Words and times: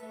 En 0.00 0.10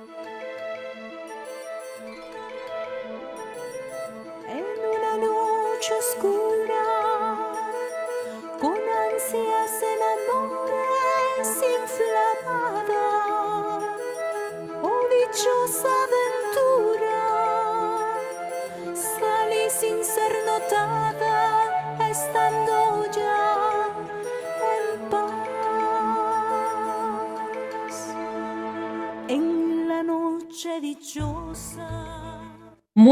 una 4.95 5.17
noche 5.17 5.93
oscura, 5.93 6.36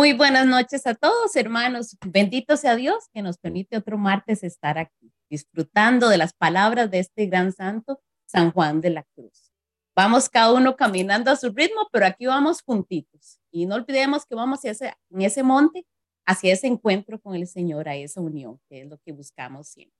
Muy 0.05 0.13
buenas 0.13 0.45
noches 0.45 0.85
a 0.85 0.93
todos, 0.93 1.35
hermanos. 1.35 1.97
Bendito 2.05 2.57
sea 2.57 2.75
Dios 2.75 3.05
que 3.11 3.23
nos 3.23 3.39
permite 3.39 3.75
otro 3.75 3.97
martes 3.97 4.43
estar 4.43 4.77
aquí, 4.77 5.11
disfrutando 5.31 6.09
de 6.09 6.19
las 6.19 6.31
palabras 6.31 6.91
de 6.91 6.99
este 6.99 7.25
gran 7.25 7.51
santo, 7.51 7.99
San 8.27 8.51
Juan 8.51 8.81
de 8.81 8.91
la 8.91 9.03
Cruz. 9.15 9.51
Vamos 9.95 10.29
cada 10.29 10.53
uno 10.53 10.75
caminando 10.75 11.31
a 11.31 11.35
su 11.35 11.51
ritmo, 11.51 11.89
pero 11.91 12.05
aquí 12.05 12.27
vamos 12.27 12.61
juntitos. 12.61 13.39
Y 13.49 13.65
no 13.65 13.73
olvidemos 13.73 14.27
que 14.27 14.35
vamos 14.35 14.59
hacia 14.59 14.71
ese, 14.73 14.93
en 15.09 15.23
ese 15.23 15.41
monte, 15.41 15.87
hacia 16.27 16.53
ese 16.53 16.67
encuentro 16.67 17.19
con 17.19 17.33
el 17.33 17.47
Señor, 17.47 17.89
a 17.89 17.95
esa 17.95 18.21
unión, 18.21 18.61
que 18.69 18.81
es 18.81 18.87
lo 18.87 18.99
que 18.99 19.11
buscamos 19.11 19.69
siempre. 19.69 19.97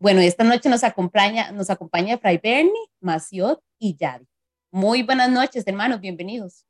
Bueno, 0.00 0.20
esta 0.20 0.42
noche 0.42 0.68
nos 0.68 0.82
acompaña, 0.82 1.52
nos 1.52 1.70
acompaña 1.70 2.18
Fray 2.18 2.38
Bernie, 2.38 2.72
Maciot 2.98 3.62
y 3.78 3.94
Yadi. 3.94 4.26
Muy 4.72 5.04
buenas 5.04 5.30
noches, 5.30 5.64
hermanos, 5.64 6.00
bienvenidos. 6.00 6.66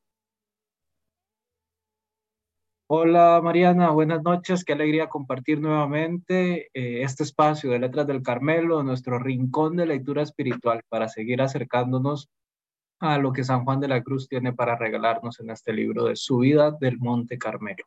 Hola 2.95 3.40
Mariana, 3.43 3.90
buenas 3.90 4.23
noches, 4.23 4.66
qué 4.66 4.74
alegría 4.74 5.09
compartir 5.09 5.59
nuevamente 5.59 6.68
eh, 6.74 7.02
este 7.02 7.23
espacio 7.23 7.71
de 7.71 7.79
Letras 7.79 8.07
del 8.07 8.23
Carmelo, 8.23 8.82
nuestro 8.82 9.18
rincón 9.18 9.76
de 9.76 9.87
lectura 9.87 10.21
espiritual 10.21 10.82
para 10.90 11.09
seguir 11.09 11.40
acercándonos 11.40 12.29
a 13.01 13.16
lo 13.16 13.32
que 13.32 13.45
San 13.45 13.65
Juan 13.65 13.80
de 13.80 13.88
la 13.88 14.02
Cruz 14.02 14.29
tiene 14.29 14.52
para 14.52 14.76
regalarnos 14.76 15.40
en 15.40 15.49
este 15.49 15.73
libro 15.73 16.04
de 16.04 16.16
su 16.16 16.37
vida 16.40 16.71
del 16.71 16.99
Monte 16.99 17.38
Carmelo. 17.38 17.82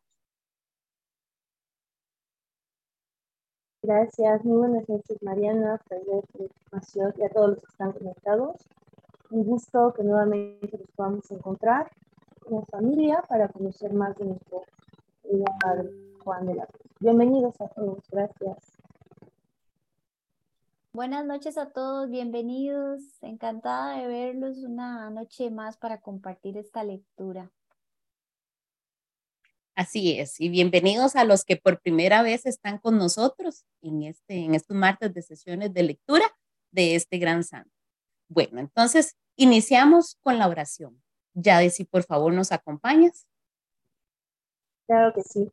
Gracias, 3.83 4.43
muy 4.43 4.57
buenas 4.57 4.89
noches 4.89 5.21
Mariana, 5.21 5.79
Frederic, 5.85 6.51
y 7.15 7.23
a 7.23 7.29
todos 7.29 7.49
los 7.49 7.59
que 7.59 7.67
están 7.69 7.91
conectados. 7.91 8.55
Un 9.29 9.43
gusto 9.43 9.93
que 9.95 10.03
nuevamente 10.03 10.79
nos 10.79 10.89
podamos 10.95 11.29
encontrar 11.29 11.91
como 12.39 12.65
familia 12.65 13.23
para 13.29 13.47
conocer 13.49 13.93
más 13.93 14.15
de 14.17 14.25
nuestro 14.25 14.63
querido 15.25 15.45
Padre 15.59 15.89
Juan 16.23 16.45
de 16.45 16.55
la 16.55 16.65
Cruz. 16.67 16.91
Bienvenidos 16.99 17.59
a 17.59 17.67
todos, 17.69 18.03
gracias. 18.11 18.57
Buenas 20.93 21.25
noches 21.25 21.57
a 21.57 21.71
todos, 21.71 22.09
bienvenidos. 22.09 23.01
Encantada 23.21 23.97
de 23.97 24.07
verlos 24.07 24.59
una 24.59 25.09
noche 25.09 25.49
más 25.49 25.77
para 25.77 25.99
compartir 25.99 26.57
esta 26.57 26.83
lectura. 26.83 27.51
Así 29.75 30.17
es, 30.17 30.39
y 30.39 30.47
bienvenidos 30.47 31.17
a 31.17 31.25
los 31.25 31.43
que 31.43 31.57
por 31.57 31.81
primera 31.81 32.21
vez 32.21 32.45
están 32.45 32.77
con 32.77 32.97
nosotros 32.97 33.65
en, 33.81 34.03
este, 34.03 34.37
en 34.45 34.55
estos 34.55 34.77
martes 34.77 35.13
de 35.13 35.21
sesiones 35.21 35.73
de 35.73 35.83
lectura 35.83 36.25
de 36.71 36.95
este 36.95 37.17
gran 37.17 37.43
santo. 37.43 37.71
Bueno, 38.29 38.59
entonces 38.59 39.17
iniciamos 39.35 40.17
con 40.21 40.39
la 40.39 40.47
oración. 40.47 41.01
Ya 41.33 41.69
si 41.69 41.83
por 41.83 42.03
favor 42.03 42.31
nos 42.33 42.53
acompañas. 42.53 43.27
Claro 44.87 45.13
que 45.13 45.21
sí. 45.23 45.49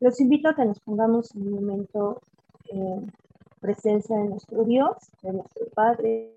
Los 0.00 0.20
invito 0.20 0.48
a 0.48 0.54
que 0.54 0.64
nos 0.64 0.80
pongamos 0.80 1.34
en 1.34 1.48
un 1.48 1.54
momento 1.54 2.20
en 2.68 3.12
presencia 3.60 4.16
de 4.16 4.28
nuestro 4.28 4.64
Dios, 4.64 4.96
de 5.22 5.32
nuestro 5.32 5.66
Padre, 5.74 6.34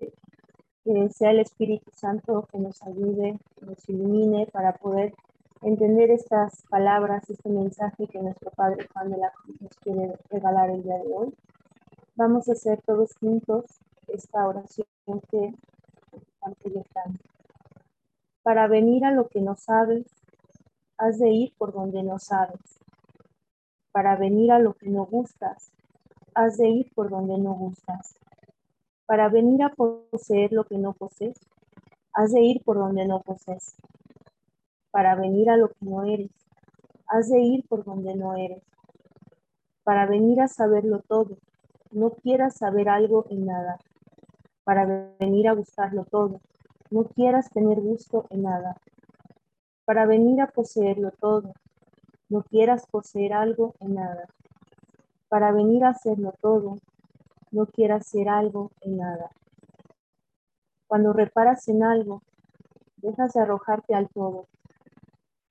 que 0.84 1.10
sea 1.10 1.30
el 1.30 1.40
Espíritu 1.40 1.90
Santo 1.92 2.48
que 2.50 2.58
nos 2.58 2.82
ayude, 2.82 3.38
que 3.56 3.66
nos 3.66 3.88
ilumine 3.88 4.46
para 4.46 4.72
poder 4.72 5.14
entender 5.62 6.10
estas 6.10 6.62
palabras, 6.70 7.28
este 7.28 7.50
mensaje 7.50 8.06
que 8.06 8.22
nuestro 8.22 8.50
Padre 8.52 8.88
Juan 8.92 9.10
de 9.10 9.18
la 9.18 9.30
Cruz 9.32 9.60
nos 9.60 9.76
quiere 9.76 10.16
regalar 10.30 10.70
el 10.70 10.82
día 10.82 10.96
de 10.98 11.12
hoy. 11.12 11.34
Vamos 12.16 12.48
a 12.48 12.52
hacer 12.52 12.80
todos 12.82 13.14
juntos 13.16 13.64
esta 14.08 14.46
oración 14.46 14.86
que. 15.30 15.54
Para 18.42 18.66
venir 18.66 19.04
a 19.04 19.10
lo 19.10 19.28
que 19.28 19.42
no 19.42 19.54
sabes, 19.56 20.06
has 20.98 21.18
de 21.18 21.30
ir 21.30 21.54
por 21.56 21.72
donde 21.72 22.02
no 22.02 22.18
sabes. 22.18 22.80
Para 23.92 24.16
venir 24.16 24.52
a 24.52 24.58
lo 24.58 24.74
que 24.74 24.90
no 24.90 25.06
gustas, 25.06 25.72
has 26.34 26.58
de 26.58 26.68
ir 26.68 26.92
por 26.94 27.08
donde 27.10 27.38
no 27.38 27.54
gustas. 27.54 28.18
Para 29.06 29.28
venir 29.28 29.62
a 29.62 29.74
poseer 29.74 30.52
lo 30.52 30.64
que 30.64 30.76
no 30.76 30.92
posees, 30.92 31.40
has 32.12 32.32
de 32.32 32.42
ir 32.42 32.62
por 32.62 32.76
donde 32.76 33.06
no 33.06 33.20
posees 33.20 33.76
para 34.90 35.14
venir 35.14 35.50
a 35.50 35.56
lo 35.56 35.68
que 35.68 35.86
no 35.86 36.04
eres. 36.04 36.30
Has 37.06 37.28
de 37.28 37.40
ir 37.40 37.64
por 37.68 37.84
donde 37.84 38.14
no 38.14 38.36
eres. 38.36 38.62
Para 39.84 40.06
venir 40.06 40.40
a 40.40 40.48
saberlo 40.48 41.00
todo. 41.06 41.38
No 41.90 42.10
quieras 42.10 42.56
saber 42.56 42.88
algo 42.88 43.24
en 43.30 43.46
nada. 43.46 43.78
Para 44.64 45.12
venir 45.18 45.48
a 45.48 45.52
gustarlo 45.52 46.04
todo. 46.04 46.40
No 46.90 47.04
quieras 47.04 47.50
tener 47.50 47.80
gusto 47.80 48.26
en 48.30 48.42
nada. 48.42 48.76
Para 49.88 50.04
venir 50.04 50.42
a 50.42 50.48
poseerlo 50.48 51.12
todo. 51.12 51.54
No 52.28 52.42
quieras 52.42 52.86
poseer 52.90 53.32
algo 53.32 53.74
en 53.80 53.94
nada. 53.94 54.26
Para 55.30 55.50
venir 55.50 55.84
a 55.84 55.90
hacerlo 55.90 56.34
todo. 56.42 56.76
No 57.52 57.64
quieras 57.64 58.06
ser 58.06 58.28
algo 58.28 58.70
en 58.82 58.98
nada. 58.98 59.30
Cuando 60.86 61.14
reparas 61.14 61.66
en 61.68 61.82
algo, 61.82 62.20
dejas 62.98 63.32
de 63.32 63.40
arrojarte 63.40 63.94
al 63.94 64.10
todo 64.10 64.46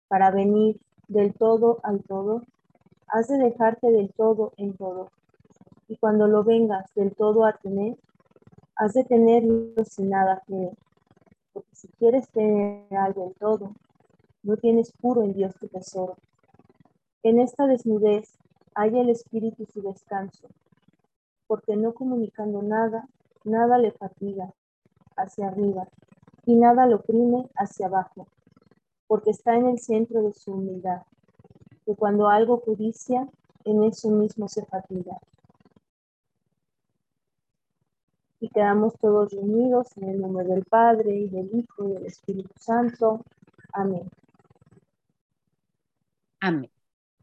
para 0.08 0.30
venir 0.30 0.80
del 1.08 1.34
todo 1.34 1.80
al 1.84 2.04
todo, 2.04 2.44
has 3.08 3.28
de 3.28 3.38
dejarte 3.38 3.92
del 3.92 4.14
todo 4.14 4.54
en 4.58 4.76
todo. 4.76 5.10
Y 5.88 5.98
cuando 5.98 6.28
lo 6.28 6.44
vengas 6.44 6.94
del 6.94 7.16
todo 7.16 7.46
a 7.46 7.54
tener, 7.54 7.98
has 8.76 8.94
de 8.94 9.04
tenerlo 9.04 9.84
sin 9.86 10.10
nada 10.10 10.44
que 10.46 10.72
Porque 11.54 11.76
si 11.76 11.88
quieres 11.90 12.30
tener 12.30 12.86
algo 12.96 13.28
en 13.28 13.34
todo, 13.34 13.72
no 14.48 14.58
tienes 14.58 14.92
puro 14.94 15.22
en 15.22 15.34
Dios 15.34 15.54
tu 15.56 15.68
tesoro. 15.68 16.16
En 17.22 17.40
esta 17.40 17.68
desnudez 17.68 18.40
hay 18.74 18.98
el 18.98 19.10
espíritu 19.10 19.66
su 19.66 19.82
descanso, 19.82 20.48
porque 21.46 21.76
no 21.76 21.94
comunicando 21.94 22.64
nada, 22.64 23.08
nada 23.44 23.78
le 23.78 23.92
fatiga 23.92 24.52
hacia 25.16 25.48
arriba 25.48 25.88
y 26.46 26.56
nada 26.56 26.88
lo 26.88 26.96
oprime 26.96 27.48
hacia 27.56 27.86
abajo 27.86 28.28
porque 29.08 29.32
está 29.32 29.56
en 29.56 29.68
el 29.68 29.80
centro 29.80 30.22
de 30.22 30.34
su 30.34 30.52
humildad, 30.54 31.02
que 31.86 31.96
cuando 31.96 32.28
algo 32.28 32.60
codicia, 32.60 33.28
en 33.64 33.84
eso 33.84 34.10
mismo 34.10 34.48
se 34.48 34.66
fatiga. 34.66 35.18
Y 38.40 38.50
quedamos 38.50 38.94
todos 39.00 39.32
reunidos 39.32 39.98
en 39.98 40.10
el 40.10 40.22
nombre 40.22 40.46
del 40.46 40.64
Padre, 40.66 41.16
y 41.16 41.28
del 41.30 41.50
Hijo, 41.54 41.86
y 41.86 41.94
del 41.94 42.06
Espíritu 42.06 42.54
Santo. 42.60 43.22
Amén. 43.74 44.10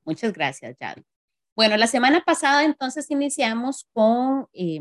Muchas 0.04 0.32
gracias, 0.32 0.76
Jan. 0.78 1.04
Bueno, 1.56 1.76
la 1.76 1.86
semana 1.86 2.22
pasada 2.24 2.64
entonces 2.64 3.10
iniciamos 3.10 3.86
con 3.92 4.48
eh, 4.52 4.80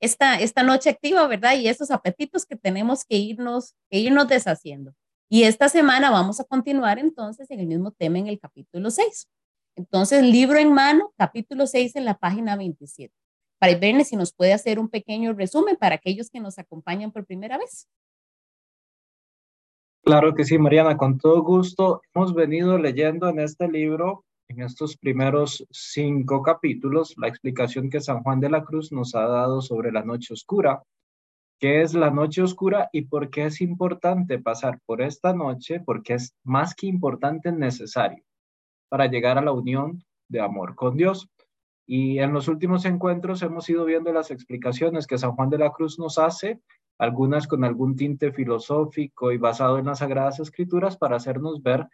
esta, 0.00 0.40
esta 0.40 0.62
noche 0.62 0.90
activa, 0.90 1.26
¿verdad? 1.26 1.54
Y 1.56 1.68
esos 1.68 1.90
apetitos 1.90 2.46
que 2.46 2.56
tenemos 2.56 3.04
que 3.04 3.16
irnos, 3.16 3.74
que 3.90 3.98
irnos 3.98 4.26
deshaciendo. 4.26 4.92
Y 5.28 5.44
esta 5.44 5.68
semana 5.68 6.10
vamos 6.10 6.40
a 6.40 6.44
continuar 6.44 6.98
entonces 6.98 7.50
en 7.50 7.60
el 7.60 7.66
mismo 7.66 7.92
tema 7.92 8.18
en 8.18 8.26
el 8.26 8.40
capítulo 8.40 8.90
6. 8.90 9.28
Entonces, 9.76 10.24
libro 10.24 10.58
en 10.58 10.72
mano, 10.72 11.12
capítulo 11.16 11.66
6 11.66 11.94
en 11.96 12.04
la 12.04 12.18
página 12.18 12.56
27. 12.56 13.14
Para 13.60 13.76
verle 13.76 14.04
si 14.04 14.16
nos 14.16 14.32
puede 14.32 14.52
hacer 14.52 14.80
un 14.80 14.88
pequeño 14.88 15.32
resumen 15.32 15.76
para 15.76 15.94
aquellos 15.94 16.30
que 16.30 16.40
nos 16.40 16.58
acompañan 16.58 17.12
por 17.12 17.26
primera 17.26 17.58
vez. 17.58 17.86
Claro 20.10 20.34
que 20.34 20.42
sí, 20.42 20.58
Mariana, 20.58 20.96
con 20.96 21.18
todo 21.18 21.40
gusto. 21.44 22.02
Hemos 22.12 22.34
venido 22.34 22.76
leyendo 22.76 23.28
en 23.28 23.38
este 23.38 23.68
libro, 23.68 24.24
en 24.48 24.60
estos 24.60 24.96
primeros 24.96 25.64
cinco 25.70 26.42
capítulos, 26.42 27.14
la 27.16 27.28
explicación 27.28 27.88
que 27.88 28.00
San 28.00 28.24
Juan 28.24 28.40
de 28.40 28.50
la 28.50 28.64
Cruz 28.64 28.90
nos 28.90 29.14
ha 29.14 29.28
dado 29.28 29.62
sobre 29.62 29.92
la 29.92 30.02
noche 30.02 30.34
oscura, 30.34 30.82
qué 31.60 31.82
es 31.82 31.94
la 31.94 32.10
noche 32.10 32.42
oscura 32.42 32.88
y 32.92 33.02
por 33.02 33.30
qué 33.30 33.44
es 33.44 33.60
importante 33.60 34.40
pasar 34.40 34.80
por 34.84 35.00
esta 35.00 35.32
noche, 35.32 35.78
porque 35.78 36.14
es 36.14 36.34
más 36.42 36.74
que 36.74 36.88
importante, 36.88 37.52
necesario 37.52 38.24
para 38.88 39.06
llegar 39.06 39.38
a 39.38 39.42
la 39.42 39.52
unión 39.52 40.02
de 40.28 40.40
amor 40.40 40.74
con 40.74 40.96
Dios. 40.96 41.28
Y 41.86 42.18
en 42.18 42.32
los 42.32 42.48
últimos 42.48 42.84
encuentros 42.84 43.42
hemos 43.42 43.70
ido 43.70 43.84
viendo 43.84 44.12
las 44.12 44.32
explicaciones 44.32 45.06
que 45.06 45.18
San 45.18 45.36
Juan 45.36 45.50
de 45.50 45.58
la 45.58 45.70
Cruz 45.70 46.00
nos 46.00 46.18
hace 46.18 46.58
algunas 47.00 47.48
con 47.48 47.64
algún 47.64 47.96
tinte 47.96 48.30
filosófico 48.30 49.32
y 49.32 49.38
basado 49.38 49.78
en 49.78 49.86
las 49.86 50.00
Sagradas 50.00 50.38
Escrituras 50.38 50.98
para 50.98 51.16
hacernos 51.16 51.62
ver 51.62 51.88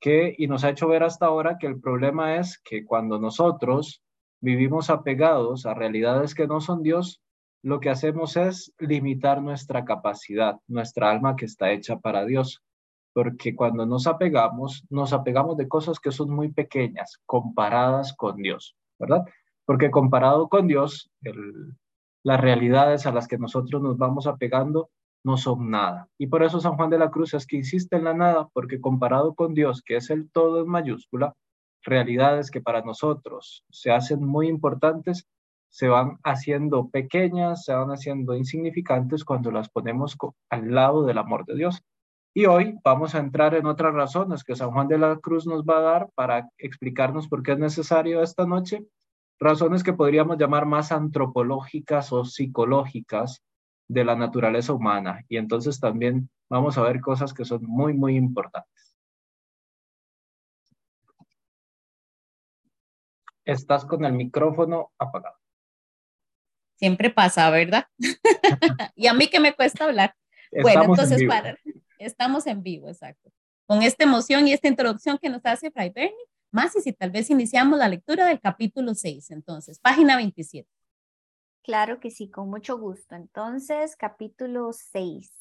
que, 0.00 0.32
y 0.38 0.46
nos 0.46 0.62
ha 0.62 0.70
hecho 0.70 0.86
ver 0.86 1.02
hasta 1.02 1.26
ahora 1.26 1.58
que 1.58 1.66
el 1.66 1.80
problema 1.80 2.36
es 2.36 2.60
que 2.62 2.84
cuando 2.84 3.18
nosotros 3.18 4.00
vivimos 4.40 4.90
apegados 4.90 5.66
a 5.66 5.74
realidades 5.74 6.36
que 6.36 6.46
no 6.46 6.60
son 6.60 6.84
Dios, 6.84 7.20
lo 7.64 7.80
que 7.80 7.90
hacemos 7.90 8.36
es 8.36 8.72
limitar 8.78 9.42
nuestra 9.42 9.84
capacidad, 9.84 10.60
nuestra 10.68 11.10
alma 11.10 11.34
que 11.34 11.46
está 11.46 11.72
hecha 11.72 11.98
para 11.98 12.24
Dios. 12.24 12.62
Porque 13.12 13.56
cuando 13.56 13.86
nos 13.86 14.06
apegamos, 14.06 14.84
nos 14.88 15.12
apegamos 15.12 15.56
de 15.56 15.66
cosas 15.66 15.98
que 15.98 16.12
son 16.12 16.30
muy 16.30 16.52
pequeñas 16.52 17.18
comparadas 17.26 18.14
con 18.14 18.36
Dios, 18.36 18.76
¿verdad? 19.00 19.24
Porque 19.64 19.90
comparado 19.90 20.48
con 20.48 20.68
Dios, 20.68 21.10
las 22.24 22.40
realidades 22.40 23.06
a 23.06 23.12
las 23.12 23.28
que 23.28 23.38
nosotros 23.38 23.80
nos 23.82 23.98
vamos 23.98 24.26
apegando 24.26 24.90
no 25.24 25.36
son 25.36 25.70
nada. 25.70 26.08
Y 26.18 26.26
por 26.26 26.42
eso 26.42 26.60
San 26.60 26.76
Juan 26.76 26.90
de 26.90 26.98
la 26.98 27.10
Cruz 27.10 27.34
es 27.34 27.46
que 27.46 27.56
insiste 27.56 27.96
en 27.96 28.04
la 28.04 28.14
nada, 28.14 28.48
porque 28.52 28.80
comparado 28.80 29.34
con 29.34 29.54
Dios, 29.54 29.82
que 29.82 29.96
es 29.96 30.10
el 30.10 30.30
todo 30.30 30.60
en 30.60 30.68
mayúscula, 30.68 31.34
realidades 31.82 32.50
que 32.50 32.60
para 32.60 32.82
nosotros 32.82 33.64
se 33.70 33.90
hacen 33.90 34.24
muy 34.24 34.48
importantes, 34.48 35.26
se 35.70 35.88
van 35.88 36.18
haciendo 36.22 36.88
pequeñas, 36.88 37.64
se 37.64 37.74
van 37.74 37.90
haciendo 37.90 38.34
insignificantes 38.34 39.24
cuando 39.24 39.50
las 39.50 39.68
ponemos 39.68 40.16
al 40.50 40.74
lado 40.74 41.04
del 41.04 41.18
amor 41.18 41.44
de 41.46 41.56
Dios. 41.56 41.82
Y 42.34 42.46
hoy 42.46 42.78
vamos 42.84 43.14
a 43.14 43.18
entrar 43.18 43.54
en 43.54 43.66
otras 43.66 43.94
razones 43.94 44.44
que 44.44 44.56
San 44.56 44.70
Juan 44.70 44.88
de 44.88 44.98
la 44.98 45.16
Cruz 45.18 45.46
nos 45.46 45.64
va 45.64 45.78
a 45.78 45.82
dar 45.82 46.10
para 46.14 46.48
explicarnos 46.58 47.28
por 47.28 47.42
qué 47.42 47.52
es 47.52 47.58
necesario 47.58 48.22
esta 48.22 48.46
noche, 48.46 48.86
razones 49.44 49.84
que 49.84 49.92
podríamos 49.92 50.38
llamar 50.38 50.66
más 50.66 50.90
antropológicas 50.90 52.12
o 52.12 52.24
psicológicas 52.24 53.44
de 53.86 54.04
la 54.04 54.16
naturaleza 54.16 54.72
humana. 54.72 55.24
Y 55.28 55.36
entonces 55.36 55.78
también 55.78 56.30
vamos 56.48 56.78
a 56.78 56.82
ver 56.82 57.00
cosas 57.00 57.34
que 57.34 57.44
son 57.44 57.62
muy, 57.64 57.92
muy 57.92 58.16
importantes. 58.16 58.96
Estás 63.44 63.84
con 63.84 64.04
el 64.04 64.14
micrófono 64.14 64.90
apagado. 64.98 65.36
Siempre 66.76 67.10
pasa, 67.10 67.50
¿verdad? 67.50 67.86
y 68.96 69.06
a 69.06 69.14
mí 69.14 69.28
que 69.28 69.38
me 69.38 69.54
cuesta 69.54 69.84
hablar. 69.84 70.14
bueno, 70.62 70.84
entonces 70.84 71.22
para, 71.28 71.56
estamos 71.98 72.46
en 72.46 72.62
vivo, 72.62 72.88
exacto. 72.88 73.30
Con 73.66 73.82
esta 73.82 74.04
emoción 74.04 74.48
y 74.48 74.52
esta 74.52 74.68
introducción 74.68 75.18
que 75.18 75.28
nos 75.28 75.44
hace 75.44 75.70
Fray 75.70 75.90
Bernie, 75.90 76.14
más 76.54 76.74
y 76.76 76.80
si 76.80 76.92
tal 76.92 77.10
vez 77.10 77.28
iniciamos 77.30 77.78
la 77.78 77.88
lectura 77.88 78.26
del 78.26 78.40
capítulo 78.40 78.94
6, 78.94 79.30
entonces, 79.32 79.78
página 79.80 80.16
27. 80.16 80.68
Claro 81.62 81.98
que 81.98 82.10
sí, 82.10 82.30
con 82.30 82.48
mucho 82.48 82.78
gusto. 82.78 83.14
Entonces, 83.14 83.96
capítulo 83.96 84.72
6, 84.72 85.32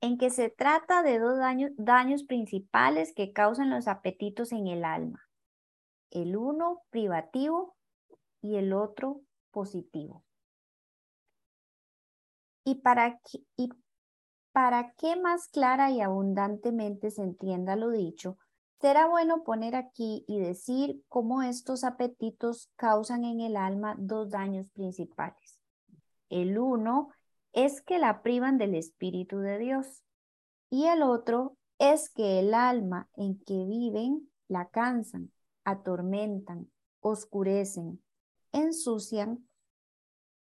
en 0.00 0.16
que 0.16 0.30
se 0.30 0.48
trata 0.48 1.02
de 1.02 1.18
dos 1.18 1.38
daños, 1.38 1.72
daños 1.76 2.24
principales 2.24 3.12
que 3.14 3.32
causan 3.32 3.70
los 3.70 3.88
apetitos 3.88 4.52
en 4.52 4.68
el 4.68 4.84
alma. 4.84 5.28
El 6.10 6.36
uno 6.36 6.82
privativo 6.90 7.76
y 8.40 8.56
el 8.56 8.72
otro 8.72 9.20
positivo. 9.50 10.24
Y 12.64 12.76
para, 12.76 13.18
que, 13.18 13.44
y 13.56 13.70
para 14.52 14.92
que 14.92 15.16
más 15.16 15.48
clara 15.48 15.90
y 15.90 16.00
abundantemente 16.00 17.10
se 17.10 17.22
entienda 17.22 17.76
lo 17.76 17.90
dicho, 17.90 18.38
Será 18.80 19.06
bueno 19.06 19.44
poner 19.44 19.76
aquí 19.76 20.24
y 20.26 20.38
decir 20.38 21.04
cómo 21.08 21.42
estos 21.42 21.84
apetitos 21.84 22.70
causan 22.76 23.24
en 23.24 23.40
el 23.40 23.56
alma 23.56 23.94
dos 23.98 24.30
daños 24.30 24.70
principales. 24.70 25.60
El 26.30 26.58
uno 26.58 27.10
es 27.52 27.82
que 27.82 27.98
la 27.98 28.22
privan 28.22 28.56
del 28.56 28.74
Espíritu 28.74 29.38
de 29.40 29.58
Dios 29.58 30.02
y 30.70 30.86
el 30.86 31.02
otro 31.02 31.58
es 31.78 32.08
que 32.08 32.38
el 32.38 32.54
alma 32.54 33.10
en 33.16 33.38
que 33.44 33.66
viven 33.66 34.30
la 34.48 34.70
cansan, 34.70 35.30
atormentan, 35.64 36.70
oscurecen, 37.00 38.02
ensucian 38.52 39.46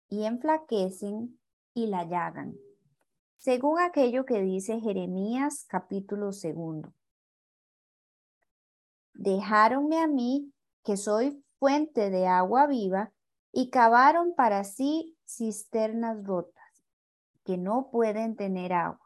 y 0.07 0.23
enflaquecen 0.23 1.37
y 1.73 1.87
la 1.87 2.05
llagan. 2.05 2.55
Según 3.37 3.81
aquello 3.81 4.25
que 4.25 4.41
dice 4.41 4.79
Jeremías 4.79 5.65
capítulo 5.67 6.31
segundo. 6.31 6.93
Dejáronme 9.13 9.99
a 9.99 10.07
mí, 10.07 10.53
que 10.83 10.97
soy 10.97 11.43
fuente 11.59 12.09
de 12.09 12.27
agua 12.27 12.67
viva, 12.67 13.11
y 13.51 13.69
cavaron 13.69 14.33
para 14.35 14.63
sí 14.63 15.17
cisternas 15.25 16.23
rotas, 16.23 16.85
que 17.43 17.57
no 17.57 17.89
pueden 17.91 18.35
tener 18.35 18.73
agua. 18.73 19.05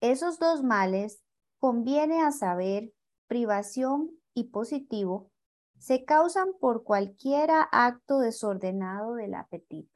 Esos 0.00 0.38
dos 0.38 0.62
males, 0.62 1.22
conviene 1.58 2.22
a 2.22 2.32
saber, 2.32 2.92
privación 3.26 4.10
y 4.34 4.44
positivo, 4.44 5.30
se 5.78 6.04
causan 6.04 6.52
por 6.60 6.84
cualquiera 6.84 7.62
acto 7.72 8.18
desordenado 8.18 9.14
del 9.14 9.34
apetito. 9.34 9.92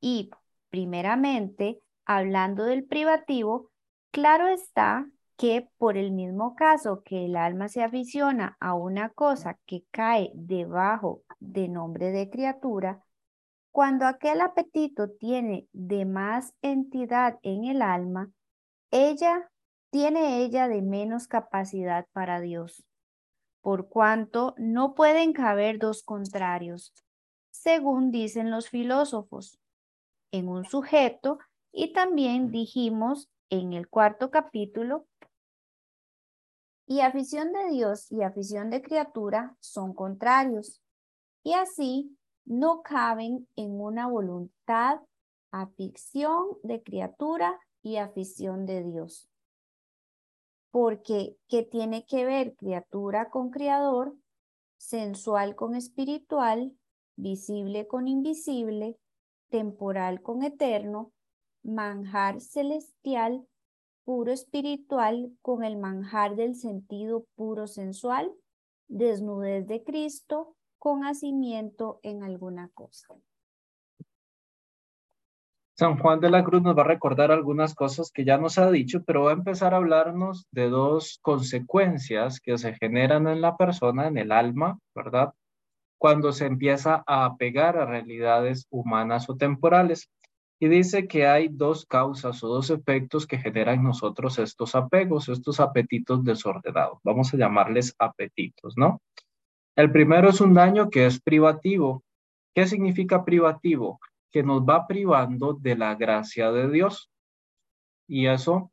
Y, 0.00 0.30
primeramente, 0.70 1.82
hablando 2.04 2.64
del 2.64 2.84
privativo, 2.84 3.70
claro 4.12 4.46
está 4.46 5.10
que 5.36 5.68
por 5.76 5.96
el 5.96 6.12
mismo 6.12 6.54
caso 6.56 7.02
que 7.04 7.26
el 7.26 7.36
alma 7.36 7.68
se 7.68 7.82
aficiona 7.82 8.56
a 8.60 8.74
una 8.74 9.10
cosa 9.10 9.58
que 9.66 9.84
cae 9.90 10.30
debajo 10.34 11.22
de 11.40 11.68
nombre 11.68 12.10
de 12.10 12.30
criatura, 12.30 13.02
cuando 13.70 14.06
aquel 14.06 14.40
apetito 14.40 15.10
tiene 15.10 15.68
de 15.72 16.06
más 16.06 16.54
entidad 16.62 17.38
en 17.42 17.64
el 17.64 17.82
alma, 17.82 18.30
ella 18.90 19.50
tiene 19.90 20.42
ella 20.42 20.68
de 20.68 20.80
menos 20.80 21.28
capacidad 21.28 22.06
para 22.12 22.40
Dios, 22.40 22.86
por 23.60 23.88
cuanto 23.88 24.54
no 24.56 24.94
pueden 24.94 25.34
caber 25.34 25.78
dos 25.78 26.02
contrarios, 26.02 26.94
según 27.50 28.10
dicen 28.10 28.50
los 28.50 28.70
filósofos, 28.70 29.58
en 30.32 30.48
un 30.48 30.64
sujeto 30.64 31.38
y 31.72 31.92
también 31.92 32.50
dijimos 32.50 33.28
en 33.50 33.74
el 33.74 33.88
cuarto 33.88 34.30
capítulo 34.30 35.06
y 36.86 37.00
afición 37.00 37.52
de 37.52 37.70
Dios 37.70 38.10
y 38.12 38.22
afición 38.22 38.70
de 38.70 38.80
criatura 38.80 39.56
son 39.60 39.92
contrarios, 39.92 40.80
y 41.42 41.52
así 41.52 42.16
no 42.44 42.82
caben 42.82 43.48
en 43.56 43.80
una 43.80 44.06
voluntad 44.08 45.00
afición 45.50 46.46
de 46.62 46.82
criatura 46.82 47.58
y 47.82 47.96
afición 47.96 48.66
de 48.66 48.84
Dios. 48.84 49.28
Porque, 50.70 51.36
¿qué 51.48 51.62
tiene 51.62 52.04
que 52.04 52.24
ver 52.24 52.54
criatura 52.54 53.30
con 53.30 53.50
creador, 53.50 54.14
sensual 54.76 55.56
con 55.56 55.74
espiritual, 55.74 56.76
visible 57.16 57.86
con 57.86 58.08
invisible, 58.08 58.98
temporal 59.48 60.20
con 60.20 60.42
eterno, 60.42 61.12
manjar 61.62 62.40
celestial 62.40 63.46
puro 64.06 64.32
espiritual 64.32 65.32
con 65.42 65.64
el 65.64 65.76
manjar 65.76 66.36
del 66.36 66.54
sentido 66.54 67.26
puro 67.34 67.66
sensual, 67.66 68.32
desnudez 68.86 69.66
de 69.66 69.82
Cristo 69.82 70.54
con 70.78 71.04
hacimiento 71.04 71.98
en 72.04 72.22
alguna 72.22 72.70
cosa. 72.72 73.16
San 75.76 75.98
Juan 75.98 76.20
de 76.20 76.30
la 76.30 76.44
Cruz 76.44 76.62
nos 76.62 76.78
va 76.78 76.82
a 76.82 76.86
recordar 76.86 77.32
algunas 77.32 77.74
cosas 77.74 78.12
que 78.12 78.24
ya 78.24 78.38
nos 78.38 78.58
ha 78.58 78.70
dicho, 78.70 79.02
pero 79.04 79.24
va 79.24 79.30
a 79.30 79.34
empezar 79.34 79.74
a 79.74 79.78
hablarnos 79.78 80.46
de 80.52 80.70
dos 80.70 81.18
consecuencias 81.20 82.40
que 82.40 82.56
se 82.58 82.74
generan 82.74 83.26
en 83.26 83.40
la 83.40 83.56
persona, 83.56 84.06
en 84.06 84.18
el 84.18 84.30
alma, 84.30 84.78
¿verdad? 84.94 85.34
Cuando 85.98 86.32
se 86.32 86.46
empieza 86.46 87.02
a 87.06 87.24
apegar 87.24 87.76
a 87.76 87.86
realidades 87.86 88.66
humanas 88.70 89.28
o 89.28 89.36
temporales. 89.36 90.08
Y 90.58 90.68
dice 90.68 91.06
que 91.06 91.26
hay 91.26 91.48
dos 91.48 91.84
causas 91.84 92.42
o 92.42 92.48
dos 92.48 92.70
efectos 92.70 93.26
que 93.26 93.38
generan 93.38 93.76
en 93.76 93.84
nosotros 93.84 94.38
estos 94.38 94.74
apegos, 94.74 95.28
estos 95.28 95.60
apetitos 95.60 96.24
desordenados. 96.24 96.98
Vamos 97.04 97.32
a 97.32 97.36
llamarles 97.36 97.94
apetitos, 97.98 98.74
¿no? 98.76 99.02
El 99.76 99.92
primero 99.92 100.30
es 100.30 100.40
un 100.40 100.54
daño 100.54 100.88
que 100.88 101.04
es 101.04 101.20
privativo. 101.20 102.02
¿Qué 102.54 102.66
significa 102.66 103.24
privativo? 103.24 104.00
Que 104.32 104.42
nos 104.42 104.62
va 104.62 104.86
privando 104.86 105.52
de 105.52 105.76
la 105.76 105.94
gracia 105.94 106.50
de 106.50 106.70
Dios. 106.70 107.10
Y 108.08 108.26
eso 108.26 108.72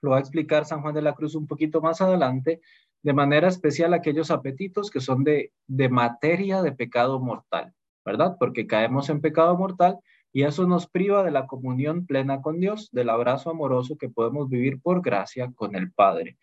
lo 0.00 0.10
va 0.10 0.16
a 0.16 0.20
explicar 0.20 0.64
San 0.64 0.82
Juan 0.82 0.94
de 0.94 1.02
la 1.02 1.14
Cruz 1.14 1.36
un 1.36 1.46
poquito 1.46 1.80
más 1.80 2.00
adelante, 2.00 2.60
de 3.02 3.12
manera 3.12 3.46
especial 3.46 3.94
aquellos 3.94 4.32
apetitos 4.32 4.90
que 4.90 5.00
son 5.00 5.22
de, 5.22 5.52
de 5.68 5.88
materia 5.88 6.62
de 6.62 6.72
pecado 6.72 7.20
mortal, 7.20 7.72
¿verdad? 8.04 8.36
Porque 8.40 8.66
caemos 8.66 9.08
en 9.08 9.20
pecado 9.20 9.56
mortal 9.56 10.00
y 10.32 10.44
eso 10.44 10.66
nos 10.66 10.86
priva 10.86 11.22
de 11.22 11.30
la 11.30 11.46
comunión 11.46 12.06
plena 12.06 12.40
con 12.40 12.58
Dios, 12.58 12.90
del 12.92 13.10
abrazo 13.10 13.50
amoroso 13.50 13.96
que 13.96 14.08
podemos 14.08 14.48
vivir 14.48 14.80
por 14.80 15.02
gracia 15.02 15.52
con 15.54 15.76
el 15.76 15.92
Padre. 15.92 16.38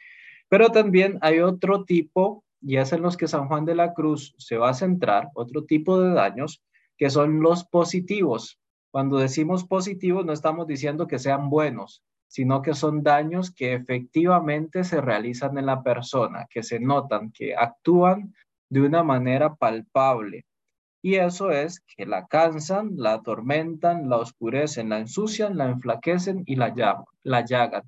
Pero 0.47 0.69
también 0.69 1.17
hay 1.21 1.39
otro 1.39 1.85
tipo, 1.85 2.43
y 2.61 2.77
es 2.77 2.93
en 2.93 3.01
los 3.01 3.17
que 3.17 3.27
San 3.27 3.47
Juan 3.47 3.65
de 3.65 3.75
la 3.75 3.93
Cruz 3.93 4.35
se 4.37 4.57
va 4.57 4.69
a 4.69 4.73
centrar, 4.73 5.29
otro 5.33 5.65
tipo 5.65 5.99
de 5.99 6.13
daños, 6.13 6.61
que 6.97 7.09
son 7.09 7.41
los 7.41 7.65
positivos. 7.65 8.59
Cuando 8.91 9.17
decimos 9.17 9.65
positivos, 9.65 10.25
no 10.25 10.33
estamos 10.33 10.67
diciendo 10.67 11.07
que 11.07 11.19
sean 11.19 11.49
buenos, 11.49 12.03
sino 12.27 12.61
que 12.61 12.75
son 12.75 13.01
daños 13.01 13.51
que 13.51 13.73
efectivamente 13.73 14.83
se 14.83 15.01
realizan 15.01 15.57
en 15.57 15.65
la 15.65 15.81
persona, 15.81 16.45
que 16.49 16.61
se 16.61 16.79
notan, 16.79 17.31
que 17.31 17.55
actúan 17.55 18.35
de 18.69 18.81
una 18.81 19.03
manera 19.03 19.55
palpable. 19.55 20.45
Y 21.01 21.15
eso 21.15 21.51
es 21.51 21.79
que 21.79 22.05
la 22.05 22.27
cansan, 22.27 22.91
la 22.97 23.13
atormentan, 23.13 24.09
la 24.09 24.17
oscurecen, 24.17 24.89
la 24.89 24.99
ensucian, 24.99 25.57
la 25.57 25.69
enflaquecen 25.69 26.43
y 26.45 26.55
la, 26.55 26.73
la 27.23 27.45
llagan. 27.45 27.83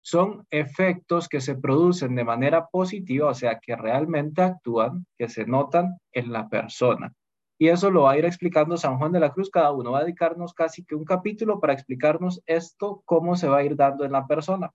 Son 0.00 0.46
efectos 0.50 1.28
que 1.28 1.40
se 1.40 1.56
producen 1.56 2.14
de 2.14 2.24
manera 2.24 2.66
positiva, 2.66 3.30
o 3.30 3.34
sea, 3.34 3.58
que 3.58 3.76
realmente 3.76 4.42
actúan, 4.42 5.06
que 5.18 5.28
se 5.28 5.44
notan 5.44 5.98
en 6.12 6.32
la 6.32 6.48
persona. 6.48 7.12
Y 7.58 7.68
eso 7.68 7.90
lo 7.90 8.02
va 8.02 8.12
a 8.12 8.18
ir 8.18 8.24
explicando 8.24 8.76
San 8.76 8.98
Juan 8.98 9.12
de 9.12 9.20
la 9.20 9.30
Cruz. 9.30 9.48
Cada 9.48 9.70
uno 9.70 9.92
va 9.92 10.00
a 10.00 10.02
dedicarnos 10.02 10.52
casi 10.52 10.84
que 10.84 10.96
un 10.96 11.04
capítulo 11.04 11.60
para 11.60 11.72
explicarnos 11.72 12.42
esto, 12.46 13.02
cómo 13.04 13.36
se 13.36 13.48
va 13.48 13.58
a 13.58 13.64
ir 13.64 13.76
dando 13.76 14.04
en 14.04 14.10
la 14.10 14.26
persona. 14.26 14.72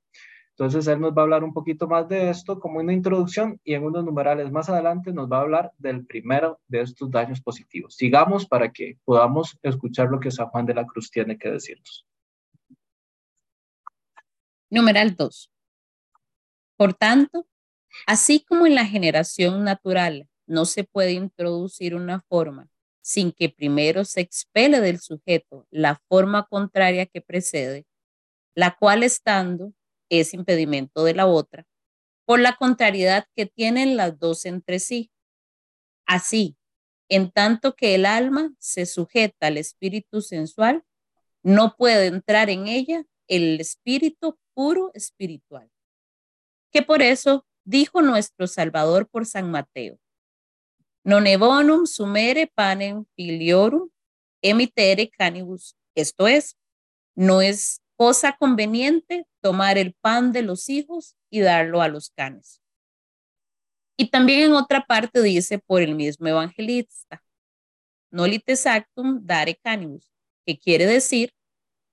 Entonces, 0.59 0.87
él 0.87 0.99
nos 0.99 1.11
va 1.11 1.21
a 1.21 1.25
hablar 1.25 1.43
un 1.43 1.53
poquito 1.53 1.87
más 1.87 2.09
de 2.09 2.31
esto 2.31 2.59
como 2.59 2.79
una 2.79 2.91
introducción 2.91 3.61
y 3.63 3.75
en 3.75 3.83
unos 3.83 4.03
numerales 4.03 4.51
más 4.51 4.67
adelante 4.69 5.13
nos 5.13 5.31
va 5.31 5.37
a 5.37 5.41
hablar 5.41 5.71
del 5.77 6.03
primero 6.03 6.59
de 6.67 6.81
estos 6.81 7.11
daños 7.11 7.39
positivos. 7.41 7.95
Sigamos 7.95 8.47
para 8.47 8.71
que 8.71 8.97
podamos 9.05 9.55
escuchar 9.61 10.09
lo 10.09 10.19
que 10.19 10.31
San 10.31 10.47
Juan 10.47 10.65
de 10.65 10.73
la 10.73 10.87
Cruz 10.87 11.11
tiene 11.11 11.37
que 11.37 11.51
decirnos. 11.51 12.07
Numeral 14.71 15.15
2. 15.15 15.51
Por 16.75 16.95
tanto, 16.95 17.45
así 18.07 18.43
como 18.43 18.65
en 18.65 18.73
la 18.73 18.85
generación 18.85 19.63
natural 19.63 20.27
no 20.47 20.65
se 20.65 20.83
puede 20.83 21.11
introducir 21.11 21.93
una 21.93 22.21
forma 22.21 22.67
sin 23.01 23.31
que 23.31 23.49
primero 23.49 24.05
se 24.05 24.21
expele 24.21 24.81
del 24.81 24.99
sujeto 24.99 25.67
la 25.69 26.01
forma 26.09 26.47
contraria 26.47 27.05
que 27.05 27.21
precede, 27.21 27.85
la 28.55 28.75
cual 28.75 29.03
estando 29.03 29.71
es 30.09 30.33
impedimento 30.33 31.03
de 31.03 31.13
la 31.13 31.25
otra, 31.25 31.65
por 32.25 32.39
la 32.39 32.55
contrariedad 32.55 33.27
que 33.35 33.45
tienen 33.45 33.97
las 33.97 34.19
dos 34.19 34.45
entre 34.45 34.79
sí. 34.79 35.11
Así, 36.05 36.57
en 37.09 37.31
tanto 37.31 37.75
que 37.75 37.95
el 37.95 38.05
alma 38.05 38.53
se 38.59 38.85
sujeta 38.85 39.47
al 39.47 39.57
espíritu 39.57 40.21
sensual, 40.21 40.83
no 41.43 41.75
puede 41.77 42.07
entrar 42.07 42.49
en 42.49 42.67
ella 42.67 43.05
el 43.27 43.59
espíritu 43.59 44.37
puro 44.53 44.91
espiritual. 44.93 45.69
Que 46.71 46.81
por 46.81 47.01
eso 47.01 47.45
dijo 47.63 48.01
nuestro 48.01 48.47
Salvador 48.47 49.07
por 49.07 49.25
San 49.25 49.51
Mateo, 49.51 49.99
non 51.07 51.23
ebonum 51.23 51.87
sumere 51.87 52.51
panem 52.51 53.05
filiorum 53.15 53.87
emitere 54.43 55.07
canibus. 55.07 55.75
Esto 55.95 56.27
es, 56.27 56.57
no 57.15 57.41
es 57.41 57.81
cosa 57.97 58.37
conveniente 58.37 59.27
tomar 59.41 59.77
el 59.77 59.93
pan 59.93 60.31
de 60.31 60.43
los 60.43 60.69
hijos 60.69 61.17
y 61.29 61.41
darlo 61.41 61.81
a 61.81 61.87
los 61.89 62.11
canes. 62.11 62.61
Y 63.97 64.11
también 64.11 64.41
en 64.41 64.53
otra 64.53 64.85
parte 64.85 65.21
dice 65.23 65.57
por 65.57 65.81
el 65.81 65.95
mismo 65.95 66.27
evangelista, 66.27 67.23
no 68.11 68.23
actum 68.23 69.25
dare 69.25 69.55
canibus, 69.55 70.11
que 70.45 70.57
quiere 70.57 70.85
decir, 70.85 71.33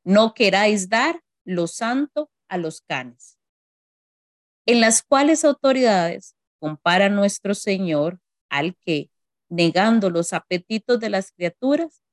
no 0.04 0.34
queráis 0.34 0.88
dar 0.88 1.22
lo 1.44 1.66
santo 1.66 2.30
a 2.48 2.58
los 2.58 2.82
canes. 2.82 3.38
En 4.66 4.80
las 4.80 5.02
cuales 5.02 5.44
autoridades 5.44 6.36
compara 6.58 7.08
nuestro 7.08 7.54
Señor 7.54 8.20
al 8.50 8.76
que, 8.76 9.10
negando 9.48 10.10
los 10.10 10.32
apetitos 10.32 11.00
de 11.00 11.10
las 11.10 11.32
criaturas, 11.32 12.03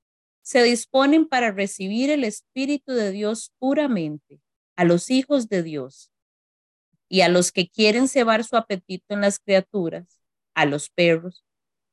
se 0.41 0.63
disponen 0.63 1.27
para 1.27 1.51
recibir 1.51 2.09
el 2.09 2.23
Espíritu 2.23 2.93
de 2.93 3.11
Dios 3.11 3.53
puramente 3.59 4.41
a 4.75 4.83
los 4.83 5.09
hijos 5.09 5.47
de 5.47 5.63
Dios 5.63 6.11
y 7.07 7.21
a 7.21 7.29
los 7.29 7.51
que 7.51 7.69
quieren 7.69 8.07
cebar 8.07 8.43
su 8.43 8.55
apetito 8.55 9.13
en 9.13 9.21
las 9.21 9.39
criaturas, 9.39 10.17
a 10.55 10.65
los 10.65 10.89
perros, 10.89 11.43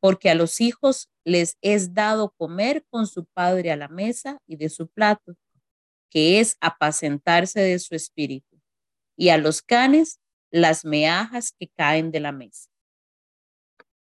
porque 0.00 0.31
a 0.31 0.35
los 0.35 0.61
hijos 0.61 1.11
les 1.25 1.59
es 1.61 1.93
dado 1.93 2.33
comer 2.37 2.85
con 2.88 3.07
su 3.07 3.26
padre 3.26 3.73
a 3.73 3.76
la 3.76 3.88
mesa 3.88 4.38
y 4.47 4.57
de 4.57 4.69
su 4.69 4.88
plato, 4.88 5.37
que 6.11 6.40
es 6.40 6.57
apacentarse 6.61 7.61
de 7.61 7.78
su 7.78 7.95
espíritu, 7.95 8.61
y 9.17 9.31
a 9.31 9.38
los 9.38 9.61
canes 9.61 10.21
las 10.50 10.85
meajas 10.85 11.52
que 11.59 11.69
caen 11.69 12.11
de 12.11 12.21
la 12.21 12.33
mesa. 12.33 12.67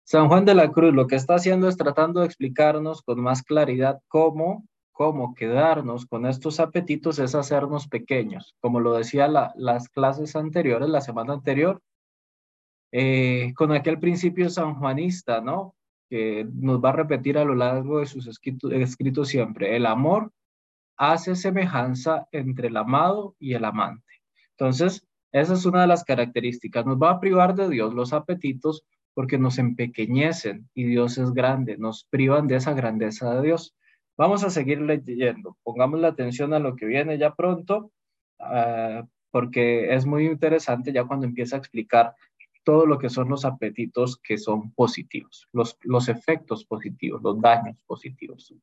San 0.04 0.28
Juan 0.28 0.44
de 0.44 0.54
la 0.54 0.70
Cruz 0.70 0.92
lo 0.94 1.06
que 1.06 1.16
está 1.16 1.36
haciendo 1.36 1.66
es 1.66 1.78
tratando 1.78 2.20
de 2.20 2.26
explicarnos 2.26 3.00
con 3.02 3.20
más 3.20 3.42
claridad 3.42 4.00
cómo, 4.06 4.66
cómo 4.92 5.34
quedarnos 5.34 6.04
con 6.04 6.26
estos 6.26 6.60
apetitos 6.60 7.18
es 7.18 7.34
hacernos 7.34 7.88
pequeños. 7.88 8.54
Como 8.60 8.80
lo 8.80 8.92
decía 8.94 9.28
la, 9.28 9.54
las 9.56 9.88
clases 9.88 10.36
anteriores, 10.36 10.90
la 10.90 11.00
semana 11.00 11.32
anterior, 11.32 11.80
eh, 12.92 13.54
con 13.56 13.72
aquel 13.72 13.98
principio 13.98 14.50
sanjuanista, 14.50 15.40
¿no? 15.40 15.74
Que 16.10 16.46
nos 16.52 16.84
va 16.84 16.90
a 16.90 16.96
repetir 16.96 17.38
a 17.38 17.44
lo 17.44 17.54
largo 17.54 18.00
de 18.00 18.06
sus 18.06 18.26
escritos, 18.26 18.72
escritos 18.72 19.28
siempre. 19.28 19.74
El 19.74 19.86
amor 19.86 20.30
hace 20.98 21.34
semejanza 21.34 22.28
entre 22.30 22.68
el 22.68 22.76
amado 22.76 23.34
y 23.38 23.54
el 23.54 23.64
amante. 23.64 24.12
Entonces, 24.50 25.06
esa 25.32 25.54
es 25.54 25.64
una 25.64 25.80
de 25.80 25.86
las 25.88 26.04
características. 26.04 26.84
Nos 26.84 26.98
va 26.98 27.10
a 27.10 27.20
privar 27.20 27.54
de 27.54 27.68
Dios 27.70 27.94
los 27.94 28.12
apetitos 28.12 28.84
porque 29.14 29.38
nos 29.38 29.58
empequeñecen 29.58 30.68
y 30.74 30.84
Dios 30.84 31.18
es 31.18 31.32
grande, 31.32 31.78
nos 31.78 32.04
privan 32.04 32.46
de 32.48 32.56
esa 32.56 32.74
grandeza 32.74 33.34
de 33.34 33.42
Dios. 33.46 33.74
Vamos 34.16 34.44
a 34.44 34.50
seguir 34.50 34.80
leyendo, 34.80 35.56
pongamos 35.62 36.00
la 36.00 36.08
atención 36.08 36.52
a 36.52 36.58
lo 36.58 36.76
que 36.76 36.86
viene 36.86 37.18
ya 37.18 37.34
pronto, 37.34 37.90
ah, 38.40 39.04
porque 39.30 39.94
es 39.94 40.06
muy 40.06 40.26
interesante 40.26 40.92
ya 40.92 41.04
cuando 41.04 41.26
empieza 41.26 41.56
a 41.56 41.58
explicar 41.58 42.14
todo 42.64 42.86
lo 42.86 42.98
que 42.98 43.10
son 43.10 43.28
los 43.28 43.44
apetitos 43.44 44.16
que 44.16 44.38
son 44.38 44.72
positivos, 44.72 45.48
los, 45.52 46.08
efectos 46.08 46.64
positivos, 46.64 47.22
los 47.22 47.40
daños 47.40 47.76
positivos. 47.86 48.54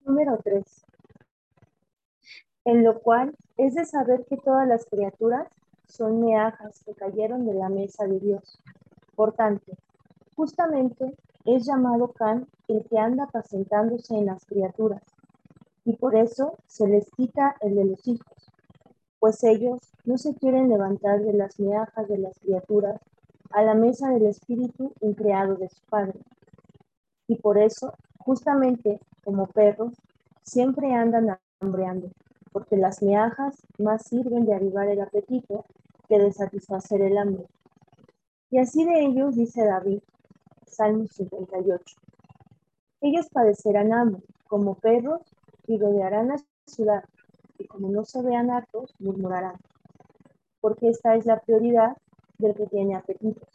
Número 0.00 0.38
3. 0.42 0.86
En 2.64 2.84
lo 2.84 2.98
cual 3.00 3.34
es 3.56 3.74
de 3.74 3.84
saber 3.84 4.26
que 4.28 4.36
todas 4.36 4.66
las 4.66 4.84
criaturas 4.86 5.48
son 5.86 6.20
meajas 6.20 6.82
que 6.84 6.94
cayeron 6.94 7.46
de 7.46 7.54
la 7.54 7.68
mesa 7.68 8.06
de 8.06 8.20
Dios. 8.20 8.60
Por 9.14 9.32
tanto, 9.32 9.72
justamente 10.34 11.16
es 11.44 11.64
llamado 11.66 12.12
Can 12.12 12.46
el 12.68 12.84
que 12.84 12.98
anda 12.98 13.24
apacentándose 13.24 14.14
en 14.14 14.26
las 14.26 14.44
criaturas, 14.44 15.02
y 15.84 15.96
por 15.96 16.16
eso 16.16 16.58
se 16.66 16.88
les 16.88 17.08
quita 17.12 17.56
el 17.60 17.76
de 17.76 17.84
los 17.84 18.06
hijos, 18.08 18.50
pues 19.20 19.42
ellos 19.44 19.80
no 20.04 20.18
se 20.18 20.34
quieren 20.34 20.68
levantar 20.68 21.20
de 21.22 21.32
las 21.32 21.58
meajas 21.60 22.08
de 22.08 22.18
las 22.18 22.38
criaturas 22.40 23.00
a 23.50 23.62
la 23.62 23.74
mesa 23.74 24.10
del 24.10 24.26
espíritu 24.26 24.92
increado 25.00 25.54
de 25.54 25.68
su 25.68 25.82
Padre. 25.86 26.18
Y 27.28 27.36
por 27.36 27.58
eso, 27.58 27.92
justamente 28.18 29.00
como 29.24 29.46
perros, 29.46 29.94
siempre 30.42 30.92
andan 30.92 31.38
hambreando, 31.60 32.10
porque 32.56 32.78
las 32.78 33.02
miajas 33.02 33.54
más 33.76 34.06
sirven 34.06 34.46
de 34.46 34.54
avivar 34.54 34.88
el 34.88 35.02
apetito 35.02 35.66
que 36.08 36.18
de 36.18 36.32
satisfacer 36.32 37.02
el 37.02 37.18
hambre. 37.18 37.44
Y 38.50 38.56
así 38.56 38.82
de 38.86 39.04
ellos 39.04 39.36
dice 39.36 39.62
David, 39.62 40.00
Salmo 40.66 41.06
58. 41.06 41.96
Ellos 43.02 43.28
padecerán 43.28 43.92
hambre 43.92 44.22
como 44.48 44.74
perros 44.74 45.20
y 45.66 45.76
rodearán 45.76 46.28
la 46.28 46.36
ciudad, 46.64 47.04
y 47.58 47.66
como 47.66 47.90
no 47.90 48.06
se 48.06 48.22
vean 48.22 48.50
hartos, 48.50 48.94
murmurarán. 49.00 49.56
Porque 50.62 50.88
esta 50.88 51.14
es 51.14 51.26
la 51.26 51.40
prioridad 51.40 51.98
del 52.38 52.54
que 52.54 52.68
tiene 52.68 52.96
apetito, 52.96 53.46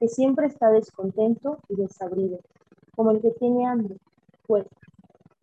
que 0.00 0.08
siempre 0.08 0.46
está 0.46 0.70
descontento 0.70 1.58
y 1.68 1.76
desabrido, 1.76 2.38
como 2.94 3.10
el 3.10 3.20
que 3.20 3.32
tiene 3.32 3.66
hambre. 3.66 3.98
Pues, 4.46 4.66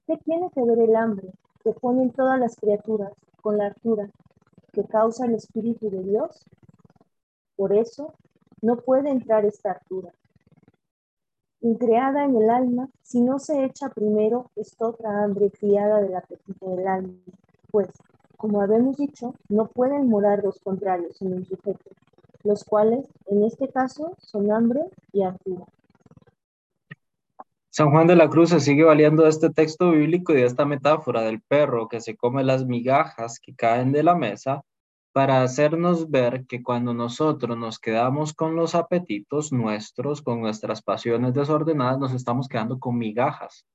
¿qué 0.08 0.18
tiene 0.18 0.50
que 0.50 0.64
ver 0.64 0.80
el 0.80 0.96
hambre 0.96 1.32
que 1.64 1.72
ponen 1.74 2.12
todas 2.12 2.40
las 2.40 2.56
criaturas 2.56 3.14
con 3.42 3.58
la 3.58 3.68
altura 3.68 4.10
que 4.72 4.84
causa 4.84 5.26
el 5.26 5.36
Espíritu 5.36 5.90
de 5.90 6.04
Dios. 6.04 6.46
Por 7.56 7.74
eso 7.74 8.14
no 8.62 8.78
puede 8.78 9.10
entrar 9.10 9.46
esta 9.46 9.72
altura. 9.72 10.12
Increada 11.62 12.26
en 12.26 12.36
el 12.36 12.50
alma, 12.50 12.90
si 13.02 13.22
no 13.22 13.40
se 13.40 13.64
echa 13.64 13.90
primero 13.90 14.52
esta 14.56 14.88
otra 14.88 15.24
hambre 15.24 15.52
criada 15.52 16.02
del 16.02 16.16
apetito 16.16 16.76
del 16.76 16.88
alma, 16.88 17.14
pues, 17.72 17.90
como 18.38 18.62
habemos 18.62 18.98
dicho, 18.98 19.34
no 19.48 19.68
pueden 19.68 20.10
morar 20.10 20.44
los 20.44 20.60
contrarios 20.60 21.22
en 21.22 21.34
un 21.34 21.46
sujeto, 21.46 21.92
los 22.44 22.66
cuales, 22.66 23.08
en 23.28 23.44
este 23.44 23.70
caso, 23.70 24.16
son 24.18 24.52
hambre 24.52 24.82
y 25.14 25.24
altura. 25.24 25.66
San 27.76 27.90
Juan 27.90 28.06
de 28.06 28.16
la 28.16 28.30
Cruz 28.30 28.52
se 28.52 28.60
sigue 28.60 28.84
valiendo 28.84 29.24
de 29.24 29.30
este 29.30 29.50
texto 29.50 29.90
bíblico 29.90 30.32
y 30.32 30.36
de 30.36 30.46
esta 30.46 30.64
metáfora 30.64 31.24
del 31.24 31.42
perro 31.42 31.88
que 31.88 32.02
se 32.02 32.16
come 32.16 32.44
las 32.44 32.68
migajas 32.68 33.40
que 33.40 33.56
caen 33.56 33.92
de 33.92 34.04
la 34.04 34.14
mesa 34.14 34.62
para 35.12 35.42
hacernos 35.42 36.12
ver 36.12 36.46
que 36.46 36.62
cuando 36.62 36.94
nosotros 36.94 37.58
nos 37.58 37.80
quedamos 37.80 38.36
con 38.36 38.56
los 38.56 38.76
apetitos 38.76 39.52
nuestros, 39.52 40.22
con 40.22 40.40
nuestras 40.40 40.84
pasiones 40.84 41.34
desordenadas, 41.34 41.98
nos 41.98 42.14
estamos 42.14 42.48
quedando 42.48 42.78
con 42.78 42.96
migajas, 43.00 43.66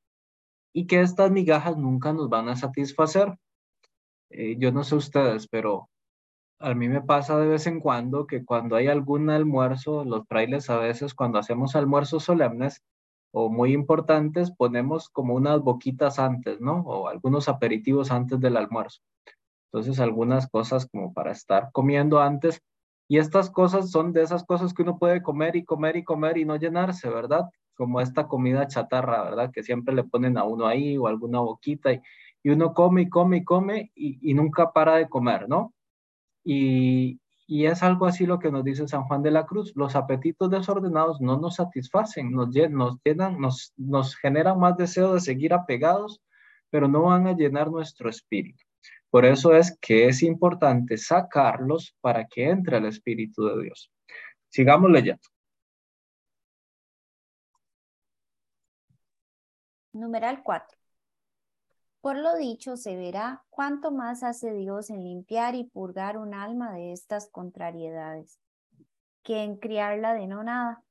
y 0.73 0.87
que 0.87 1.00
estas 1.00 1.33
migajas 1.33 1.76
nunca 1.76 2.12
nos 2.12 2.28
van 2.28 2.49
a 2.49 2.55
satisfacer. 2.55 3.37
Eh, 4.31 4.55
yo 4.61 4.71
no 4.71 4.85
sé 4.85 4.95
ustedes, 4.95 5.49
pero 5.49 5.88
a 6.61 6.73
mí 6.73 6.88
me 6.88 7.02
pasa 7.02 7.37
de 7.37 7.49
vez 7.49 7.67
en 7.67 7.81
cuando 7.81 8.28
que 8.28 8.45
cuando 8.45 8.76
hay 8.76 8.87
algún 8.87 9.28
almuerzo, 9.28 10.05
los 10.05 10.25
frailes 10.28 10.71
a 10.71 10.76
veces 10.78 11.14
cuando 11.14 11.40
hacemos 11.40 11.75
almuerzos 11.75 12.23
solemnes 12.23 12.81
o 13.32 13.50
muy 13.50 13.73
importantes, 13.73 14.50
ponemos 14.50 15.08
como 15.08 15.35
unas 15.35 15.61
boquitas 15.61 16.18
antes, 16.18 16.61
¿no? 16.61 16.80
O 16.80 17.08
algunos 17.08 17.49
aperitivos 17.49 18.11
antes 18.11 18.40
del 18.40 18.56
almuerzo. 18.56 19.00
Entonces, 19.73 20.00
algunas 20.00 20.49
cosas 20.49 20.87
como 20.87 21.12
para 21.12 21.32
estar 21.32 21.70
comiendo 21.73 22.20
antes. 22.20 22.62
Y 23.08 23.18
estas 23.18 23.50
cosas 23.50 23.90
son 23.90 24.12
de 24.12 24.23
esas 24.23 24.44
cosas 24.44 24.73
que 24.73 24.82
uno 24.82 24.99
puede 24.99 25.23
comer 25.23 25.56
y 25.56 25.64
comer 25.64 25.97
y 25.97 26.04
comer 26.04 26.38
y 26.38 26.44
no 26.44 26.56
llenarse, 26.56 27.08
¿verdad? 27.08 27.49
Como 27.75 28.00
esta 28.00 28.26
comida 28.26 28.66
chatarra, 28.66 29.23
¿verdad? 29.25 29.50
Que 29.52 29.62
siempre 29.62 29.94
le 29.94 30.04
ponen 30.04 30.38
a 30.38 30.44
uno 30.44 30.66
ahí 30.66 30.97
o 30.97 31.06
alguna 31.06 31.40
boquita 31.40 31.92
y, 31.92 32.00
y 32.42 32.50
uno 32.50 32.75
come 32.75 33.02
y 33.02 33.08
come 33.08 33.38
y 33.38 33.44
come 33.44 33.92
y, 33.94 34.30
y 34.30 34.35
nunca 34.35 34.73
para 34.73 34.97
de 34.97 35.08
comer, 35.08 35.49
¿no? 35.49 35.75
Y, 36.44 37.20
y 37.50 37.64
es 37.64 37.83
algo 37.83 38.05
así 38.05 38.26
lo 38.26 38.38
que 38.38 38.52
nos 38.52 38.62
dice 38.62 38.87
San 38.87 39.05
Juan 39.05 39.23
de 39.23 39.31
la 39.31 39.47
Cruz. 39.47 39.73
Los 39.75 39.97
apetitos 39.97 40.50
desordenados 40.50 41.19
no 41.23 41.38
nos 41.38 41.57
satisfacen, 41.57 42.31
nos, 42.31 42.50
llenan, 42.50 43.40
nos, 43.40 43.73
nos 43.78 44.17
generan 44.17 44.61
más 44.61 44.76
deseo 44.76 45.14
de 45.14 45.21
seguir 45.21 45.55
apegados, 45.55 46.21
pero 46.69 46.88
no 46.88 47.05
van 47.05 47.26
a 47.26 47.33
llenar 47.33 47.71
nuestro 47.71 48.11
espíritu. 48.11 48.62
Por 49.09 49.25
eso 49.25 49.55
es 49.55 49.78
que 49.81 50.09
es 50.09 50.23
importante 50.23 50.99
sacarlos 50.99 51.97
para 52.02 52.26
que 52.26 52.50
entre 52.50 52.76
el 52.76 52.85
Espíritu 52.85 53.47
de 53.47 53.62
Dios. 53.62 53.90
Sigamos 54.50 54.90
leyendo. 54.90 55.23
Numeral 59.95 60.43
4. 60.43 60.77
Por 62.08 62.16
lo 62.16 62.36
dicho 62.36 62.78
se 62.78 62.96
verá 62.96 63.44
cuánto 63.50 63.90
más 63.90 64.22
hace 64.22 64.54
Dios 64.54 64.88
en 64.88 65.04
limpiar 65.04 65.54
y 65.54 65.64
purgar 65.64 66.16
un 66.16 66.32
alma 66.32 66.72
de 66.72 66.92
estas 66.92 67.28
contrariedades, 67.28 68.40
que 69.22 69.42
en 69.42 69.58
criarla 69.58 70.14
de 70.14 70.26
no 70.26 70.42
nada. 70.42 70.82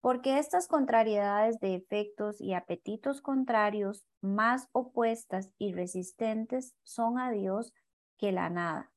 Porque 0.00 0.38
estas 0.38 0.68
contrariedades 0.68 1.58
de 1.58 1.74
efectos 1.74 2.40
y 2.40 2.54
apetitos 2.54 3.20
contrarios, 3.20 4.06
más 4.20 4.68
opuestas 4.70 5.50
y 5.58 5.72
resistentes, 5.72 6.76
son 6.84 7.18
a 7.18 7.32
Dios 7.32 7.72
que 8.16 8.30
la 8.30 8.48
nada, 8.48 8.92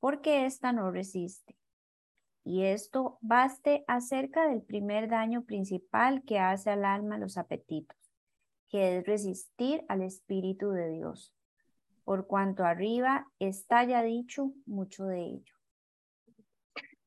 porque 0.00 0.46
ésta 0.46 0.72
no 0.72 0.90
resiste. 0.90 1.54
Y 2.44 2.62
esto 2.62 3.18
baste 3.20 3.84
acerca 3.88 4.48
del 4.48 4.62
primer 4.62 5.10
daño 5.10 5.42
principal 5.44 6.22
que 6.22 6.38
hace 6.38 6.70
al 6.70 6.86
alma 6.86 7.18
los 7.18 7.36
apetitos 7.36 7.97
que 8.68 8.98
es 8.98 9.06
resistir 9.06 9.84
al 9.88 10.02
Espíritu 10.02 10.70
de 10.70 10.90
Dios, 10.90 11.34
por 12.04 12.26
cuanto 12.26 12.64
arriba 12.64 13.26
está 13.38 13.84
ya 13.84 14.02
dicho 14.02 14.52
mucho 14.66 15.06
de 15.06 15.24
ello. 15.24 15.54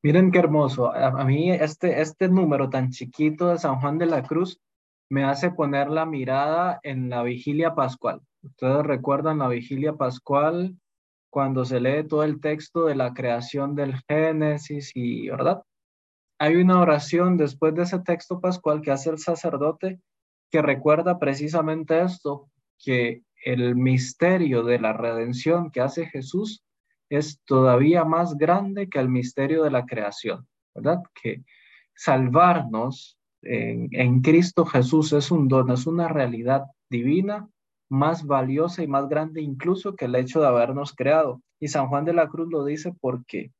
Miren 0.02 0.32
qué 0.32 0.40
hermoso. 0.40 0.92
A, 0.92 1.24
mí 1.24 1.52
este, 1.52 2.00
este 2.00 2.28
número 2.28 2.68
tan 2.68 2.90
chiquito 2.90 3.48
de 3.48 3.58
San 3.58 3.80
Juan 3.80 3.98
de 3.98 4.06
la 4.06 4.24
Cruz 4.24 4.60
me 5.08 5.24
hace 5.24 5.50
poner 5.52 5.90
la 5.90 6.06
mirada 6.06 6.80
en 6.82 7.08
la 7.08 7.22
vigilia 7.22 7.74
pascual. 7.74 8.20
Ustedes 8.42 8.84
recuerdan 8.84 9.38
la 9.38 9.48
vigilia 9.48 9.92
pascual 9.92 10.76
cuando 11.30 11.64
se 11.64 11.80
lee 11.80 12.06
todo 12.06 12.24
el 12.24 12.40
texto 12.40 12.86
de 12.86 12.96
la 12.96 13.14
creación 13.14 13.76
del 13.76 13.94
Génesis 14.08 14.90
y, 14.94 15.28
¿verdad? 15.28 15.62
Hay 16.38 16.56
una 16.56 16.80
oración 16.80 17.36
después 17.36 17.72
de 17.74 17.82
ese 17.82 18.00
texto 18.00 18.40
pascual 18.40 18.82
que 18.82 18.90
hace 18.90 19.10
el 19.10 19.18
sacerdote 19.18 20.00
que 20.52 20.60
recuerda 20.60 21.18
precisamente 21.18 22.02
esto, 22.02 22.50
que 22.78 23.22
el 23.42 23.74
misterio 23.74 24.62
de 24.62 24.78
la 24.78 24.92
redención 24.92 25.70
que 25.70 25.80
hace 25.80 26.06
Jesús 26.06 26.62
es 27.08 27.40
todavía 27.44 28.04
más 28.04 28.36
grande 28.36 28.88
que 28.88 28.98
el 28.98 29.08
misterio 29.08 29.64
de 29.64 29.70
la 29.70 29.86
creación, 29.86 30.46
¿verdad? 30.74 31.02
Que 31.20 31.42
salvarnos 31.94 33.18
en, 33.40 33.88
en, 33.92 34.20
Cristo 34.20 34.66
Jesús 34.66 35.12
es 35.14 35.30
un 35.30 35.48
don, 35.48 35.70
es 35.70 35.86
una 35.86 36.08
realidad 36.08 36.64
divina 36.90 37.48
más 37.88 38.26
valiosa 38.26 38.82
y 38.82 38.86
más 38.86 39.08
grande 39.08 39.40
incluso 39.40 39.96
que 39.96 40.04
el 40.04 40.14
hecho 40.14 40.40
de 40.40 40.48
habernos 40.48 40.94
creado. 40.94 41.42
Y 41.60 41.68
San 41.68 41.88
Juan 41.88 42.04
de 42.04 42.12
la 42.12 42.28
Cruz 42.28 42.48
lo 42.50 42.64
dice 42.64 42.94
porque, 43.00 43.52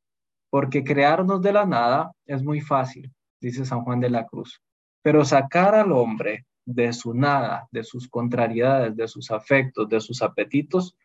porque 0.50 0.84
crearnos 0.84 1.40
de 1.40 1.52
la 1.52 1.64
nada 1.64 2.12
es 2.26 2.42
muy 2.42 2.60
fácil, 2.60 3.10
dice 3.40 3.64
San 3.64 3.82
Juan 3.82 4.00
de 4.00 4.10
la 4.10 4.26
Cruz, 4.26 4.60
pero 5.02 5.24
sacar 5.24 5.74
al 5.74 5.92
hombre 5.92 6.44
de 6.64 6.92
su 6.92 7.14
nada, 7.14 7.68
de 7.70 7.82
sus 7.84 8.08
contrariedades, 8.08 8.96
de 8.96 9.08
sus 9.08 9.30
afectos, 9.30 9.88
de 9.88 10.00
sus 10.00 10.22
apetitos, 10.22 10.96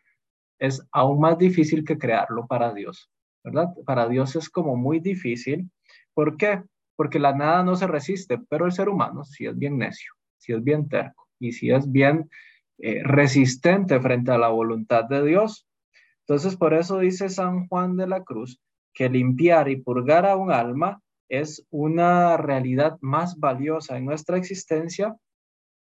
es 0.58 0.86
aún 0.92 1.20
más 1.20 1.38
difícil 1.38 1.84
que 1.84 1.98
crearlo 1.98 2.46
para 2.46 2.72
Dios, 2.72 3.10
¿verdad? 3.44 3.68
Para 3.84 4.08
Dios 4.08 4.34
es 4.36 4.48
como 4.48 4.76
muy 4.76 5.00
difícil. 5.00 5.70
¿Por 6.14 6.36
qué? 6.36 6.62
Porque 6.96 7.18
la 7.18 7.32
nada 7.32 7.62
no 7.62 7.76
se 7.76 7.86
resiste, 7.86 8.38
pero 8.48 8.66
el 8.66 8.72
ser 8.72 8.88
humano 8.88 9.24
si 9.24 9.46
es 9.46 9.56
bien 9.56 9.78
necio, 9.78 10.12
si 10.36 10.52
es 10.52 10.62
bien 10.62 10.88
terco 10.88 11.28
y 11.38 11.52
si 11.52 11.70
es 11.70 11.90
bien 11.90 12.28
eh, 12.78 13.02
resistente 13.04 14.00
frente 14.00 14.32
a 14.32 14.38
la 14.38 14.48
voluntad 14.48 15.04
de 15.04 15.24
Dios. 15.24 15.66
Entonces, 16.26 16.56
por 16.56 16.74
eso 16.74 16.98
dice 16.98 17.28
San 17.28 17.68
Juan 17.68 17.96
de 17.96 18.06
la 18.06 18.24
Cruz 18.24 18.60
que 18.92 19.08
limpiar 19.08 19.68
y 19.68 19.76
purgar 19.76 20.26
a 20.26 20.36
un 20.36 20.50
alma 20.50 21.00
es 21.28 21.64
una 21.70 22.36
realidad 22.36 22.98
más 23.00 23.38
valiosa 23.38 23.96
en 23.96 24.04
nuestra 24.04 24.36
existencia 24.38 25.16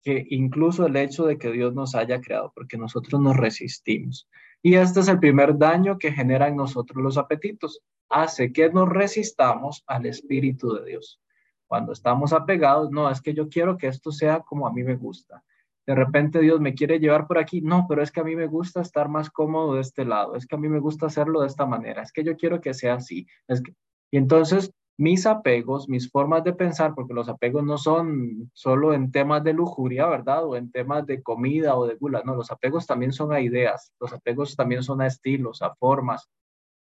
que 0.02 0.26
incluso 0.30 0.86
el 0.86 0.96
hecho 0.96 1.26
de 1.26 1.38
que 1.38 1.52
Dios 1.52 1.74
nos 1.74 1.96
haya 1.96 2.22
creado, 2.22 2.52
porque 2.56 2.78
nosotros 2.78 3.20
nos 3.22 3.36
resistimos. 3.38 4.30
Y 4.62 4.76
este 4.76 5.00
es 5.02 5.08
el 5.08 5.20
primer 5.20 5.58
daño 5.58 5.98
que 5.98 6.12
genera 6.12 6.48
en 6.48 6.56
nosotros 6.56 7.02
los 7.04 7.18
apetitos. 7.18 7.82
Hace 8.10 8.52
que 8.52 8.70
nos 8.70 8.90
resistamos 8.90 9.84
al 9.88 10.06
Espíritu 10.06 10.74
de 10.74 10.86
Dios. 10.86 11.22
Cuando 11.68 11.94
estamos 11.94 12.34
apegados, 12.34 12.90
no, 12.92 13.10
es 13.10 13.22
que 13.22 13.34
yo 13.34 13.48
quiero 13.48 13.78
que 13.78 13.88
esto 13.88 14.12
sea 14.12 14.42
como 14.42 14.68
a 14.68 14.74
mí 14.74 14.84
me 14.84 14.96
gusta. 14.96 15.44
De 15.86 15.96
repente 15.96 16.40
Dios 16.40 16.60
me 16.60 16.74
quiere 16.74 17.00
llevar 17.00 17.26
por 17.26 17.38
aquí, 17.38 17.62
no, 17.62 17.86
pero 17.88 18.04
es 18.04 18.12
que 18.12 18.20
a 18.20 18.24
mí 18.24 18.36
me 18.36 18.48
gusta 18.48 18.82
estar 18.82 19.10
más 19.10 19.30
cómodo 19.30 19.76
de 19.76 19.82
este 19.82 20.06
lado, 20.06 20.36
es 20.36 20.46
que 20.46 20.56
a 20.56 20.60
mí 20.60 20.70
me 20.70 20.80
gusta 20.80 21.08
hacerlo 21.08 21.42
de 21.42 21.48
esta 21.48 21.66
manera, 21.66 22.04
es 22.04 22.12
que 22.12 22.24
yo 22.24 22.38
quiero 22.38 22.62
que 22.62 22.76
sea 22.76 22.96
así. 22.96 23.26
Es 23.48 23.62
que... 23.62 23.74
Y 24.12 24.18
entonces 24.18 24.72
mis 25.00 25.26
apegos, 25.26 25.88
mis 25.88 26.12
formas 26.12 26.44
de 26.44 26.52
pensar, 26.52 26.94
porque 26.94 27.14
los 27.14 27.30
apegos 27.30 27.64
no 27.64 27.78
son 27.78 28.52
solo 28.54 28.94
en 28.94 29.14
temas 29.14 29.42
de 29.46 29.54
lujuria, 29.54 30.06
¿verdad? 30.08 30.46
O 30.46 30.58
en 30.58 30.72
temas 30.72 31.06
de 31.06 31.24
comida 31.24 31.78
o 31.78 31.88
de 31.88 31.96
gula, 31.96 32.22
no, 32.26 32.36
los 32.36 32.52
apegos 32.52 32.86
también 32.86 33.14
son 33.14 33.32
a 33.32 33.40
ideas, 33.40 33.94
los 34.02 34.12
apegos 34.12 34.58
también 34.58 34.84
son 34.84 35.00
a 35.00 35.08
estilos, 35.08 35.62
a 35.62 35.74
formas, 35.76 36.28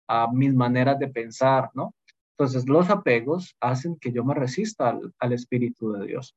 a 0.08 0.28
mis 0.34 0.52
maneras 0.56 0.98
de 0.98 1.10
pensar, 1.10 1.70
¿no? 1.76 1.94
Entonces, 2.32 2.68
los 2.68 2.90
apegos 2.90 3.56
hacen 3.60 3.98
que 3.98 4.12
yo 4.12 4.24
me 4.24 4.34
resista 4.34 4.90
al, 4.90 5.14
al 5.20 5.34
Espíritu 5.34 5.92
de 5.92 6.08
Dios. 6.08 6.36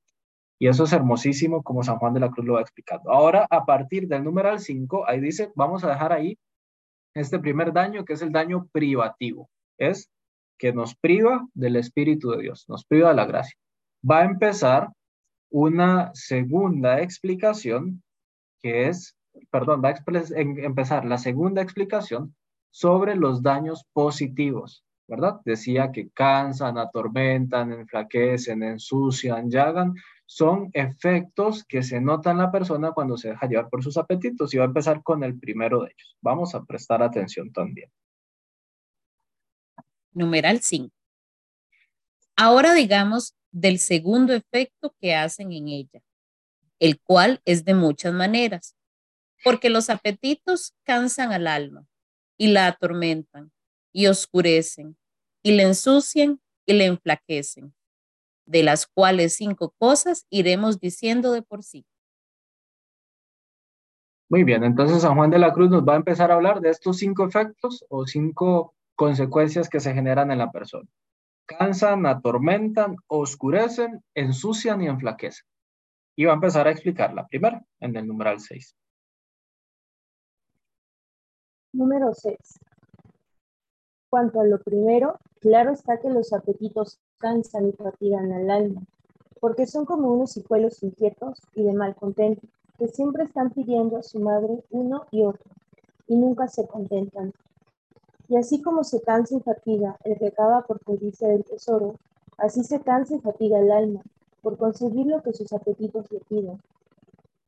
Y 0.59 0.69
eso 0.69 0.85
es 0.85 0.93
hermosísimo, 0.93 1.63
como 1.63 1.83
San 1.83 1.97
Juan 1.97 2.13
de 2.13 2.21
la 2.21 2.31
Cruz 2.31 2.47
lo 2.47 2.55
va 2.55 2.61
explicando. 2.61 3.11
Ahora, 3.11 3.47
a 3.49 3.65
partir 3.65 4.07
del 4.07 4.23
numeral 4.23 4.61
5, 4.61 5.09
ahí 5.09 5.19
dice, 5.19 5.51
vamos 5.55 5.83
a 5.83 5.89
dejar 5.89 6.13
ahí 6.13 6.39
este 7.15 7.39
primer 7.39 7.73
daño, 7.73 8.05
que 8.05 8.13
es 8.13 8.21
el 8.21 8.33
daño 8.33 8.69
privativo. 8.71 9.49
Es 9.79 10.11
que 10.61 10.73
nos 10.75 10.95
priva 10.95 11.49
del 11.55 11.77
Espíritu 11.77 12.31
de 12.31 12.43
Dios, 12.43 12.67
nos 12.69 12.85
priva 12.85 13.09
de 13.09 13.15
la 13.15 13.25
gracia. 13.25 13.57
Va 14.09 14.21
a 14.21 14.25
empezar 14.27 14.91
una 15.51 16.11
segunda 16.15 17.01
explicación 17.01 18.03
que 18.61 18.89
es, 18.89 19.17
perdón, 19.51 19.83
va 19.83 19.89
a 19.89 19.95
empezar 20.37 21.07
la 21.07 21.17
segunda 21.17 21.63
explicación 21.63 22.37
sobre 22.71 23.17
los 23.17 23.43
daños 23.43 23.87
positivos, 23.95 24.85
¿verdad? 25.09 25.41
Decía 25.47 25.93
que 25.93 26.11
cansan, 26.11 26.77
atormentan, 26.77 27.73
enflaquecen, 27.73 28.63
ensucian, 28.63 29.51
llagan. 29.51 29.95
Son 30.27 30.69
efectos 30.75 31.65
que 31.65 31.83
se 31.83 32.03
notan 32.03 32.33
en 32.33 32.43
la 32.43 32.53
persona 32.53 32.93
cuando 32.93 33.17
se 33.17 33.31
deja 33.31 33.49
llevar 33.49 33.71
por 33.71 33.83
sus 33.83 33.97
apetitos 33.97 34.53
y 34.53 34.59
va 34.59 34.65
a 34.65 34.67
empezar 34.67 35.03
con 35.03 35.25
el 35.25 35.39
primero 35.41 35.81
de 35.81 35.87
ellos. 35.87 36.19
Vamos 36.21 36.55
a 36.55 36.63
prestar 36.65 37.03
atención 37.03 37.51
también 37.51 37.91
numeral 40.13 40.61
5. 40.61 40.95
Ahora 42.37 42.75
digamos 42.75 43.35
del 43.51 43.79
segundo 43.79 44.33
efecto 44.33 44.95
que 45.01 45.15
hacen 45.15 45.53
en 45.53 45.69
ella, 45.69 46.03
el 46.79 47.01
cual 47.01 47.41
es 47.45 47.65
de 47.65 47.75
muchas 47.75 48.15
maneras, 48.15 48.77
porque 49.45 49.71
los 49.71 49.91
apetitos 49.91 50.75
cansan 50.85 51.33
al 51.33 51.47
alma 51.47 51.87
y 52.39 52.49
la 52.49 52.67
atormentan 52.67 53.53
y 53.93 54.07
oscurecen 54.07 54.97
y 55.43 55.53
le 55.53 55.65
ensucian 55.65 56.41
y 56.67 56.75
le 56.75 56.87
enflaquecen, 56.87 57.75
de 58.47 58.63
las 58.63 58.87
cuales 58.87 59.37
cinco 59.37 59.75
cosas 59.79 60.27
iremos 60.31 60.79
diciendo 60.79 61.33
de 61.33 61.43
por 61.43 61.63
sí. 61.63 61.85
Muy 64.29 64.45
bien, 64.45 64.63
entonces 64.63 65.03
San 65.03 65.17
Juan 65.17 65.31
de 65.31 65.41
la 65.41 65.53
Cruz 65.53 65.71
nos 65.71 65.83
va 65.83 65.95
a 65.95 65.97
empezar 65.97 66.31
a 66.31 66.35
hablar 66.35 66.61
de 66.61 66.71
estos 66.71 66.99
cinco 66.99 67.27
efectos 67.27 67.85
o 67.89 68.07
cinco 68.07 68.75
consecuencias 69.01 69.71
que 69.71 69.81
se 69.81 69.95
generan 69.95 70.31
en 70.31 70.37
la 70.37 70.53
persona. 70.53 70.87
Cansan, 71.47 72.05
atormentan, 72.05 72.97
oscurecen, 73.07 74.05
ensucian 74.15 74.83
y 74.83 74.89
enflaquecen. 74.89 75.47
Y 76.17 76.27
va 76.27 76.33
a 76.33 76.35
empezar 76.35 76.67
a 76.67 76.71
explicar 76.71 77.15
la 77.15 77.27
primera 77.27 77.65
en 77.81 77.97
el 77.97 78.07
numeral 78.07 78.41
6. 78.41 78.77
Número 81.73 82.13
6. 82.13 82.37
Cuanto 84.11 84.43
a 84.43 84.45
lo 84.45 84.59
primero, 84.59 85.19
claro 85.41 85.73
está 85.73 85.99
que 85.99 86.11
los 86.11 86.35
apetitos 86.35 87.01
cansan 87.17 87.69
y 87.69 87.73
fatigan 87.73 88.31
al 88.35 88.51
alma, 88.51 88.83
porque 89.41 89.67
son 89.67 89.87
como 89.87 90.13
unos 90.13 90.37
hijuelos 90.37 90.83
inquietos 90.83 91.41
y 91.55 91.63
de 91.63 91.73
mal 91.73 91.95
contento, 91.95 92.47
que 92.77 92.89
siempre 92.89 93.25
están 93.25 93.49
pidiendo 93.49 93.97
a 93.97 94.03
su 94.03 94.21
madre 94.21 94.63
uno 94.69 95.07
y 95.11 95.23
otro, 95.23 95.51
y 96.07 96.17
nunca 96.17 96.49
se 96.49 96.67
contentan. 96.67 97.33
Y 98.31 98.37
así 98.37 98.63
como 98.63 98.85
se 98.85 99.03
cansa 99.03 99.35
y 99.35 99.41
fatiga 99.41 99.97
el 100.05 100.17
que 100.17 100.29
acaba 100.29 100.63
por 100.63 100.81
codicia 100.85 101.27
del 101.27 101.45
tesoro, 101.45 101.97
así 102.39 102.63
se 102.63 102.81
cansa 102.81 103.17
y 103.17 103.19
fatiga 103.19 103.59
el 103.59 103.73
alma 103.73 104.03
por 104.41 104.57
conseguir 104.57 105.07
lo 105.07 105.21
que 105.21 105.33
sus 105.33 105.53
apetitos 105.53 106.09
le 106.13 106.21
piden. 106.21 106.63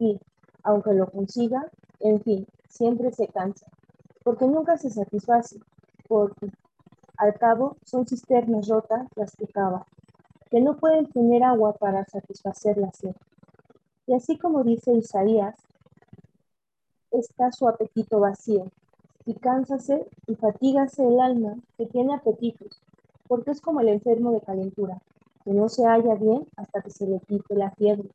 Y, 0.01 0.19
aunque 0.65 0.93
lo 0.93 1.09
consiga, 1.09 1.71
en 2.01 2.21
fin, 2.21 2.49
siempre 2.69 3.13
se 3.13 3.29
cansa, 3.29 3.69
porque 4.25 4.45
nunca 4.45 4.77
se 4.77 4.91
satisface, 4.91 5.61
porque 6.09 6.51
al 7.17 7.35
cabo 7.39 7.77
son 7.85 8.05
cisternas 8.05 8.67
rotas 8.67 9.07
las 9.15 9.37
que 9.37 9.47
cava, 9.47 9.87
que 10.51 10.61
no 10.61 10.77
pueden 10.79 11.07
tener 11.07 11.45
agua 11.45 11.75
para 11.75 12.05
satisfacer 12.07 12.77
la 12.77 12.91
sed. 12.91 13.15
Y 14.09 14.15
así 14.15 14.37
como 14.37 14.65
dice 14.65 14.93
Isaías, 14.93 15.55
está 17.13 17.53
su 17.53 17.69
apetito 17.69 18.19
vacío, 18.19 18.65
y 19.25 19.35
cánsase 19.35 20.07
y 20.27 20.35
fatígase 20.35 21.07
el 21.07 21.21
alma 21.21 21.57
que 21.77 21.87
tiene 21.87 22.15
apetitos, 22.15 22.83
porque 23.29 23.53
es 23.53 23.61
como 23.61 23.81
el 23.81 23.89
enfermo 23.89 24.33
de 24.33 24.41
calentura, 24.41 25.01
que 25.45 25.53
no 25.53 25.69
se 25.69 25.85
halla 25.85 26.15
bien 26.15 26.47
hasta 26.57 26.83
que 26.83 26.91
se 26.91 27.07
le 27.07 27.21
quite 27.21 27.55
la 27.55 27.71
fiebre, 27.73 28.09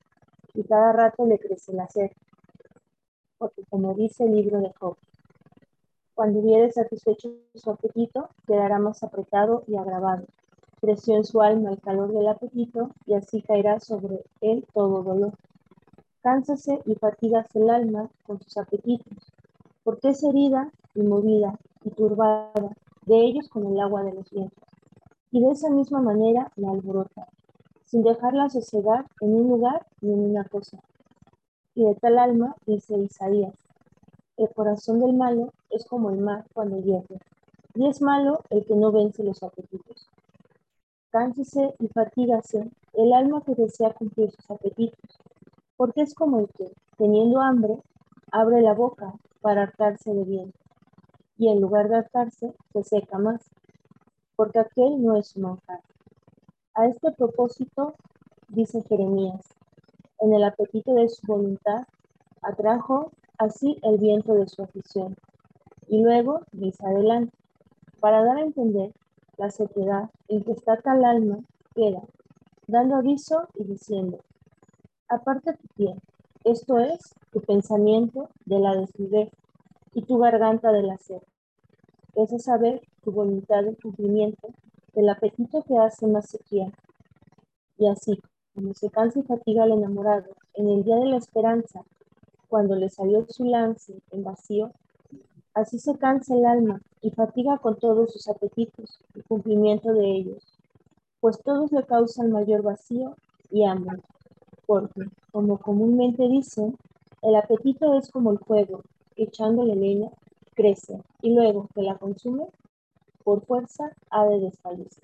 y 0.54 0.64
cada 0.64 0.92
rato 0.92 1.26
le 1.26 1.40
crece 1.40 1.74
la 1.74 1.88
sed. 1.88 2.12
Porque 3.38 3.64
como 3.70 3.94
dice 3.94 4.26
el 4.26 4.36
libro 4.36 4.60
de 4.60 4.74
Job, 4.80 4.98
cuando 6.18 6.40
hubiere 6.40 6.72
satisfecho 6.72 7.30
su 7.54 7.70
apetito, 7.70 8.30
quedará 8.48 8.80
más 8.80 9.04
apretado 9.04 9.64
y 9.68 9.76
agravado. 9.76 10.26
Creció 10.82 11.16
en 11.16 11.24
su 11.24 11.42
alma 11.42 11.70
el 11.70 11.80
calor 11.80 12.12
del 12.12 12.28
apetito 12.28 12.90
y 13.06 13.14
así 13.14 13.44
caerá 13.44 13.80
sobre 13.80 14.24
él 14.42 14.66
todo 14.74 15.04
dolor. 15.04 15.34
Cánsase 16.24 16.82
y 16.86 16.96
fatígase 16.96 17.60
el 17.60 17.70
alma 17.70 18.10
con 18.26 18.42
sus 18.42 18.58
apetitos, 18.58 19.32
porque 19.84 20.10
es 20.10 20.24
herida 20.24 20.72
y 20.98 21.04
movida 21.04 21.58
y 21.84 21.92
turbada 21.92 22.52
de 23.06 23.20
ellos 23.22 23.48
con 23.50 23.66
el 23.68 23.80
agua 23.80 24.04
de 24.04 24.14
los 24.14 24.30
vientos. 24.32 24.64
Y 25.32 25.42
de 25.42 25.52
esa 25.52 25.70
misma 25.70 26.02
manera 26.02 26.52
la 26.56 26.72
alborota, 26.72 27.28
sin 27.84 28.02
dejarla 28.02 28.50
sosegar 28.50 29.06
en 29.22 29.36
un 29.36 29.48
lugar 29.48 29.86
ni 30.02 30.12
en 30.14 30.32
una 30.32 30.44
cosa. 30.46 30.80
Y 31.76 31.86
de 31.86 31.94
tal 31.96 32.18
alma, 32.18 32.56
dice 32.66 32.98
Isaías, 32.98 33.54
el 34.38 34.50
corazón 34.50 35.00
del 35.00 35.14
malo 35.14 35.54
es 35.70 35.86
como 35.86 36.10
el 36.10 36.20
mar 36.20 36.46
cuando 36.54 36.82
hierve, 36.82 37.20
y 37.76 37.88
es 37.88 38.02
malo 38.02 38.42
el 38.50 38.66
que 38.66 38.76
no 38.76 38.92
vence 38.92 39.24
los 39.24 39.44
apetitos. 39.44 40.10
Cánsese 41.12 41.76
y 41.80 41.88
fatígase 41.90 42.70
el 42.94 43.14
alma 43.14 43.42
que 43.42 43.54
desea 43.54 43.94
cumplir 43.94 44.32
sus 44.32 44.50
apetitos, 44.50 45.20
porque 45.76 46.02
es 46.02 46.16
como 46.16 46.40
el 46.40 46.48
que, 46.50 46.72
teniendo 46.98 47.40
hambre, 47.40 47.78
abre 48.32 48.62
la 48.62 48.74
boca 48.74 49.14
para 49.42 49.64
hartarse 49.64 50.14
de 50.14 50.24
bien, 50.24 50.54
y 51.38 51.50
en 51.50 51.62
lugar 51.62 51.90
de 51.90 51.98
hartarse, 51.98 52.54
se 52.74 52.84
seca 52.84 53.18
más, 53.18 53.42
porque 54.36 54.60
aquel 54.60 55.04
no 55.04 55.18
es 55.18 55.28
su 55.28 55.40
manjar. 55.40 55.82
A 56.74 56.88
este 56.88 57.12
propósito, 57.12 57.96
dice 58.50 58.82
Jeremías, 58.84 59.48
en 60.20 60.34
el 60.34 60.44
apetito 60.44 60.94
de 60.94 61.10
su 61.10 61.26
voluntad, 61.28 61.88
atrajo 62.42 63.12
así 63.38 63.78
el 63.84 63.98
viento 63.98 64.34
de 64.34 64.48
su 64.48 64.64
afición. 64.64 65.16
Y 65.88 66.02
luego 66.02 66.42
dice 66.52 66.86
adelante, 66.86 67.36
para 68.00 68.24
dar 68.24 68.38
a 68.38 68.42
entender 68.42 68.92
la 69.38 69.50
sequedad 69.50 70.10
en 70.28 70.44
que 70.44 70.52
está 70.52 70.78
tal 70.78 71.06
alma, 71.06 71.40
queda, 71.74 72.02
dando 72.68 72.96
aviso 72.96 73.48
y 73.56 73.64
diciendo, 73.64 74.20
aparte 75.08 75.54
tu 75.54 75.68
pie, 75.76 75.96
esto 76.44 76.80
es, 76.80 77.16
tu 77.32 77.42
pensamiento 77.42 78.30
de 78.46 78.60
la 78.60 78.76
desnudez 78.76 79.30
y 79.94 80.04
tu 80.04 80.18
garganta 80.18 80.72
de 80.72 80.84
la 80.84 80.98
sed. 80.98 81.22
Es 82.16 82.44
saber 82.44 82.82
tu 83.04 83.12
voluntad 83.12 83.64
de 83.64 83.76
cumplimiento 83.76 84.50
del 84.94 85.10
apetito 85.10 85.64
que 85.64 85.78
hace 85.78 86.08
más 86.08 86.30
sequía. 86.30 86.72
Y 87.78 87.88
así, 87.88 88.20
como 88.56 88.74
se 88.74 88.90
cansa 88.90 89.20
y 89.20 89.24
fatiga 89.24 89.66
el 89.66 89.74
enamorado 89.74 90.36
en 90.56 90.68
el 90.70 90.84
día 90.84 90.96
de 90.96 91.06
la 91.06 91.18
esperanza 91.18 91.84
cuando 92.48 92.76
le 92.76 92.90
salió 92.90 93.26
su 93.30 93.46
lance 93.46 94.02
en 94.12 94.24
vacío, 94.24 94.72
así 95.54 95.80
se 95.80 95.98
cansa 95.98 96.36
el 96.36 96.46
alma 96.46 96.82
y 97.02 97.12
fatiga 97.12 97.58
con 97.60 97.78
todos 97.78 98.14
sus 98.14 98.28
apetitos 98.28 99.00
el 99.16 99.24
cumplimiento 99.26 99.94
de 99.94 100.06
ellos, 100.08 100.58
pues 101.20 101.42
todos 101.44 101.72
le 101.72 101.84
causan 101.84 102.32
mayor 102.32 102.62
vacío 102.62 103.16
y 103.52 103.66
hambre, 103.66 104.02
porque, 104.66 105.02
como 105.32 105.60
comúnmente 105.60 106.28
dicen, 106.28 106.78
el 107.22 107.36
apetito 107.36 107.98
es 107.98 108.12
como 108.12 108.32
el 108.32 108.40
fuego, 108.40 108.82
echándole 109.18 109.76
leña, 109.76 110.10
crece, 110.56 111.02
y 111.22 111.34
luego 111.34 111.68
que 111.74 111.82
la 111.82 111.98
consume, 111.98 112.46
por 113.24 113.46
fuerza 113.46 113.92
ha 114.10 114.26
de 114.26 114.40
desfallecer. 114.40 115.04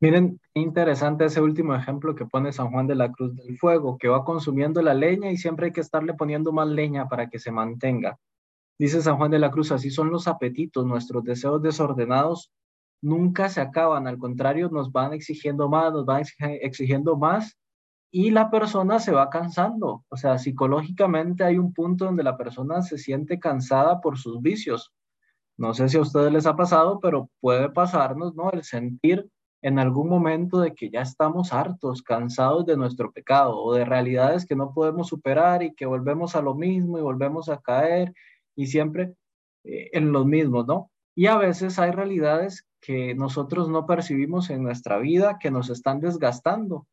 Miren, 0.00 0.38
interesante 0.52 1.24
ese 1.24 1.40
último 1.40 1.74
ejemplo 1.74 2.14
que 2.14 2.26
pone 2.26 2.52
San 2.52 2.70
Juan 2.70 2.86
de 2.86 2.94
la 2.94 3.10
Cruz 3.10 3.34
del 3.36 3.56
Fuego, 3.58 3.96
que 3.98 4.08
va 4.08 4.24
consumiendo 4.24 4.82
la 4.82 4.94
leña 4.94 5.30
y 5.30 5.36
siempre 5.36 5.66
hay 5.66 5.72
que 5.72 5.80
estarle 5.80 6.14
poniendo 6.14 6.52
más 6.52 6.68
leña 6.68 7.08
para 7.08 7.28
que 7.30 7.38
se 7.38 7.50
mantenga. 7.50 8.18
Dice 8.78 9.00
San 9.00 9.16
Juan 9.16 9.30
de 9.30 9.38
la 9.38 9.50
Cruz, 9.50 9.72
así 9.72 9.90
son 9.90 10.10
los 10.10 10.28
apetitos, 10.28 10.84
nuestros 10.84 11.24
deseos 11.24 11.62
desordenados 11.62 12.52
nunca 13.04 13.50
se 13.50 13.60
acaban, 13.60 14.06
al 14.06 14.18
contrario, 14.18 14.70
nos 14.70 14.90
van 14.90 15.12
exigiendo 15.12 15.68
más, 15.68 15.92
nos 15.92 16.06
van 16.06 16.24
exigiendo 16.40 17.16
más 17.16 17.56
y 18.16 18.30
la 18.30 18.48
persona 18.48 19.00
se 19.00 19.10
va 19.10 19.28
cansando. 19.28 20.04
O 20.08 20.16
sea, 20.16 20.38
psicológicamente 20.38 21.42
hay 21.42 21.58
un 21.58 21.74
punto 21.74 22.04
donde 22.04 22.22
la 22.22 22.36
persona 22.36 22.80
se 22.80 22.96
siente 22.96 23.40
cansada 23.40 24.00
por 24.00 24.18
sus 24.18 24.40
vicios. 24.40 24.92
No 25.56 25.74
sé 25.74 25.88
si 25.88 25.96
a 25.96 26.02
ustedes 26.02 26.32
les 26.32 26.46
ha 26.46 26.54
pasado, 26.54 27.00
pero 27.00 27.28
puede 27.40 27.70
pasarnos, 27.70 28.36
¿no? 28.36 28.52
El 28.52 28.62
sentir 28.62 29.28
en 29.62 29.80
algún 29.80 30.08
momento 30.08 30.60
de 30.60 30.76
que 30.76 30.90
ya 30.90 31.00
estamos 31.00 31.52
hartos, 31.52 32.02
cansados 32.02 32.64
de 32.66 32.76
nuestro 32.76 33.10
pecado 33.10 33.60
o 33.60 33.74
de 33.74 33.84
realidades 33.84 34.46
que 34.46 34.54
no 34.54 34.72
podemos 34.72 35.08
superar 35.08 35.64
y 35.64 35.74
que 35.74 35.84
volvemos 35.84 36.36
a 36.36 36.42
lo 36.42 36.54
mismo 36.54 36.98
y 36.98 37.02
volvemos 37.02 37.48
a 37.48 37.60
caer 37.60 38.14
y 38.54 38.68
siempre 38.68 39.16
eh, 39.64 39.90
en 39.92 40.12
los 40.12 40.24
mismos, 40.24 40.68
¿no? 40.68 40.88
Y 41.16 41.26
a 41.26 41.36
veces 41.36 41.80
hay 41.80 41.90
realidades 41.90 42.64
que 42.80 43.16
nosotros 43.16 43.68
no 43.68 43.86
percibimos 43.86 44.50
en 44.50 44.62
nuestra 44.62 44.98
vida 44.98 45.36
que 45.40 45.50
nos 45.50 45.68
están 45.68 45.98
desgastando. 45.98 46.86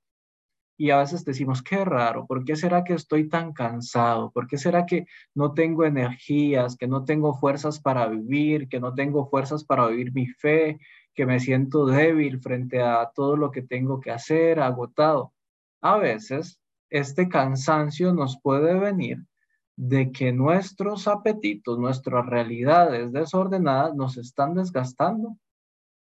Y 0.81 0.89
a 0.89 0.97
veces 0.97 1.23
decimos, 1.23 1.61
qué 1.61 1.85
raro, 1.85 2.25
¿por 2.25 2.43
qué 2.43 2.55
será 2.55 2.83
que 2.83 2.95
estoy 2.95 3.29
tan 3.29 3.53
cansado? 3.53 4.31
¿Por 4.31 4.47
qué 4.47 4.57
será 4.57 4.87
que 4.87 5.05
no 5.35 5.53
tengo 5.53 5.85
energías, 5.85 6.75
que 6.75 6.87
no 6.87 7.05
tengo 7.05 7.35
fuerzas 7.35 7.79
para 7.79 8.07
vivir, 8.07 8.67
que 8.67 8.79
no 8.79 8.95
tengo 8.95 9.29
fuerzas 9.29 9.63
para 9.63 9.85
vivir 9.85 10.11
mi 10.11 10.25
fe, 10.25 10.79
que 11.13 11.27
me 11.27 11.39
siento 11.39 11.85
débil 11.85 12.39
frente 12.41 12.81
a 12.81 13.11
todo 13.13 13.37
lo 13.37 13.51
que 13.51 13.61
tengo 13.61 13.99
que 13.99 14.09
hacer, 14.09 14.59
agotado. 14.59 15.35
A 15.81 15.97
veces 15.97 16.59
este 16.89 17.29
cansancio 17.29 18.11
nos 18.11 18.41
puede 18.41 18.73
venir 18.73 19.23
de 19.75 20.11
que 20.11 20.33
nuestros 20.33 21.07
apetitos, 21.07 21.77
nuestras 21.77 22.25
realidades 22.25 23.11
desordenadas 23.11 23.93
nos 23.93 24.17
están 24.17 24.55
desgastando. 24.55 25.37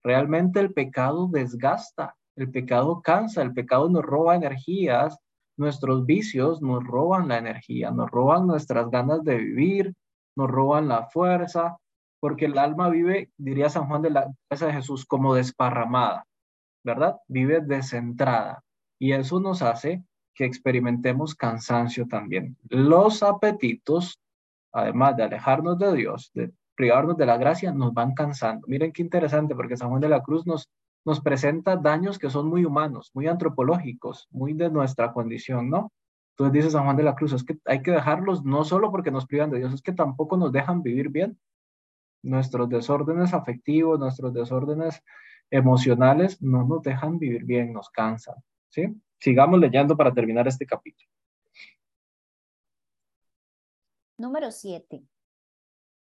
Realmente 0.03 0.59
el 0.59 0.73
pecado 0.73 1.29
desgasta, 1.31 2.17
el 2.37 2.51
pecado 2.51 3.03
cansa, 3.03 3.43
el 3.43 3.53
pecado 3.53 3.89
nos 3.89 4.03
roba 4.03 4.37
energías, 4.37 5.19
nuestros 5.57 6.07
vicios 6.07 6.63
nos 6.63 6.83
roban 6.85 7.29
la 7.29 7.39
energía, 7.39 7.91
nos 7.91 8.11
roban 8.11 8.47
nuestras 8.47 8.91
ganas 8.91 9.23
de 9.25 9.37
vivir, 9.37 9.95
nos 10.37 10.51
roban 10.51 10.89
la 10.89 11.07
fuerza, 11.07 11.77
porque 12.21 12.47
el 12.47 12.59
alma 12.59 12.89
vive, 12.89 13.31
diría 13.37 13.69
San 13.69 13.87
Juan 13.87 14.03
de 14.03 14.11
la 14.11 14.33
Casa 14.49 14.67
de 14.67 14.75
Jesús, 14.75 15.05
como 15.05 15.35
desparramada, 15.35 16.27
¿verdad? 16.85 17.17
Vive 17.29 17.61
descentrada. 17.61 18.63
Y 18.99 19.13
eso 19.13 19.41
nos 19.41 19.63
hace 19.63 20.05
que 20.35 20.45
experimentemos 20.45 21.35
cansancio 21.35 22.07
también. 22.07 22.57
Los 22.69 23.23
apetitos, 23.23 24.21
además 24.73 25.17
de 25.17 25.25
alejarnos 25.25 25.79
de 25.79 25.95
Dios, 25.95 26.31
de 26.35 26.53
privarnos 26.75 27.17
de 27.17 27.27
la 27.27 27.37
gracia, 27.37 27.73
nos 27.73 27.93
van 27.93 28.15
cansando. 28.15 28.67
Miren 28.67 28.93
qué 28.93 29.03
interesante, 29.03 29.55
porque 29.55 29.77
San 29.77 29.91
Juan 29.91 30.01
de 30.01 30.09
la 30.09 30.23
Cruz 30.23 30.47
nos, 30.47 30.69
nos 31.05 31.21
presenta 31.21 31.77
daños 31.77 32.19
que 32.19 32.31
son 32.31 32.49
muy 32.49 32.65
humanos, 32.65 33.11
muy 33.15 33.27
antropológicos, 33.27 34.29
muy 34.31 34.53
de 34.53 34.71
nuestra 34.71 35.13
condición, 35.13 35.71
¿no? 35.71 35.93
Entonces 36.33 36.53
dice 36.53 36.71
San 36.71 36.85
Juan 36.85 36.97
de 36.97 37.03
la 37.03 37.15
Cruz, 37.15 37.33
es 37.33 37.45
que 37.45 37.59
hay 37.67 37.83
que 37.83 37.91
dejarlos 37.91 38.45
no 38.45 38.65
solo 38.65 38.91
porque 38.91 39.11
nos 39.11 39.27
privan 39.27 39.51
de 39.51 39.59
Dios, 39.59 39.75
es 39.75 39.83
que 39.83 39.93
tampoco 39.93 40.37
nos 40.37 40.53
dejan 40.53 40.83
vivir 40.83 41.09
bien 41.09 41.39
nuestros 42.23 42.69
desórdenes 42.69 43.35
afectivos, 43.35 43.99
nuestros 43.99 44.33
desórdenes 44.33 45.03
emocionales 45.51 46.41
no 46.41 46.65
nos 46.65 46.83
dejan 46.83 47.19
vivir 47.19 47.45
bien, 47.45 47.73
nos 47.73 47.91
cansan, 47.91 48.37
¿sí? 48.69 48.95
Sigamos 49.19 49.59
leyendo 49.59 49.97
para 49.97 50.13
terminar 50.13 50.47
este 50.49 50.67
capítulo. 50.67 51.11
Número 54.17 54.51
7. 54.51 55.03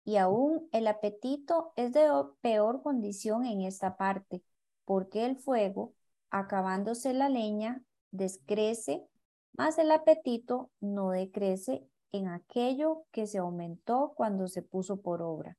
Y 0.05 0.17
aún 0.17 0.67
el 0.71 0.87
apetito 0.87 1.73
es 1.75 1.93
de 1.93 2.07
peor 2.41 2.81
condición 2.81 3.45
en 3.45 3.61
esta 3.61 3.97
parte, 3.97 4.41
porque 4.89 5.23
el 5.27 5.37
fuego, 5.37 5.93
acabándose 6.31 7.13
la 7.13 7.29
leña, 7.29 7.83
descrece, 8.09 9.05
mas 9.53 9.77
el 9.77 9.91
apetito 9.91 10.71
no 10.79 11.11
decrece 11.11 11.87
en 12.11 12.27
aquello 12.27 13.03
que 13.11 13.27
se 13.27 13.37
aumentó 13.37 14.13
cuando 14.15 14.47
se 14.47 14.63
puso 14.63 14.99
por 14.99 15.21
obra. 15.21 15.55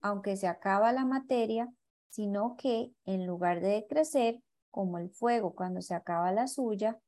Aunque 0.00 0.36
se 0.36 0.46
acaba 0.46 0.90
la 0.92 1.04
materia, 1.04 1.70
sino 2.08 2.56
que 2.56 2.94
en 3.04 3.26
lugar 3.26 3.60
de 3.60 3.68
decrecer, 3.68 4.40
como 4.70 4.96
el 4.96 5.10
fuego 5.10 5.54
cuando 5.54 5.82
se 5.82 5.94
acaba 5.94 6.32
la 6.32 6.46
suya, 6.46 6.98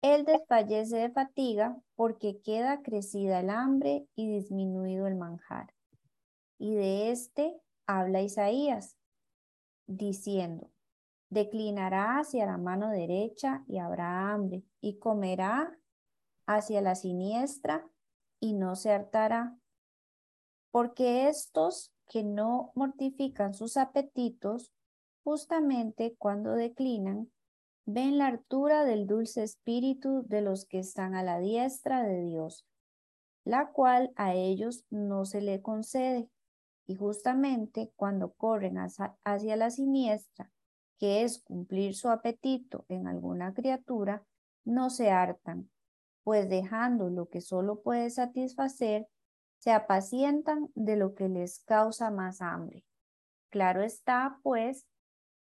él 0.00 0.24
desfallece 0.24 0.96
de 0.96 1.10
fatiga 1.10 1.76
porque 1.94 2.40
queda 2.40 2.80
crecida 2.80 3.40
el 3.40 3.50
hambre 3.50 4.06
y 4.16 4.32
disminuido 4.32 5.06
el 5.06 5.14
manjar. 5.14 5.74
Y 6.56 6.74
de 6.74 7.10
este 7.10 7.54
habla 7.86 8.22
Isaías, 8.22 8.96
diciendo, 9.86 10.70
declinará 11.30 12.18
hacia 12.18 12.46
la 12.46 12.58
mano 12.58 12.90
derecha 12.90 13.64
y 13.66 13.78
habrá 13.78 14.32
hambre, 14.32 14.62
y 14.80 14.98
comerá 14.98 15.78
hacia 16.46 16.80
la 16.80 16.94
siniestra 16.94 17.88
y 18.40 18.54
no 18.54 18.76
se 18.76 18.92
hartará. 18.92 19.56
Porque 20.70 21.28
estos 21.28 21.92
que 22.08 22.22
no 22.22 22.72
mortifican 22.74 23.54
sus 23.54 23.76
apetitos, 23.76 24.72
justamente 25.24 26.16
cuando 26.18 26.52
declinan, 26.52 27.30
ven 27.86 28.18
la 28.18 28.26
altura 28.26 28.84
del 28.84 29.06
dulce 29.06 29.42
espíritu 29.42 30.24
de 30.26 30.42
los 30.42 30.66
que 30.66 30.78
están 30.78 31.14
a 31.14 31.22
la 31.22 31.38
diestra 31.40 32.02
de 32.02 32.22
Dios, 32.24 32.66
la 33.44 33.72
cual 33.72 34.12
a 34.16 34.34
ellos 34.34 34.84
no 34.90 35.24
se 35.24 35.40
le 35.40 35.62
concede. 35.62 36.28
Y 36.92 36.94
justamente 36.94 37.90
cuando 37.96 38.34
corren 38.34 38.76
hacia, 38.76 39.56
la 39.56 39.70
siniestra, 39.70 40.50
que 40.98 41.22
es 41.22 41.42
cumplir 41.42 41.94
su 41.94 42.10
apetito 42.10 42.84
en 42.90 43.06
alguna 43.06 43.54
criatura, 43.54 44.26
no 44.66 44.90
se 44.90 45.10
hartan, 45.10 45.70
pues 46.22 46.50
dejando 46.50 47.08
lo 47.08 47.30
que 47.30 47.40
solo 47.40 47.80
puede 47.80 48.10
satisfacer, 48.10 49.08
se 49.56 49.72
apacientan 49.72 50.68
de 50.74 50.96
lo 50.96 51.14
que 51.14 51.30
les 51.30 51.60
causa 51.60 52.10
más 52.10 52.42
hambre. 52.42 52.84
Claro 53.48 53.82
está, 53.82 54.38
pues, 54.42 54.86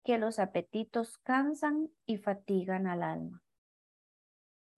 que 0.03 0.17
los 0.17 0.39
apetitos 0.39 1.19
cansan 1.19 1.89
y 2.05 2.17
fatigan 2.17 2.85
al 2.85 3.01
alma. 3.01 3.41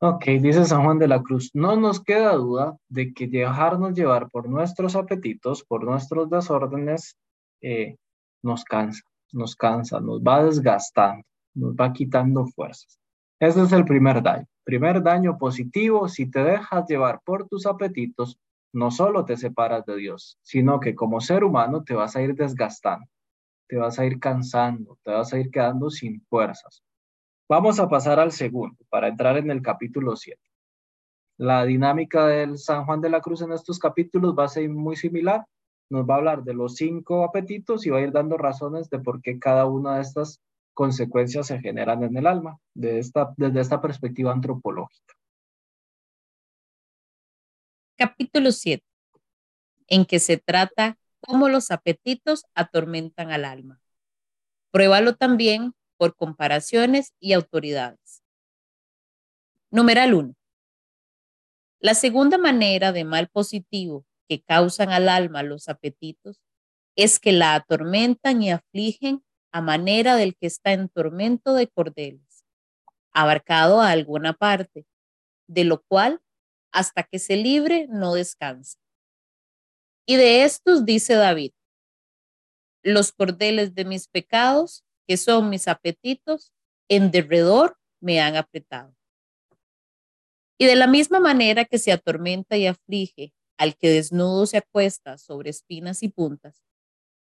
Ok, 0.04 0.26
dice 0.42 0.66
San 0.66 0.84
Juan 0.84 0.98
de 0.98 1.08
la 1.08 1.22
Cruz, 1.22 1.52
no 1.54 1.76
nos 1.76 2.04
queda 2.04 2.34
duda 2.34 2.76
de 2.90 3.14
que 3.14 3.28
dejarnos 3.28 3.94
llevar 3.94 4.30
por 4.30 4.50
nuestros 4.50 4.96
apetitos, 4.96 5.64
por 5.64 5.84
nuestros 5.84 6.28
desórdenes, 6.28 7.16
eh, 7.62 7.98
nos 8.42 8.64
cansa, 8.64 9.04
nos 9.32 9.56
cansa, 9.56 10.00
nos 10.00 10.20
va 10.22 10.44
desgastando, 10.44 11.24
nos 11.54 11.76
va 11.76 11.94
quitando 11.94 12.48
fuerzas. 12.48 12.98
Ese 13.40 13.62
es 13.62 13.72
el 13.74 13.86
primer 13.86 14.24
daño. 14.24 14.48
Primer 14.64 15.04
daño 15.04 15.38
positivo, 15.38 16.10
si 16.10 16.32
te 16.32 16.44
dejas 16.44 16.88
llevar 16.88 17.22
por 17.24 17.48
tus 17.48 17.68
apetitos, 17.68 18.40
no 18.74 18.90
solo 18.90 19.24
te 19.24 19.38
separas 19.38 19.86
de 19.86 19.98
Dios, 19.98 20.40
sino 20.42 20.80
que 20.80 20.96
como 20.96 21.22
ser 21.22 21.44
humano 21.44 21.84
te 21.84 21.94
vas 21.94 22.16
a 22.16 22.24
ir 22.24 22.34
desgastando 22.34 23.06
te 23.72 23.78
vas 23.78 23.98
a 24.00 24.06
ir 24.06 24.20
cansando, 24.20 24.98
te 25.02 25.12
vas 25.12 25.32
a 25.32 25.40
ir 25.40 25.50
quedando 25.50 25.90
sin 25.90 26.22
fuerzas. 26.30 26.84
Vamos 27.52 27.82
a 27.82 27.90
pasar 27.90 28.18
al 28.18 28.32
segundo 28.32 28.78
para 28.88 29.10
entrar 29.10 29.36
en 29.36 29.52
el 29.52 29.62
capítulo 29.62 30.16
7. 30.16 30.40
La 31.36 31.66
dinámica 31.66 32.26
del 32.26 32.58
San 32.58 32.86
Juan 32.86 33.02
de 33.02 33.10
la 33.10 33.20
Cruz 33.20 33.42
en 33.42 33.52
estos 33.52 33.78
capítulos 33.78 34.34
va 34.40 34.46
a 34.46 34.48
ser 34.48 34.70
muy 34.70 34.96
similar. 34.96 35.46
Nos 35.90 36.10
va 36.10 36.14
a 36.14 36.18
hablar 36.20 36.44
de 36.46 36.54
los 36.54 36.78
cinco 36.78 37.26
apetitos 37.26 37.86
y 37.86 37.90
va 37.90 37.98
a 37.98 38.04
ir 38.04 38.14
dando 38.14 38.38
razones 38.38 38.90
de 38.90 39.00
por 39.00 39.22
qué 39.22 39.38
cada 39.38 39.66
una 39.66 39.96
de 39.96 40.02
estas 40.02 40.40
consecuencias 40.74 41.48
se 41.48 41.60
generan 41.60 42.04
en 42.04 42.16
el 42.16 42.26
alma, 42.26 42.58
de 42.74 43.00
esta, 43.00 43.34
desde 43.36 43.60
esta 43.60 43.82
perspectiva 43.82 44.32
antropológica. 44.32 45.14
Capítulo 47.98 48.54
7, 48.54 48.82
en 49.88 50.06
que 50.06 50.20
se 50.20 50.38
trata 50.38 50.98
cómo 51.20 51.50
los 51.50 51.70
apetitos 51.70 52.46
atormentan 52.56 53.30
al 53.34 53.44
alma. 53.44 53.82
Pruébalo 54.72 55.18
también 55.18 55.74
por 56.02 56.16
comparaciones 56.16 57.14
y 57.20 57.34
autoridades. 57.34 58.24
Numeral 59.70 60.16
1. 60.16 60.36
La 61.80 61.94
segunda 61.94 62.40
manera 62.40 62.92
de 62.92 63.04
mal 63.04 63.30
positivo 63.30 64.04
que 64.28 64.42
causan 64.42 64.90
al 64.90 65.08
alma 65.08 65.44
los 65.44 65.70
apetitos 65.70 66.42
es 66.96 67.20
que 67.20 67.34
la 67.34 67.54
atormentan 67.54 68.42
y 68.42 68.50
afligen 68.50 69.24
a 69.52 69.62
manera 69.62 70.16
del 70.16 70.36
que 70.36 70.48
está 70.48 70.74
en 70.74 70.90
tormento 70.90 71.54
de 71.54 71.68
cordeles, 71.68 72.46
abarcado 73.14 73.80
a 73.80 73.92
alguna 73.92 74.34
parte, 74.34 74.88
de 75.48 75.66
lo 75.66 75.84
cual 75.84 76.20
hasta 76.72 77.04
que 77.04 77.20
se 77.20 77.36
libre 77.36 77.86
no 77.92 78.16
descansa. 78.16 78.80
Y 80.08 80.16
de 80.16 80.46
estos 80.46 80.84
dice 80.84 81.14
David, 81.14 81.52
los 82.82 83.12
cordeles 83.12 83.76
de 83.76 83.86
mis 83.86 84.08
pecados, 84.08 84.84
que 85.12 85.18
son 85.18 85.50
mis 85.50 85.68
apetitos, 85.68 86.54
en 86.88 87.12
derredor 87.12 87.78
me 88.00 88.22
han 88.22 88.38
apretado. 88.38 88.96
Y 90.58 90.68
de 90.68 90.78
la 90.78 90.88
misma 90.88 91.20
manera 91.20 91.66
que 91.66 91.80
se 91.80 91.92
atormenta 91.92 92.56
y 92.56 92.66
aflige 92.66 93.34
al 93.58 93.76
que 93.76 93.90
desnudo 93.90 94.46
se 94.46 94.60
acuesta 94.60 95.18
sobre 95.18 95.50
espinas 95.50 96.02
y 96.02 96.08
puntas, 96.08 96.64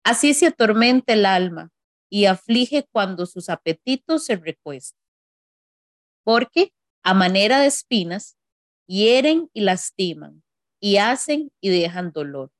así 0.04 0.35
se 0.35 0.48
atormenta 0.48 1.14
el 1.14 1.24
alma 1.24 1.70
y 2.11 2.26
aflige 2.26 2.87
cuando 2.92 3.24
sus 3.24 3.48
apetitos 3.48 4.26
se 4.26 4.37
recuestan. 4.37 5.00
Porque 6.24 6.74
a 7.02 7.14
manera 7.14 7.58
de 7.61 7.68
espinas 7.68 8.37
hieren 8.87 9.48
y 9.54 9.62
lastiman 9.62 10.42
y 10.78 10.98
hacen 10.98 11.50
y 11.62 11.70
dejan 11.70 12.12
dolor. 12.12 12.52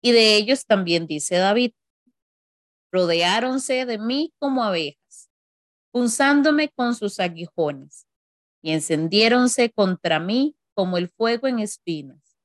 Y 0.00 0.12
de 0.12 0.36
ellos 0.36 0.64
también 0.64 1.06
dice 1.06 1.36
David, 1.36 1.72
rodeáronse 2.90 3.86
de 3.86 3.98
mí 3.98 4.32
como 4.38 4.64
abejas, 4.64 5.30
punzándome 5.92 6.68
con 6.70 6.94
sus 6.94 7.20
aguijones, 7.20 8.06
y 8.62 8.72
encendiéronse 8.72 9.70
contra 9.70 10.20
mí 10.20 10.56
como 10.74 10.98
el 10.98 11.08
fuego 11.08 11.46
en 11.46 11.58
espinas, 11.58 12.36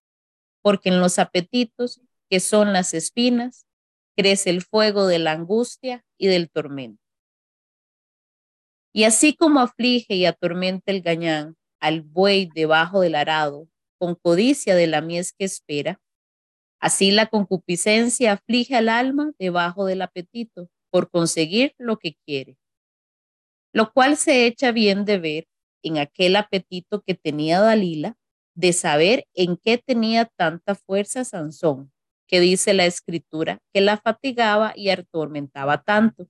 porque 0.62 0.90
en 0.90 1.00
los 1.00 1.20
apetitos, 1.20 2.02
que 2.30 2.40
son 2.40 2.74
las 2.74 2.94
espinas, 2.94 3.66
crece 4.16 4.50
el 4.50 4.62
fuego 4.62 5.08
de 5.08 5.20
la 5.20 5.32
angustia 5.32 6.06
y 6.18 6.28
del 6.28 6.50
tormento. 6.50 7.02
Y 8.94 9.06
así 9.06 9.36
como 9.36 9.60
aflige 9.60 10.16
y 10.16 10.26
atormenta 10.26 10.92
el 10.92 11.02
gañán 11.02 11.58
al 11.80 12.02
buey 12.02 12.50
debajo 12.54 13.02
del 13.02 13.16
arado 13.16 13.68
con 13.98 14.16
codicia 14.16 14.76
de 14.76 14.88
la 14.88 15.02
mies 15.02 15.34
que 15.34 15.46
espera. 15.46 16.00
Así 16.84 17.12
la 17.12 17.28
concupiscencia 17.28 18.34
aflige 18.34 18.76
al 18.76 18.90
alma 18.90 19.32
debajo 19.40 19.86
del 19.86 20.02
apetito 20.02 20.70
por 20.90 21.10
conseguir 21.10 21.74
lo 21.78 21.98
que 21.98 22.18
quiere, 22.26 22.58
lo 23.72 23.94
cual 23.94 24.18
se 24.18 24.46
echa 24.46 24.74
bien 24.74 25.06
de 25.06 25.18
ver 25.18 25.48
en 25.82 25.98
aquel 25.98 26.36
apetito 26.36 27.02
que 27.02 27.14
tenía 27.14 27.62
Dalila 27.62 28.18
de 28.54 28.74
saber 28.74 29.26
en 29.34 29.56
qué 29.56 29.78
tenía 29.78 30.26
tanta 30.26 30.76
fuerza 30.76 31.24
Sansón, 31.24 31.94
que 32.28 32.42
dice 32.42 32.74
la 32.74 32.86
escritura 32.86 33.62
que 33.72 33.80
la 33.80 33.96
fatigaba 33.96 34.74
y 34.76 34.90
atormentaba 34.90 35.84
tanto, 35.84 36.28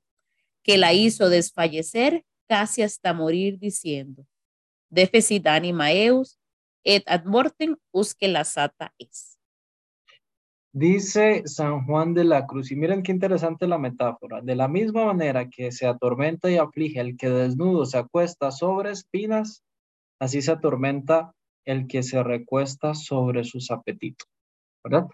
que 0.62 0.78
la 0.78 0.94
hizo 0.94 1.30
desfallecer 1.30 2.26
casi 2.48 2.84
hasta 2.84 3.12
morir 3.12 3.58
diciendo, 3.58 4.28
Defesit 4.92 5.48
animaeus 5.48 6.38
et 6.84 7.04
ad 7.08 7.26
mortem 7.26 7.76
usque 7.92 8.28
la 8.28 8.44
sata 8.44 8.94
es. 9.00 9.34
Dice 10.76 11.44
San 11.46 11.86
Juan 11.86 12.16
de 12.16 12.24
la 12.24 12.48
Cruz, 12.48 12.72
y 12.72 12.76
miren 12.76 13.04
qué 13.04 13.12
interesante 13.12 13.68
la 13.68 13.78
metáfora, 13.78 14.42
de 14.42 14.56
la 14.56 14.68
misma 14.68 15.06
manera 15.06 15.48
que 15.48 15.72
se 15.72 15.86
atormenta 15.86 16.50
y 16.50 16.58
aflige 16.58 17.00
el 17.00 17.16
que 17.16 17.30
desnudo 17.30 17.86
se 17.86 18.00
acuesta 18.00 18.50
sobre 18.50 18.90
espinas, 18.90 19.64
así 20.20 20.42
se 20.42 20.52
atormenta 20.52 21.36
el 21.64 21.86
que 21.86 22.02
se 22.02 22.24
recuesta 22.24 22.96
sobre 22.96 23.44
sus 23.44 23.70
apetitos, 23.70 24.28
¿verdad? 24.84 25.08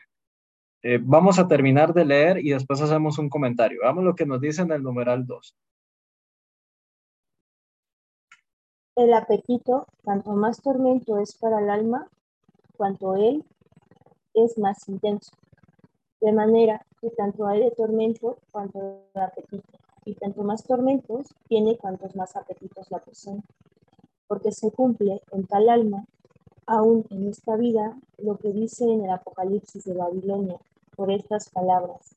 Eh, 0.82 0.98
vamos 1.02 1.40
a 1.40 1.48
terminar 1.50 1.94
de 1.94 2.06
leer 2.06 2.38
y 2.38 2.52
después 2.52 2.80
hacemos 2.80 3.20
un 3.20 3.28
comentario. 3.28 3.82
Veamos 3.82 4.06
lo 4.06 4.16
que 4.16 4.26
nos 4.26 4.40
dice 4.40 4.62
en 4.62 4.72
el 4.72 4.82
numeral 4.82 5.28
2. 5.28 5.56
El 8.96 9.14
apetito, 9.14 9.88
tanto 10.06 10.32
más 10.32 10.62
tormento 10.62 11.20
es 11.20 11.36
para 11.36 11.60
el 11.60 11.70
alma, 11.70 12.08
cuanto 12.78 13.18
él 13.18 13.44
es 14.34 14.58
más 14.58 14.88
intenso. 14.88 15.34
De 16.22 16.32
manera 16.32 16.86
que 17.00 17.10
tanto 17.12 17.48
hay 17.48 17.62
de 17.62 17.72
tormento 17.72 18.38
cuanto 18.52 18.80
de 19.14 19.22
apetito. 19.22 19.78
y 20.06 20.16
tanto 20.16 20.44
más 20.44 20.64
tormentos 20.64 21.28
tiene 21.48 21.78
cuantos 21.78 22.16
más 22.16 22.36
apetitos 22.36 22.90
la 22.90 23.00
poseen, 23.00 23.44
porque 24.28 24.52
se 24.52 24.72
cumple 24.72 25.22
en 25.32 25.46
tal 25.46 25.70
alma, 25.70 26.06
aún 26.66 27.06
en 27.10 27.28
esta 27.28 27.56
vida, 27.56 27.98
lo 28.18 28.38
que 28.38 28.52
dice 28.52 28.86
en 28.86 29.04
el 29.04 29.12
Apocalipsis 29.12 29.84
de 29.84 29.94
Babilonia, 29.94 30.58
por 30.96 31.12
estas 31.12 31.50
palabras. 31.50 32.16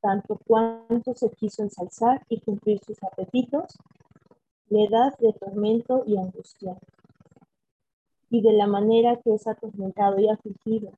Tanto 0.00 0.38
cuanto 0.46 1.14
se 1.14 1.30
quiso 1.30 1.62
ensalzar 1.62 2.24
y 2.28 2.40
cumplir 2.40 2.80
sus 2.80 3.02
apetitos, 3.02 3.76
le 4.68 4.88
da 4.88 5.14
de 5.18 5.32
tormento 5.32 6.02
y 6.06 6.16
angustia. 6.16 6.76
Y 8.30 8.42
de 8.42 8.52
la 8.52 8.66
manera 8.66 9.16
que 9.16 9.34
es 9.34 9.46
atormentado 9.46 10.18
y 10.18 10.28
afligido, 10.28 10.90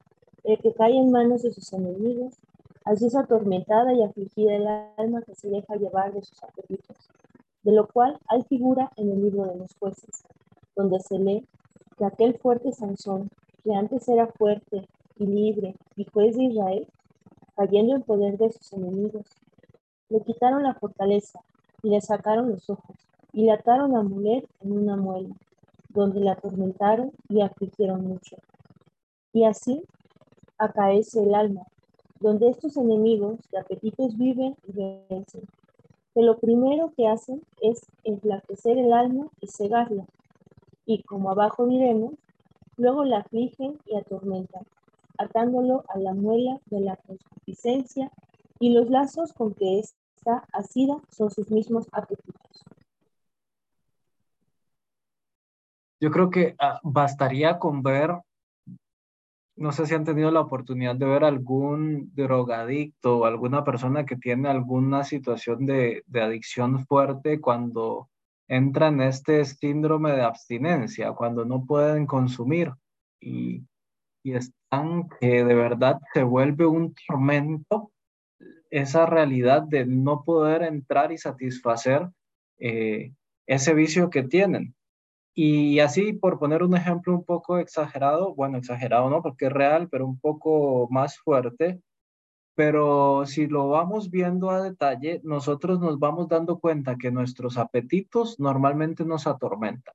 el 0.44 0.58
que 0.58 0.72
cae 0.74 0.96
en 0.96 1.10
manos 1.10 1.42
de 1.42 1.52
sus 1.52 1.72
enemigos, 1.72 2.38
Así 2.84 3.06
es 3.06 3.16
atormentada 3.16 3.94
y 3.94 4.02
afligida 4.02 4.56
el 4.56 4.66
alma 4.98 5.22
que 5.22 5.34
se 5.34 5.48
deja 5.48 5.74
llevar 5.76 6.12
de 6.12 6.22
sus 6.22 6.42
apetitos, 6.42 7.08
de 7.62 7.72
lo 7.72 7.88
cual 7.88 8.18
hay 8.28 8.42
figura 8.42 8.92
en 8.96 9.10
el 9.10 9.22
libro 9.22 9.46
de 9.46 9.56
los 9.56 9.74
jueces, 9.76 10.24
donde 10.76 11.00
se 11.00 11.18
lee 11.18 11.48
que 11.96 12.04
aquel 12.04 12.36
fuerte 12.38 12.72
Sansón, 12.72 13.30
que 13.62 13.74
antes 13.74 14.06
era 14.06 14.26
fuerte 14.26 14.86
y 15.16 15.26
libre 15.26 15.76
y 15.96 16.04
juez 16.04 16.36
de 16.36 16.44
Israel, 16.44 16.86
cayendo 17.56 17.94
en 17.94 18.02
poder 18.02 18.36
de 18.36 18.52
sus 18.52 18.70
enemigos, 18.74 19.24
le 20.10 20.20
quitaron 20.20 20.62
la 20.62 20.74
fortaleza 20.74 21.40
y 21.82 21.88
le 21.88 22.02
sacaron 22.02 22.50
los 22.50 22.68
ojos 22.68 22.96
y 23.32 23.46
le 23.46 23.52
ataron 23.52 23.96
a 23.96 24.02
mujer 24.02 24.46
en 24.60 24.72
una 24.72 24.96
muela, 24.96 25.34
donde 25.88 26.20
la 26.20 26.32
atormentaron 26.32 27.12
y 27.30 27.40
afligieron 27.40 28.06
mucho. 28.06 28.36
Y 29.32 29.44
así 29.44 29.82
acaece 30.64 31.22
el 31.22 31.34
alma 31.34 31.66
donde 32.24 32.48
estos 32.48 32.78
enemigos 32.78 33.38
de 33.50 33.58
apetitos 33.58 34.16
viven 34.16 34.56
y 34.66 34.72
vencen. 34.72 35.42
Que 36.14 36.22
lo 36.22 36.38
primero 36.38 36.90
que 36.96 37.06
hacen 37.06 37.42
es 37.60 37.86
enflaquecer 38.04 38.78
el 38.78 38.94
alma 38.94 39.28
y 39.40 39.48
cegarla, 39.48 40.06
y 40.86 41.02
como 41.02 41.30
abajo 41.30 41.66
diremos, 41.66 42.14
luego 42.78 43.04
la 43.04 43.18
afligen 43.18 43.78
y 43.84 43.96
atormentan, 43.96 44.64
atándolo 45.18 45.84
a 45.88 45.98
la 45.98 46.14
muela 46.14 46.60
de 46.66 46.80
la 46.80 46.96
concupiscencia 46.96 48.10
y 48.58 48.70
los 48.70 48.88
lazos 48.88 49.34
con 49.34 49.52
que 49.52 49.80
está 49.80 50.46
asida 50.52 50.96
son 51.10 51.30
sus 51.30 51.50
mismos 51.50 51.86
apetitos. 51.92 52.64
Yo 56.00 56.10
creo 56.10 56.30
que 56.30 56.54
ah, 56.58 56.80
bastaría 56.82 57.58
con 57.58 57.82
ver 57.82 58.12
no 59.56 59.72
sé 59.72 59.86
si 59.86 59.94
han 59.94 60.04
tenido 60.04 60.30
la 60.30 60.40
oportunidad 60.40 60.96
de 60.96 61.06
ver 61.06 61.24
algún 61.24 62.10
drogadicto 62.14 63.18
o 63.18 63.24
alguna 63.24 63.64
persona 63.64 64.04
que 64.04 64.16
tiene 64.16 64.48
alguna 64.48 65.04
situación 65.04 65.64
de, 65.66 66.02
adicción 66.14 66.84
fuerte 66.86 67.40
cuando 67.40 68.08
entra 68.48 68.88
en 68.88 69.00
este 69.00 69.44
síndrome 69.44 70.12
de 70.12 70.22
abstinencia, 70.22 71.12
cuando 71.12 71.44
no 71.44 71.64
pueden 71.64 72.06
consumir 72.06 72.72
y, 73.20 73.62
están 74.24 75.06
que 75.20 75.44
de 75.44 75.54
verdad 75.54 76.00
se 76.14 76.22
vuelve 76.22 76.64
un 76.64 76.94
tormento 77.06 77.92
esa 78.70 79.04
realidad 79.04 79.62
de 79.62 79.84
no 79.84 80.24
poder 80.24 80.62
entrar 80.62 81.12
y 81.12 81.18
satisfacer 81.18 82.08
eh, 82.58 83.12
ese 83.46 83.74
vicio 83.74 84.08
que 84.08 84.22
tienen. 84.22 84.74
Y 85.34 85.80
así, 85.80 86.12
por 86.12 86.38
poner 86.38 86.62
un 86.62 86.76
ejemplo 86.76 87.12
un 87.12 87.24
poco 87.24 87.58
exagerado, 87.58 88.34
bueno, 88.34 88.56
exagerado 88.58 89.10
no, 89.10 89.20
porque 89.20 89.46
es 89.46 89.52
real, 89.52 89.88
pero 89.88 90.06
un 90.06 90.18
poco 90.20 90.86
más 90.90 91.18
fuerte, 91.18 91.82
pero 92.54 93.26
si 93.26 93.48
lo 93.48 93.68
vamos 93.68 94.10
viendo 94.10 94.50
a 94.50 94.62
detalle, 94.62 95.20
nosotros 95.24 95.80
nos 95.80 95.98
vamos 95.98 96.28
dando 96.28 96.60
cuenta 96.60 96.96
que 96.96 97.10
nuestros 97.10 97.58
apetitos 97.58 98.38
normalmente 98.38 99.04
nos 99.04 99.26
atormentan. 99.26 99.94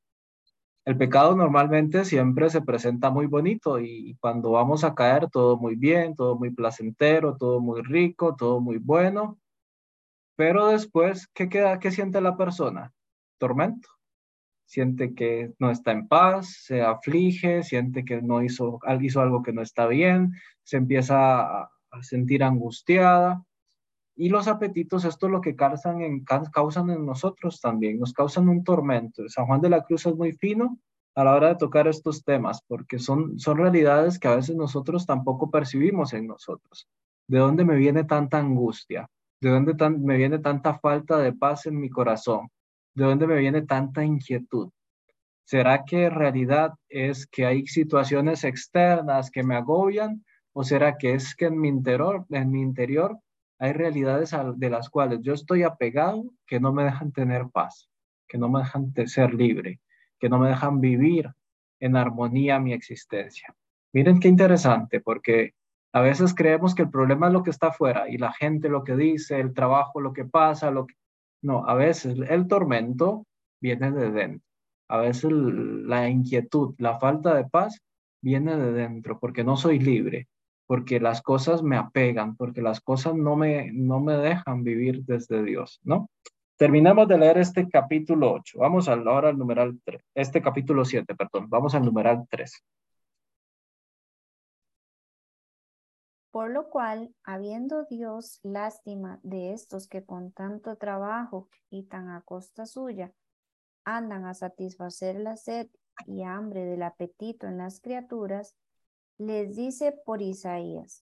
El 0.86 0.98
pecado 0.98 1.36
normalmente 1.36 2.04
siempre 2.04 2.50
se 2.50 2.62
presenta 2.62 3.10
muy 3.10 3.28
bonito 3.28 3.80
y 3.80 4.18
cuando 4.20 4.52
vamos 4.52 4.84
a 4.84 4.96
caer 4.96 5.30
todo 5.30 5.58
muy 5.58 5.76
bien, 5.76 6.16
todo 6.16 6.38
muy 6.38 6.52
placentero, 6.52 7.38
todo 7.38 7.62
muy 7.62 7.82
rico, 7.82 8.36
todo 8.36 8.60
muy 8.60 8.78
bueno, 8.78 9.40
pero 10.36 10.68
después, 10.68 11.28
¿qué 11.34 11.48
queda? 11.48 11.80
¿Qué 11.80 11.92
siente 11.92 12.20
la 12.22 12.36
persona? 12.36 12.92
Tormento 13.38 13.99
siente 14.70 15.16
que 15.16 15.52
no 15.58 15.72
está 15.72 15.92
en 15.92 16.08
paz, 16.08 16.62
se 16.64 16.84
aflige, 16.84 17.64
siente 17.64 18.06
que 18.06 18.22
no 18.22 18.44
hizo, 18.44 18.80
hizo 19.02 19.20
algo 19.20 19.42
que 19.42 19.52
no 19.52 19.64
está 19.64 19.88
bien, 19.88 20.34
se 20.62 20.78
empieza 20.78 21.64
a, 21.64 21.72
sentir 22.02 22.44
angustiada. 22.44 23.44
Y 24.16 24.30
los 24.30 24.48
apetitos, 24.48 25.06
esto 25.06 25.26
es 25.26 25.32
lo 25.32 25.42
que 25.42 25.56
causan 25.56 26.02
en, 26.02 26.24
causan 26.24 26.92
en 26.92 27.04
nosotros 27.04 27.60
también, 27.60 28.00
nos 28.00 28.14
causan 28.14 28.48
un 28.48 28.64
tormento. 28.64 29.28
San 29.28 29.48
Juan 29.48 29.60
de 29.60 29.72
la 29.72 29.84
Cruz 29.84 30.06
es 30.06 30.16
muy 30.16 30.34
fino 30.34 30.78
a 31.16 31.24
la 31.24 31.34
hora 31.34 31.48
de 31.48 31.56
tocar 31.56 31.88
estos 31.88 32.24
temas, 32.24 32.62
porque 32.68 33.00
son, 33.00 33.40
son 33.40 33.58
realidades 33.58 34.20
que 34.20 34.28
a 34.28 34.36
veces 34.36 34.56
nosotros 34.56 35.08
tampoco 35.08 35.50
percibimos 35.50 36.14
en 36.14 36.28
nosotros. 36.28 36.88
¿De 37.28 37.40
dónde 37.40 37.66
me 37.66 37.76
viene 37.76 38.04
tanta 38.04 38.38
angustia? 38.38 39.10
¿De 39.42 39.50
dónde 39.50 39.74
me 39.90 40.18
viene 40.18 40.38
tanta 40.38 40.78
falta 40.78 41.18
de 41.18 41.34
paz 41.34 41.66
en 41.66 41.80
mi 41.80 41.90
corazón? 41.90 42.50
¿De 42.96 43.06
dónde 43.06 43.28
me 43.28 43.38
viene 43.38 43.62
tanta 43.62 44.04
inquietud? 44.04 44.72
¿Será 45.46 45.84
que 45.84 46.06
en 46.06 46.16
realidad 46.16 46.74
es 46.90 47.26
que 47.26 47.46
hay 47.46 47.66
situaciones 47.66 48.44
externas 48.44 49.32
que 49.32 49.44
me 49.44 49.56
agobian? 49.56 50.24
¿O 50.54 50.64
será 50.64 50.98
que 50.98 51.14
es 51.14 51.36
que 51.36 51.46
en 51.46 51.60
mi 51.60 51.70
interior, 51.70 52.26
en 52.30 52.52
mi 52.52 52.62
interior 52.62 53.18
hay 53.58 53.74
realidades 53.74 54.36
de 54.56 54.70
las 54.70 54.90
cuales 54.90 55.20
yo 55.22 55.34
estoy 55.34 55.64
apegado 55.64 56.24
que 56.46 56.60
no 56.60 56.72
me 56.72 56.84
dejan 56.84 57.12
tener 57.12 57.48
paz, 57.50 57.90
que 58.28 58.38
no 58.38 58.50
me 58.50 58.60
dejan 58.60 58.94
ser 59.08 59.34
libre, 59.34 59.80
que 60.20 60.30
no 60.30 60.40
me 60.40 60.50
dejan 60.50 60.80
vivir 60.80 61.30
en 61.80 61.96
armonía 61.96 62.60
mi 62.60 62.74
existencia? 62.74 63.56
Miren 63.92 64.20
qué 64.20 64.28
interesante, 64.28 65.02
porque 65.02 65.54
a 65.92 66.02
veces 66.02 66.36
creemos 66.36 66.76
que 66.76 66.84
el 66.84 66.90
problema 66.92 67.28
es 67.28 67.34
lo 67.34 67.44
que 67.44 67.50
está 67.50 67.68
afuera 67.68 68.08
y 68.08 68.18
la 68.18 68.32
gente 68.32 68.70
lo 68.70 68.84
que 68.84 68.96
dice, 68.96 69.40
el 69.40 69.54
trabajo, 69.54 70.00
lo 70.00 70.14
que 70.14 70.26
pasa, 70.26 70.70
lo 70.70 70.86
que... 70.86 70.94
No, 71.42 71.66
a 71.68 71.76
veces 71.76 72.18
el 72.28 72.48
tormento 72.48 73.26
viene 73.62 73.92
de 73.92 74.12
dentro. 74.12 74.48
A 74.90 74.98
veces 74.98 75.32
la 75.32 76.10
inquietud, 76.10 76.74
la 76.78 77.00
falta 77.00 77.36
de 77.36 77.46
paz 77.46 77.80
viene 78.22 78.58
de 78.58 78.72
dentro, 78.72 79.20
porque 79.20 79.44
no 79.44 79.56
soy 79.56 79.80
libre, 79.80 80.28
porque 80.66 81.00
las 81.00 81.22
cosas 81.22 81.62
me 81.64 81.78
apegan, 81.78 82.36
porque 82.36 82.62
las 82.62 82.82
cosas 82.82 83.16
no 83.16 83.36
me, 83.36 83.72
no 83.72 84.00
me 84.00 84.14
dejan 84.18 84.64
vivir 84.64 85.04
desde 85.06 85.44
Dios, 85.44 85.80
¿no? 85.84 86.10
Terminamos 86.58 87.08
de 87.08 87.18
leer 87.18 87.38
este 87.38 87.70
capítulo 87.70 88.34
8. 88.34 88.60
Vamos 88.60 88.90
ahora 88.90 89.30
al 89.30 89.38
numeral 89.38 89.80
3. 89.86 90.04
Este 90.14 90.42
capítulo 90.42 90.84
7, 90.84 91.16
perdón. 91.16 91.50
Vamos 91.50 91.74
al 91.74 91.86
numeral 91.86 92.26
3. 92.30 92.64
Por 96.32 96.52
lo 96.52 96.70
cual, 96.70 97.16
habiendo 97.24 97.86
Dios 97.86 98.40
lástima 98.44 99.20
de 99.24 99.52
estos 99.54 99.88
que 99.88 100.06
con 100.06 100.32
tanto 100.32 100.76
trabajo 100.76 101.50
y 101.72 101.84
tan 101.84 102.10
a 102.10 102.22
costa 102.22 102.68
suya 102.68 103.12
andan 103.84 104.26
a 104.26 104.36
satisfacer 104.36 105.20
la 105.20 105.38
sed 105.38 105.70
y 106.06 106.22
hambre 106.22 106.66
del 106.66 106.84
apetito 106.84 107.48
en 107.48 107.58
las 107.58 107.82
criaturas, 107.82 108.56
les 109.18 109.56
dice 109.56 109.92
por 110.06 110.22
Isaías, 110.22 111.04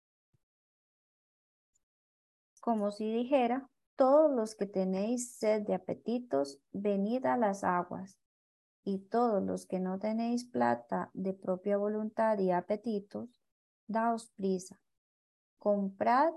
como 2.60 2.90
si 2.90 3.10
dijera, 3.10 3.68
todos 3.96 4.30
los 4.30 4.54
que 4.54 4.66
tenéis 4.66 5.36
sed 5.36 5.62
de 5.62 5.74
apetitos, 5.74 6.60
venid 6.72 7.24
a 7.26 7.36
las 7.36 7.64
aguas, 7.64 8.18
y 8.84 8.98
todos 8.98 9.42
los 9.42 9.66
que 9.66 9.80
no 9.80 9.98
tenéis 9.98 10.44
plata 10.44 11.10
de 11.14 11.32
propia 11.32 11.78
voluntad 11.78 12.38
y 12.38 12.50
apetitos, 12.50 13.40
daos 13.86 14.30
prisa 14.36 14.78
comprad 15.64 16.34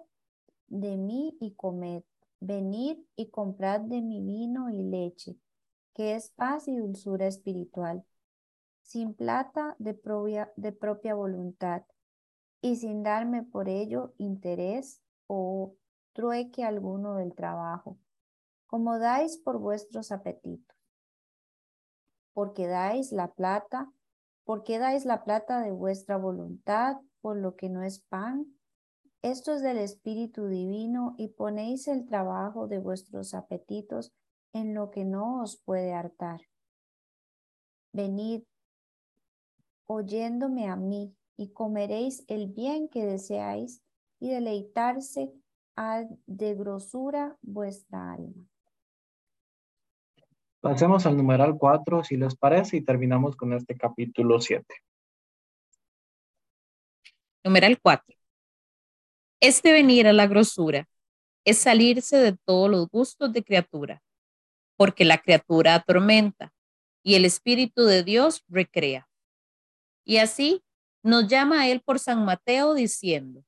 de 0.68 0.96
mí 0.96 1.36
y 1.42 1.54
comed, 1.56 2.02
venid 2.40 2.98
y 3.18 3.30
comprad 3.30 3.82
de 3.82 4.02
mi 4.02 4.22
vino 4.22 4.70
y 4.70 4.82
leche, 4.82 5.36
que 5.94 6.16
es 6.16 6.30
paz 6.30 6.70
y 6.70 6.78
dulzura 6.78 7.28
espiritual, 7.28 8.06
sin 8.84 9.14
plata 9.14 9.76
de 9.80 9.94
propia, 9.94 10.54
de 10.56 10.72
propia 10.72 11.14
voluntad, 11.14 11.84
y 12.62 12.78
sin 12.78 13.04
darme 13.04 13.44
por 13.44 13.68
ello 13.68 14.14
interés 14.18 15.02
o 15.28 15.76
trueque 16.14 16.64
alguno 16.64 17.16
del 17.16 17.36
trabajo, 17.36 17.98
como 18.66 18.98
dais 18.98 19.38
por 19.38 19.58
vuestros 19.58 20.14
apetitos. 20.14 20.78
Porque 22.32 22.68
dais 22.68 23.12
la 23.12 23.34
plata, 23.34 23.92
porque 24.46 24.80
dais 24.80 25.04
la 25.04 25.26
plata 25.26 25.60
de 25.60 25.72
vuestra 25.72 26.16
voluntad 26.16 26.96
por 27.20 27.36
lo 27.36 27.58
que 27.58 27.68
no 27.68 27.84
es 27.84 28.00
pan, 28.00 28.54
esto 29.22 29.54
es 29.54 29.62
del 29.62 29.78
Espíritu 29.78 30.48
Divino 30.48 31.16
y 31.18 31.30
ponéis 31.30 31.88
el 31.88 32.06
trabajo 32.06 32.68
de 32.68 32.80
vuestros 32.80 33.34
apetitos 33.34 34.14
en 34.54 34.74
lo 34.74 34.92
que 34.92 35.06
no 35.06 35.42
os 35.42 35.58
puede 35.58 35.94
hartar. 35.94 36.42
Venid, 37.94 38.44
oyéndome 39.86 40.70
a 40.70 40.76
mí, 40.76 41.14
y 41.38 41.50
comeréis 41.50 42.24
el 42.28 42.48
bien 42.48 42.90
que 42.90 43.06
deseáis, 43.06 43.82
y 44.20 44.30
deleitarse 44.30 45.32
ha 45.76 46.04
de 46.26 46.56
grosura 46.56 47.38
vuestra 47.42 48.14
alma. 48.14 48.44
Pasemos 50.60 51.06
al 51.06 51.16
numeral 51.16 51.56
4, 51.58 52.04
si 52.04 52.18
les 52.18 52.36
parece, 52.36 52.78
y 52.78 52.82
terminamos 52.84 53.36
con 53.36 53.54
este 53.54 53.78
capítulo 53.78 54.42
7. 54.42 54.66
Numeral 57.44 57.80
4. 57.80 58.17
Este 59.40 59.72
venir 59.72 60.08
a 60.08 60.14
la 60.14 60.26
grosura 60.26 60.90
es 61.46 61.60
salirse 61.60 62.18
de 62.18 62.36
todos 62.46 62.70
los 62.70 62.90
gustos 62.90 63.32
de 63.32 63.44
criatura, 63.44 64.02
porque 64.76 65.06
la 65.06 65.20
criatura 65.20 65.76
atormenta 65.76 66.54
y 67.04 67.16
el 67.16 67.24
Espíritu 67.24 67.86
de 67.86 68.04
Dios 68.04 68.44
recrea. 68.48 69.08
Y 70.04 70.18
así 70.18 70.64
nos 71.04 71.28
llama 71.28 71.68
él 71.68 71.82
por 71.82 72.00
San 72.00 72.26
Mateo 72.26 72.74
diciendo, 72.74 73.44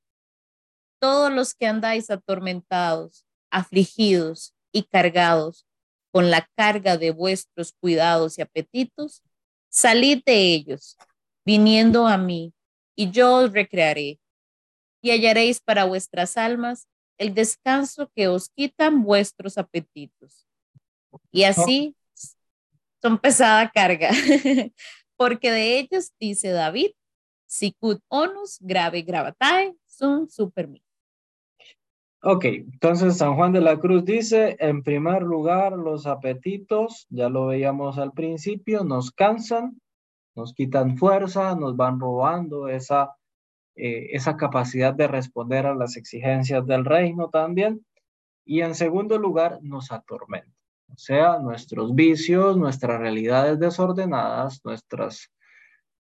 todos 1.00 1.32
los 1.32 1.56
que 1.56 1.66
andáis 1.66 2.10
atormentados, 2.12 3.26
afligidos 3.50 4.54
y 4.72 4.84
cargados 4.84 5.66
con 6.12 6.30
la 6.30 6.48
carga 6.56 6.98
de 6.98 7.12
vuestros 7.12 7.74
cuidados 7.80 8.38
y 8.38 8.42
apetitos, 8.42 9.24
salid 9.70 10.22
de 10.24 10.54
ellos, 10.54 10.98
viniendo 11.46 12.08
a 12.08 12.18
mí, 12.18 12.54
y 12.96 13.12
yo 13.12 13.38
os 13.38 13.54
recrearé, 13.54 14.20
y 15.02 15.12
hallaréis 15.12 15.60
para 15.60 15.86
vuestras 15.86 16.38
almas 16.38 16.88
el 17.18 17.34
descanso 17.34 18.10
que 18.16 18.28
os 18.28 18.50
quitan 18.50 19.04
vuestros 19.04 19.58
apetitos. 19.58 20.48
Y 21.32 21.44
así 21.44 21.96
son 23.02 23.18
pesada 23.18 23.70
carga, 23.70 24.10
porque 25.18 25.52
de 25.52 25.80
ellos 25.80 26.12
dice 26.20 26.50
David, 26.50 26.92
sicut 27.46 28.02
onus 28.08 28.58
grave 28.62 29.02
gravatae 29.02 29.76
sun 29.86 30.30
super 30.30 30.70
Ok, 32.22 32.46
entonces 32.46 33.18
San 33.18 33.36
Juan 33.36 33.54
de 33.54 33.62
la 33.62 33.80
Cruz 33.80 34.04
dice, 34.04 34.58
en 34.60 34.84
primer 34.84 35.24
lugar, 35.24 35.72
los 35.72 36.06
apetitos, 36.06 37.08
ya 37.10 37.30
lo 37.30 37.48
veíamos 37.48 37.98
al 37.98 38.12
principio, 38.12 38.84
nos 38.84 39.12
cansan, 39.12 39.80
nos 40.36 40.54
quitan 40.54 40.98
fuerza, 40.98 41.56
nos 41.56 41.78
van 41.78 41.98
robando 41.98 42.68
esa, 42.68 43.16
eh, 43.80 44.10
esa 44.12 44.38
capacidad 44.38 44.94
de 44.94 45.08
responder 45.08 45.66
a 45.66 45.76
las 45.76 45.98
exigencias 45.98 46.66
del 46.68 46.86
reino 46.86 47.30
también. 47.30 47.86
Y 48.46 48.62
en 48.62 48.76
segundo 48.76 49.18
lugar, 49.18 49.60
nos 49.62 49.92
atormentan. 49.92 50.54
O 50.90 50.98
sea, 50.98 51.38
nuestros 51.40 51.94
vicios, 51.94 52.58
nuestras 52.58 53.00
realidades 53.00 53.60
desordenadas, 53.60 54.62
nuestras, 54.66 55.32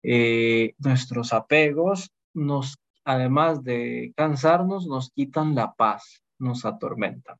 eh, 0.04 0.74
nuestros 0.80 1.32
apegos 1.34 2.12
nos 2.34 2.78
además 3.06 3.64
de 3.64 4.14
cansarnos, 4.18 4.88
nos 4.88 5.12
quitan 5.12 5.56
la 5.56 5.74
paz, 5.74 6.24
nos 6.40 6.66
atormentan. 6.66 7.38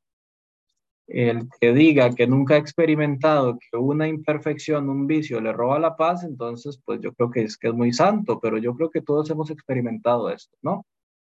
El 1.08 1.48
que 1.60 1.72
diga 1.72 2.14
que 2.14 2.26
nunca 2.26 2.54
ha 2.54 2.58
experimentado 2.58 3.58
que 3.58 3.76
una 3.76 4.08
imperfección, 4.08 4.88
un 4.88 5.06
vicio 5.06 5.40
le 5.40 5.52
roba 5.52 5.78
la 5.78 5.96
paz, 5.96 6.24
entonces 6.24 6.80
pues 6.84 7.00
yo 7.00 7.12
creo 7.14 7.30
que 7.30 7.42
es 7.42 7.56
que 7.56 7.68
es 7.68 7.74
muy 7.74 7.92
santo, 7.92 8.40
pero 8.40 8.58
yo 8.58 8.74
creo 8.74 8.90
que 8.90 9.02
todos 9.02 9.30
hemos 9.30 9.50
experimentado 9.50 10.30
esto, 10.30 10.56
¿no? 10.62 10.84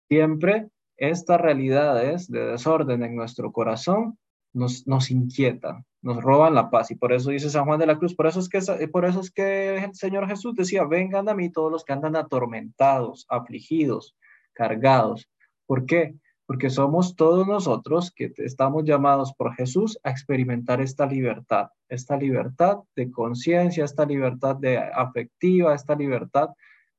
Siempre 0.08 0.70
estas 0.98 1.40
realidades 1.40 2.30
de 2.30 2.46
desorden 2.48 3.04
en 3.04 3.16
nuestro 3.16 3.52
corazón 3.52 4.18
nos, 4.54 4.88
nos 4.88 5.12
inquietan, 5.12 5.86
nos 6.02 6.22
roban 6.22 6.56
la 6.56 6.70
paz. 6.70 6.92
Y 6.92 6.96
por 6.96 7.14
eso 7.14 7.30
dice 7.30 7.50
San 7.50 7.66
Juan 7.66 7.80
de 7.80 7.86
la 7.86 7.98
Cruz, 7.98 8.16
por 8.16 8.28
eso 8.28 8.40
es 8.40 8.50
que, 8.50 8.88
por 8.88 9.06
eso 9.06 9.20
es 9.22 9.32
que 9.32 9.78
el 9.78 9.96
Señor 9.96 10.28
Jesús 10.28 10.56
decía, 10.56 10.84
vengan 10.84 11.30
a 11.30 11.36
mí 11.36 11.52
todos 11.52 11.72
los 11.72 11.84
que 11.84 11.94
andan 11.94 12.16
atormentados, 12.16 13.26
afligidos, 13.30 14.16
cargados. 14.54 15.30
¿Por 15.66 15.86
qué? 15.86 16.16
Porque 16.50 16.72
somos 16.72 17.16
todos 17.16 17.46
nosotros 17.46 18.12
que 18.12 18.34
estamos 18.38 18.84
llamados 18.84 19.36
por 19.36 19.54
Jesús 19.54 20.00
a 20.02 20.10
experimentar 20.10 20.82
esta 20.82 21.06
libertad, 21.06 21.68
esta 21.88 22.18
libertad 22.18 22.80
de 22.96 23.12
conciencia, 23.12 23.86
esta 23.86 24.04
libertad 24.04 24.56
de 24.56 24.80
afectiva, 24.80 25.76
esta 25.76 25.94
libertad 25.94 26.50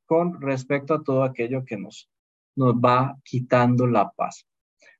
con 0.06 0.40
respecto 0.40 0.94
a 0.94 1.02
todo 1.02 1.24
aquello 1.24 1.64
que 1.64 1.76
nos, 1.76 2.08
nos 2.54 2.76
va 2.76 3.18
quitando 3.24 3.88
la 3.88 4.12
paz. 4.12 4.46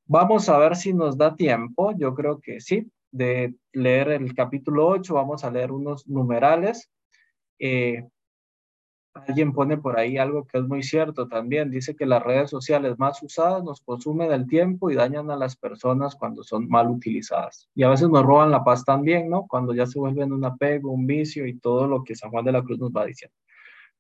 Vamos 0.05 0.49
a 0.49 0.59
ver 0.59 0.75
si 0.75 0.93
nos 0.95 1.17
da 1.17 1.37
tiempo, 1.37 1.97
yo 1.97 2.13
creo 2.13 2.41
que 2.41 2.61
sí, 2.61 2.91
de 3.13 3.55
leer 3.73 4.09
el 4.09 4.35
capítulo 4.35 4.89
8, 4.89 5.15
vamos 5.15 5.45
a 5.45 5.51
leer 5.53 5.71
unos 5.71 6.09
numerales. 6.09 6.91
Eh, 7.61 8.05
alguien 9.27 9.53
pone 9.53 9.77
por 9.77 9.99
ahí 9.99 10.19
algo 10.19 10.47
que 10.47 10.59
es 10.59 10.65
muy 10.65 10.83
cierto 10.83 11.29
también, 11.29 11.71
dice 11.71 11.95
que 11.95 12.07
las 12.07 12.23
redes 12.23 12.51
sociales 12.51 12.99
más 12.99 13.23
usadas 13.23 13.63
nos 13.63 13.81
consumen 13.81 14.33
el 14.33 14.47
tiempo 14.47 14.91
y 14.91 14.95
dañan 14.95 15.31
a 15.31 15.37
las 15.37 15.57
personas 15.57 16.17
cuando 16.17 16.43
son 16.43 16.69
mal 16.69 16.89
utilizadas. 16.89 17.69
Y 17.75 17.83
a 17.83 17.89
veces 17.89 18.09
nos 18.09 18.25
roban 18.25 18.51
la 18.51 18.65
paz 18.65 18.85
también, 18.85 19.29
¿no? 19.29 19.47
Cuando 19.47 19.75
ya 19.75 19.87
se 19.87 19.99
vuelven 19.99 20.33
un 20.33 20.45
apego, 20.45 20.91
un 20.91 21.07
vicio 21.07 21.47
y 21.47 21.59
todo 21.59 21.87
lo 21.87 22.05
que 22.05 22.15
San 22.15 22.31
Juan 22.31 22.45
de 22.45 22.53
la 22.53 22.63
Cruz 22.63 22.79
nos 22.79 22.91
va 22.91 23.05
diciendo. 23.05 23.37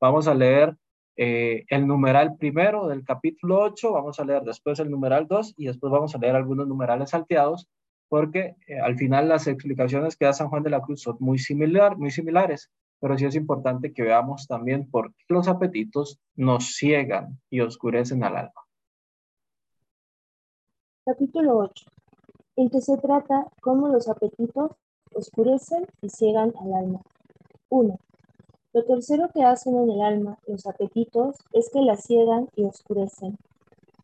Vamos 0.00 0.26
a 0.28 0.34
leer 0.34 0.76
eh, 1.16 1.64
el 1.68 1.86
numeral 1.86 2.36
primero 2.36 2.88
del 2.88 3.04
capítulo 3.04 3.60
8, 3.60 3.92
vamos 3.92 4.18
a 4.18 4.24
leer 4.24 4.42
después 4.42 4.78
el 4.80 4.90
numeral 4.90 5.26
2 5.28 5.54
y 5.58 5.66
después 5.66 5.92
vamos 5.92 6.14
a 6.14 6.18
leer 6.18 6.36
algunos 6.36 6.66
numerales 6.66 7.10
salteados 7.10 7.68
porque 8.08 8.56
eh, 8.66 8.78
al 8.80 8.96
final 8.96 9.28
las 9.28 9.46
explicaciones 9.46 10.16
que 10.16 10.24
da 10.24 10.32
San 10.32 10.48
Juan 10.48 10.62
de 10.62 10.70
la 10.70 10.80
Cruz 10.80 11.02
son 11.02 11.16
muy, 11.20 11.38
similar, 11.38 11.96
muy 11.96 12.10
similares, 12.10 12.70
pero 13.00 13.16
sí 13.16 13.24
es 13.24 13.34
importante 13.34 13.92
que 13.92 14.02
veamos 14.02 14.46
también 14.46 14.88
por 14.90 15.14
qué 15.14 15.24
los 15.28 15.48
apetitos 15.48 16.20
nos 16.36 16.74
ciegan 16.74 17.40
y 17.48 17.60
oscurecen 17.60 18.22
al 18.22 18.36
alma. 18.36 18.60
Capítulo 21.04 21.56
8, 21.56 21.86
en 22.56 22.68
que 22.68 22.82
se 22.82 22.98
trata 22.98 23.46
cómo 23.62 23.88
los 23.88 24.08
apetitos 24.08 24.72
oscurecen 25.14 25.86
y 26.02 26.10
ciegan 26.10 26.52
al 26.60 26.74
alma. 26.74 27.00
1. 27.70 27.98
Lo 28.72 28.84
tercero 28.84 29.30
que 29.34 29.42
hacen 29.42 29.76
en 29.76 29.90
el 29.90 30.02
alma 30.02 30.38
los 30.46 30.66
apetitos 30.66 31.36
es 31.52 31.70
que 31.72 31.80
la 31.80 31.96
ciegan 31.96 32.48
y 32.54 32.64
oscurecen, 32.64 33.38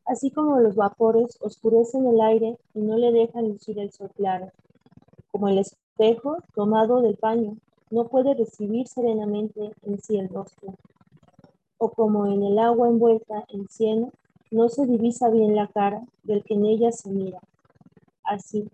así 0.07 0.31
como 0.31 0.59
los 0.59 0.75
vapores 0.75 1.39
oscurecen 1.43 2.07
el 2.07 2.21
aire 2.21 2.59
y 2.75 2.81
no 2.81 2.97
le 2.97 3.13
dejan 3.13 3.49
lucir 3.49 3.79
el 3.79 3.93
sol 3.93 4.11
claro, 4.17 4.51
como 5.31 5.49
el 5.49 5.59
espejo 5.59 6.39
tomado 6.55 7.03
del 7.03 7.17
paño 7.17 7.59
no 7.91 8.09
puede 8.09 8.35
recibir 8.35 8.89
serenamente 8.89 9.73
en 9.83 10.01
sí 10.01 10.19
el 10.19 10.29
rostro, 10.29 10.75
o 11.79 11.91
como 11.91 12.27
en 12.27 12.43
el 12.43 12.59
agua 12.59 12.89
envuelta 12.89 13.45
en 13.49 13.69
cieno 13.69 14.11
no 14.51 14.69
se 14.69 14.87
divisa 14.87 15.29
bien 15.29 15.55
la 15.55 15.67
cara 15.67 16.07
del 16.23 16.43
que 16.45 16.55
en 16.55 16.67
ella 16.67 16.93
se 16.93 17.11
mira. 17.11 17.41
Así, 18.25 18.69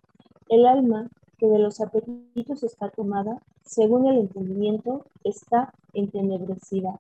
el 0.49 0.67
alma 0.67 1.11
que 1.39 1.47
de 1.47 1.59
los 1.59 1.81
apetitos 1.81 2.63
está 2.63 2.89
tomada, 2.91 3.43
según 3.65 4.07
el 4.07 4.19
entendimiento, 4.19 5.05
está 5.25 5.73
entenebrecida 5.93 6.99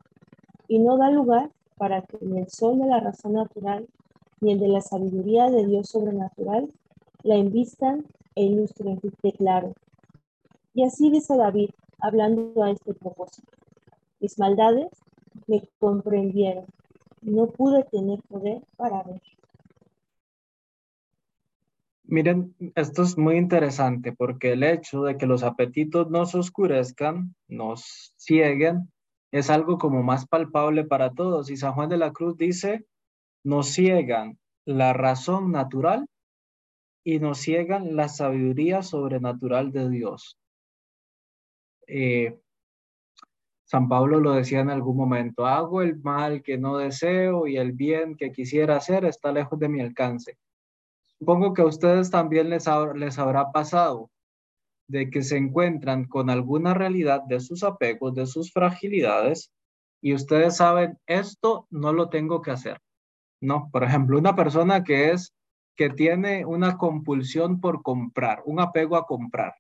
y 0.68 0.78
no 0.78 0.96
da 0.96 1.10
lugar 1.10 1.50
para 1.76 2.02
que 2.02 2.18
ni 2.20 2.40
el 2.40 2.48
sol 2.48 2.78
de 2.78 2.86
la 2.86 3.00
razón 3.00 3.34
natural 3.34 3.88
ni 4.40 4.52
el 4.52 4.58
de 4.58 4.68
la 4.68 4.80
sabiduría 4.80 5.50
de 5.50 5.66
Dios 5.66 5.88
sobrenatural 5.88 6.70
la 7.22 7.36
invistan 7.36 8.04
e 8.34 8.44
ilustren 8.44 9.00
de 9.22 9.32
claro. 9.32 9.74
Y 10.74 10.84
así 10.84 11.10
dice 11.10 11.36
David, 11.36 11.70
hablando 12.02 12.62
a 12.62 12.70
este 12.70 12.92
propósito. 12.92 13.50
Mis 14.20 14.38
maldades 14.38 14.90
me 15.46 15.62
comprendieron, 15.78 16.66
no 17.22 17.46
pude 17.46 17.84
tener 17.84 18.20
poder 18.22 18.62
para 18.76 19.02
ver. 19.04 19.22
Miren, 22.04 22.54
esto 22.74 23.02
es 23.04 23.16
muy 23.16 23.36
interesante 23.36 24.12
porque 24.12 24.52
el 24.52 24.64
hecho 24.64 25.04
de 25.04 25.16
que 25.16 25.26
los 25.26 25.42
apetitos 25.42 26.10
nos 26.10 26.34
oscurezcan, 26.34 27.34
nos 27.48 28.14
cieguen, 28.18 28.92
es 29.30 29.48
algo 29.48 29.78
como 29.78 30.02
más 30.02 30.26
palpable 30.26 30.84
para 30.84 31.12
todos. 31.12 31.48
Y 31.50 31.56
San 31.56 31.72
Juan 31.72 31.88
de 31.88 31.96
la 31.96 32.12
Cruz 32.12 32.36
dice, 32.36 32.84
nos 33.44 33.68
ciegan 33.68 34.38
la 34.66 34.92
razón 34.92 35.52
natural 35.52 36.06
y 37.02 37.18
nos 37.18 37.38
ciegan 37.38 37.96
la 37.96 38.08
sabiduría 38.08 38.82
sobrenatural 38.82 39.72
de 39.72 39.88
Dios. 39.88 40.36
Eh, 41.86 42.38
San 43.64 43.88
Pablo 43.88 44.20
lo 44.20 44.32
decía 44.32 44.60
en 44.60 44.70
algún 44.70 44.96
momento, 44.96 45.46
hago 45.46 45.80
el 45.80 45.96
mal 46.02 46.42
que 46.42 46.58
no 46.58 46.76
deseo 46.76 47.46
y 47.46 47.56
el 47.56 47.72
bien 47.72 48.16
que 48.16 48.30
quisiera 48.30 48.76
hacer 48.76 49.04
está 49.06 49.32
lejos 49.32 49.58
de 49.58 49.68
mi 49.70 49.80
alcance. 49.80 50.36
Supongo 51.18 51.54
que 51.54 51.62
a 51.62 51.66
ustedes 51.66 52.10
también 52.10 52.50
les, 52.50 52.66
les 52.96 53.18
habrá 53.18 53.50
pasado 53.50 54.10
de 54.88 55.08
que 55.08 55.22
se 55.22 55.38
encuentran 55.38 56.04
con 56.04 56.28
alguna 56.28 56.74
realidad 56.74 57.22
de 57.22 57.40
sus 57.40 57.62
apegos, 57.62 58.14
de 58.14 58.26
sus 58.26 58.52
fragilidades, 58.52 59.50
y 60.02 60.12
ustedes 60.12 60.56
saben, 60.56 60.98
esto 61.06 61.66
no 61.70 61.92
lo 61.92 62.10
tengo 62.10 62.42
que 62.42 62.50
hacer. 62.50 62.78
No, 63.40 63.70
por 63.72 63.84
ejemplo, 63.84 64.18
una 64.18 64.36
persona 64.36 64.84
que 64.84 65.12
es, 65.12 65.32
que 65.76 65.88
tiene 65.88 66.44
una 66.44 66.76
compulsión 66.76 67.60
por 67.60 67.82
comprar, 67.82 68.42
un 68.44 68.60
apego 68.60 68.96
a 68.96 69.06
comprar, 69.06 69.54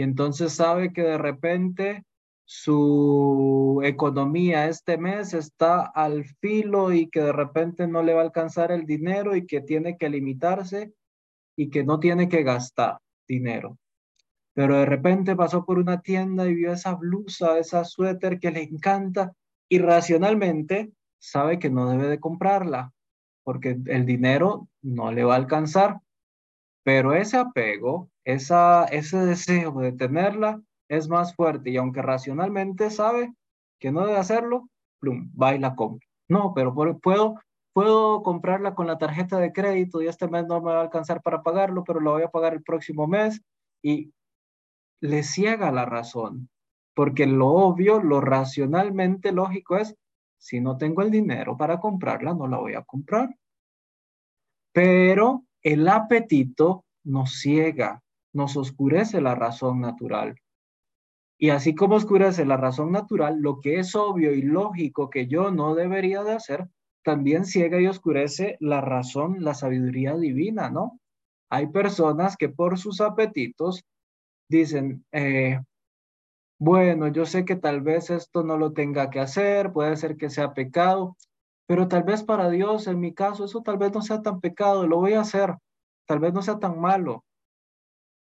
y 0.00 0.02
entonces 0.02 0.54
sabe 0.54 0.94
que 0.94 1.02
de 1.02 1.18
repente 1.18 2.04
su 2.46 3.82
economía 3.84 4.66
este 4.66 4.96
mes 4.96 5.34
está 5.34 5.82
al 5.82 6.24
filo 6.40 6.90
y 6.90 7.10
que 7.10 7.20
de 7.20 7.34
repente 7.34 7.86
no 7.86 8.02
le 8.02 8.14
va 8.14 8.22
a 8.22 8.24
alcanzar 8.24 8.72
el 8.72 8.86
dinero 8.86 9.36
y 9.36 9.44
que 9.46 9.60
tiene 9.60 9.98
que 9.98 10.08
limitarse 10.08 10.94
y 11.54 11.68
que 11.68 11.84
no 11.84 12.00
tiene 12.00 12.30
que 12.30 12.42
gastar 12.42 12.96
dinero. 13.28 13.76
Pero 14.54 14.78
de 14.78 14.86
repente 14.86 15.36
pasó 15.36 15.66
por 15.66 15.78
una 15.78 16.00
tienda 16.00 16.48
y 16.48 16.54
vio 16.54 16.72
esa 16.72 16.94
blusa, 16.94 17.58
esa 17.58 17.84
suéter 17.84 18.40
que 18.40 18.52
le 18.52 18.62
encanta 18.62 19.34
y 19.68 19.80
racionalmente 19.80 20.92
sabe 21.18 21.58
que 21.58 21.68
no 21.68 21.90
debe 21.90 22.08
de 22.08 22.20
comprarla 22.20 22.90
porque 23.44 23.76
el 23.84 24.06
dinero 24.06 24.66
no 24.80 25.12
le 25.12 25.24
va 25.24 25.34
a 25.34 25.36
alcanzar. 25.36 26.00
Pero 26.84 27.12
ese 27.12 27.36
apego, 27.36 28.09
esa, 28.24 28.84
ese 28.84 29.18
deseo 29.18 29.72
de 29.72 29.92
tenerla 29.92 30.60
es 30.88 31.08
más 31.08 31.34
fuerte 31.34 31.70
y 31.70 31.76
aunque 31.76 32.02
racionalmente 32.02 32.90
sabe 32.90 33.32
que 33.78 33.92
no 33.92 34.06
debe 34.06 34.18
hacerlo, 34.18 34.68
plum, 34.98 35.30
va 35.40 35.54
y 35.54 35.58
la 35.58 35.74
compra. 35.74 36.06
No, 36.28 36.52
pero 36.54 36.74
puedo, 37.00 37.40
puedo 37.72 38.22
comprarla 38.22 38.74
con 38.74 38.86
la 38.86 38.98
tarjeta 38.98 39.38
de 39.38 39.52
crédito 39.52 40.02
y 40.02 40.08
este 40.08 40.28
mes 40.28 40.46
no 40.46 40.60
me 40.60 40.72
va 40.72 40.78
a 40.78 40.82
alcanzar 40.82 41.22
para 41.22 41.42
pagarlo, 41.42 41.84
pero 41.84 42.00
lo 42.00 42.12
voy 42.12 42.22
a 42.22 42.30
pagar 42.30 42.52
el 42.52 42.62
próximo 42.62 43.06
mes 43.06 43.40
y 43.82 44.12
le 45.00 45.22
ciega 45.22 45.72
la 45.72 45.86
razón, 45.86 46.50
porque 46.94 47.26
lo 47.26 47.48
obvio, 47.48 48.00
lo 48.00 48.20
racionalmente 48.20 49.32
lógico 49.32 49.76
es, 49.76 49.96
si 50.38 50.60
no 50.60 50.76
tengo 50.76 51.02
el 51.02 51.10
dinero 51.10 51.56
para 51.56 51.80
comprarla, 51.80 52.34
no 52.34 52.46
la 52.46 52.58
voy 52.58 52.74
a 52.74 52.82
comprar. 52.82 53.34
Pero 54.72 55.44
el 55.62 55.88
apetito 55.88 56.84
nos 57.04 57.40
ciega, 57.40 58.02
nos 58.32 58.56
oscurece 58.56 59.20
la 59.20 59.34
razón 59.34 59.80
natural. 59.80 60.36
Y 61.38 61.50
así 61.50 61.74
como 61.74 61.96
oscurece 61.96 62.44
la 62.44 62.56
razón 62.56 62.92
natural, 62.92 63.40
lo 63.40 63.60
que 63.60 63.78
es 63.78 63.94
obvio 63.94 64.32
y 64.32 64.42
lógico 64.42 65.08
que 65.08 65.26
yo 65.26 65.50
no 65.50 65.74
debería 65.74 66.22
de 66.22 66.32
hacer, 66.32 66.68
también 67.02 67.46
ciega 67.46 67.80
y 67.80 67.86
oscurece 67.86 68.56
la 68.60 68.80
razón, 68.80 69.42
la 69.42 69.54
sabiduría 69.54 70.16
divina, 70.16 70.68
¿no? 70.68 71.00
Hay 71.48 71.68
personas 71.68 72.36
que 72.36 72.50
por 72.50 72.78
sus 72.78 73.00
apetitos 73.00 73.84
dicen, 74.48 75.04
eh, 75.12 75.60
bueno, 76.58 77.08
yo 77.08 77.24
sé 77.24 77.46
que 77.46 77.56
tal 77.56 77.80
vez 77.80 78.10
esto 78.10 78.42
no 78.42 78.58
lo 78.58 78.74
tenga 78.74 79.08
que 79.08 79.20
hacer, 79.20 79.72
puede 79.72 79.96
ser 79.96 80.18
que 80.18 80.28
sea 80.28 80.52
pecado, 80.52 81.16
pero 81.66 81.88
tal 81.88 82.02
vez 82.02 82.22
para 82.22 82.50
Dios, 82.50 82.86
en 82.86 83.00
mi 83.00 83.14
caso, 83.14 83.46
eso 83.46 83.62
tal 83.62 83.78
vez 83.78 83.92
no 83.92 84.02
sea 84.02 84.20
tan 84.20 84.40
pecado, 84.40 84.86
lo 84.86 84.98
voy 84.98 85.14
a 85.14 85.22
hacer, 85.22 85.54
tal 86.06 86.18
vez 86.18 86.34
no 86.34 86.42
sea 86.42 86.58
tan 86.58 86.78
malo, 86.78 87.24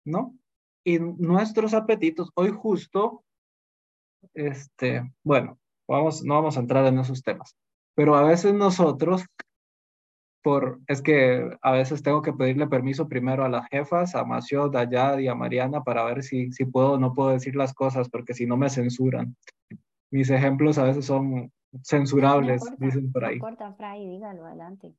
¿no? 0.05 0.35
Y 0.83 0.99
nuestros 0.99 1.73
apetitos, 1.73 2.31
hoy 2.35 2.49
justo, 2.49 3.23
este, 4.33 5.11
bueno, 5.23 5.59
vamos, 5.87 6.23
no 6.23 6.35
vamos 6.35 6.57
a 6.57 6.61
entrar 6.61 6.85
en 6.85 6.99
esos 6.99 7.21
temas, 7.21 7.55
pero 7.95 8.15
a 8.15 8.23
veces 8.23 8.53
nosotros 8.53 9.25
por, 10.43 10.79
es 10.87 11.01
que 11.01 11.55
a 11.61 11.71
veces 11.71 12.01
tengo 12.01 12.21
que 12.21 12.33
pedirle 12.33 12.67
permiso 12.67 13.07
primero 13.07 13.45
a 13.45 13.49
las 13.49 13.67
jefas, 13.69 14.15
a 14.15 14.23
Macio, 14.23 14.71
a 14.75 14.89
Yad 14.89 15.19
y 15.19 15.27
a 15.27 15.35
Mariana 15.35 15.83
para 15.83 16.03
ver 16.05 16.23
si, 16.23 16.51
si 16.51 16.65
puedo 16.65 16.93
o 16.93 16.97
no 16.97 17.13
puedo 17.13 17.29
decir 17.29 17.55
las 17.55 17.73
cosas, 17.73 18.09
porque 18.09 18.33
si 18.33 18.45
no 18.45 18.57
me 18.57 18.69
censuran. 18.69 19.35
Mis 20.09 20.29
ejemplos 20.29 20.77
a 20.77 20.83
veces 20.85 21.05
son 21.05 21.51
censurables, 21.83 22.63
dicen 22.77 23.11
por 23.11 23.25
ahí. 23.25 23.39
corta, 23.39 23.71
Fray, 23.73 24.07
dígalo, 24.07 24.45
adelante. 24.45 24.93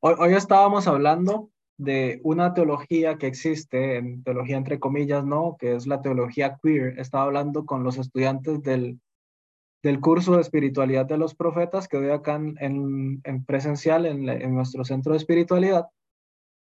Hoy, 0.00 0.14
hoy 0.18 0.34
estábamos 0.34 0.86
hablando 0.86 1.50
de 1.78 2.20
una 2.24 2.54
teología 2.54 3.18
que 3.18 3.28
existe, 3.28 3.96
en 3.96 4.22
teología 4.24 4.56
entre 4.56 4.80
comillas, 4.80 5.24
¿no? 5.24 5.56
Que 5.58 5.76
es 5.76 5.86
la 5.86 6.02
teología 6.02 6.58
queer. 6.62 6.98
Estaba 6.98 7.24
hablando 7.24 7.64
con 7.64 7.84
los 7.84 7.98
estudiantes 7.98 8.62
del, 8.62 9.00
del 9.82 10.00
curso 10.00 10.34
de 10.34 10.42
espiritualidad 10.42 11.06
de 11.06 11.18
los 11.18 11.34
profetas 11.34 11.86
que 11.86 11.96
doy 11.96 12.10
acá 12.10 12.34
en, 12.34 13.20
en, 13.22 13.44
presencial 13.44 14.06
en, 14.06 14.28
en, 14.28 14.54
nuestro 14.54 14.84
centro 14.84 15.12
de 15.12 15.18
espiritualidad, 15.18 15.86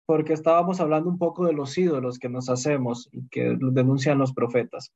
porque 0.07 0.33
estábamos 0.33 0.81
hablando 0.81 1.11
un 1.11 1.19
poco 1.19 1.45
de 1.45 1.53
los 1.53 1.77
ídolos 1.77 2.19
que 2.21 2.29
nos 2.29 2.49
hacemos 2.49 3.09
y 3.13 3.29
que 3.29 3.57
denuncian 3.61 4.19
los 4.19 4.33
profetas. 4.33 4.93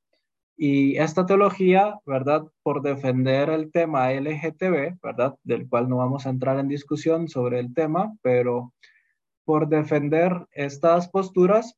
Y 0.56 0.96
esta 0.98 1.26
teología, 1.26 1.98
¿verdad? 2.06 2.46
Por 2.62 2.82
defender 2.82 3.50
el 3.50 3.72
tema 3.72 4.12
LGTB, 4.12 5.00
¿verdad? 5.02 5.34
Del 5.42 5.68
cual 5.68 5.88
no 5.88 5.96
vamos 5.96 6.26
a 6.26 6.30
entrar 6.30 6.60
en 6.60 6.68
discusión 6.68 7.26
sobre 7.26 7.58
el 7.58 7.74
tema, 7.74 8.14
pero 8.22 8.72
por 9.44 9.68
defender 9.68 10.46
estas 10.52 11.08
posturas, 11.08 11.76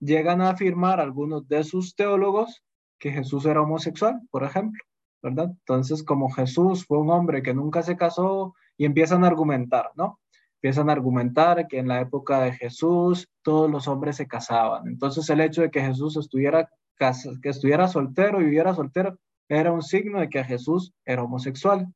llegan 0.00 0.40
a 0.40 0.50
afirmar 0.50 1.00
algunos 1.00 1.48
de 1.48 1.64
sus 1.64 1.94
teólogos 1.94 2.62
que 2.98 3.12
Jesús 3.12 3.46
era 3.46 3.62
homosexual, 3.62 4.20
por 4.30 4.44
ejemplo. 4.44 4.82
¿verdad? 5.22 5.50
Entonces, 5.50 6.02
como 6.02 6.30
Jesús 6.30 6.84
fue 6.86 6.98
un 6.98 7.10
hombre 7.10 7.42
que 7.42 7.54
nunca 7.54 7.82
se 7.82 7.96
casó 7.96 8.54
y 8.76 8.84
empiezan 8.84 9.24
a 9.24 9.28
argumentar, 9.28 9.90
¿no? 9.96 10.20
Empiezan 10.60 10.90
a 10.90 10.92
argumentar 10.92 11.66
que 11.68 11.78
en 11.78 11.88
la 11.88 12.00
época 12.00 12.40
de 12.40 12.52
Jesús 12.52 13.28
todos 13.42 13.70
los 13.70 13.86
hombres 13.88 14.16
se 14.16 14.26
casaban. 14.26 14.88
Entonces, 14.88 15.28
el 15.30 15.40
hecho 15.40 15.62
de 15.62 15.70
que 15.70 15.80
Jesús 15.80 16.16
estuviera, 16.16 16.68
que 16.98 17.48
estuviera 17.48 17.88
soltero 17.88 18.40
y 18.40 18.44
viviera 18.44 18.74
soltero 18.74 19.18
era 19.48 19.72
un 19.72 19.82
signo 19.82 20.20
de 20.20 20.28
que 20.28 20.44
Jesús 20.44 20.92
era 21.04 21.22
homosexual. 21.22 21.86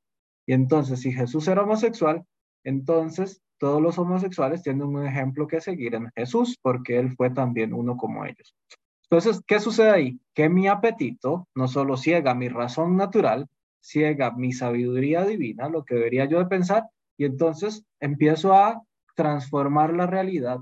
Y 0.46 0.52
entonces, 0.52 1.00
si 1.00 1.12
Jesús 1.12 1.48
era 1.48 1.62
homosexual, 1.62 2.24
entonces 2.64 3.42
todos 3.62 3.80
los 3.80 3.96
homosexuales 3.96 4.64
tienen 4.64 4.82
un 4.82 5.06
ejemplo 5.06 5.46
que 5.46 5.60
seguir 5.60 5.94
en 5.94 6.10
Jesús, 6.16 6.58
porque 6.60 6.98
él 6.98 7.14
fue 7.14 7.30
también 7.30 7.72
uno 7.72 7.96
como 7.96 8.24
ellos. 8.24 8.56
Entonces, 9.04 9.40
¿qué 9.46 9.60
sucede 9.60 9.90
ahí? 9.90 10.20
Que 10.34 10.48
mi 10.48 10.66
apetito 10.66 11.46
no 11.54 11.68
solo 11.68 11.96
ciega 11.96 12.34
mi 12.34 12.48
razón 12.48 12.96
natural, 12.96 13.46
ciega 13.80 14.32
mi 14.32 14.52
sabiduría 14.52 15.24
divina, 15.24 15.68
lo 15.68 15.84
que 15.84 15.94
debería 15.94 16.24
yo 16.24 16.40
de 16.40 16.46
pensar, 16.46 16.88
y 17.16 17.24
entonces 17.24 17.84
empiezo 18.00 18.52
a 18.52 18.82
transformar 19.14 19.94
la 19.94 20.08
realidad, 20.08 20.58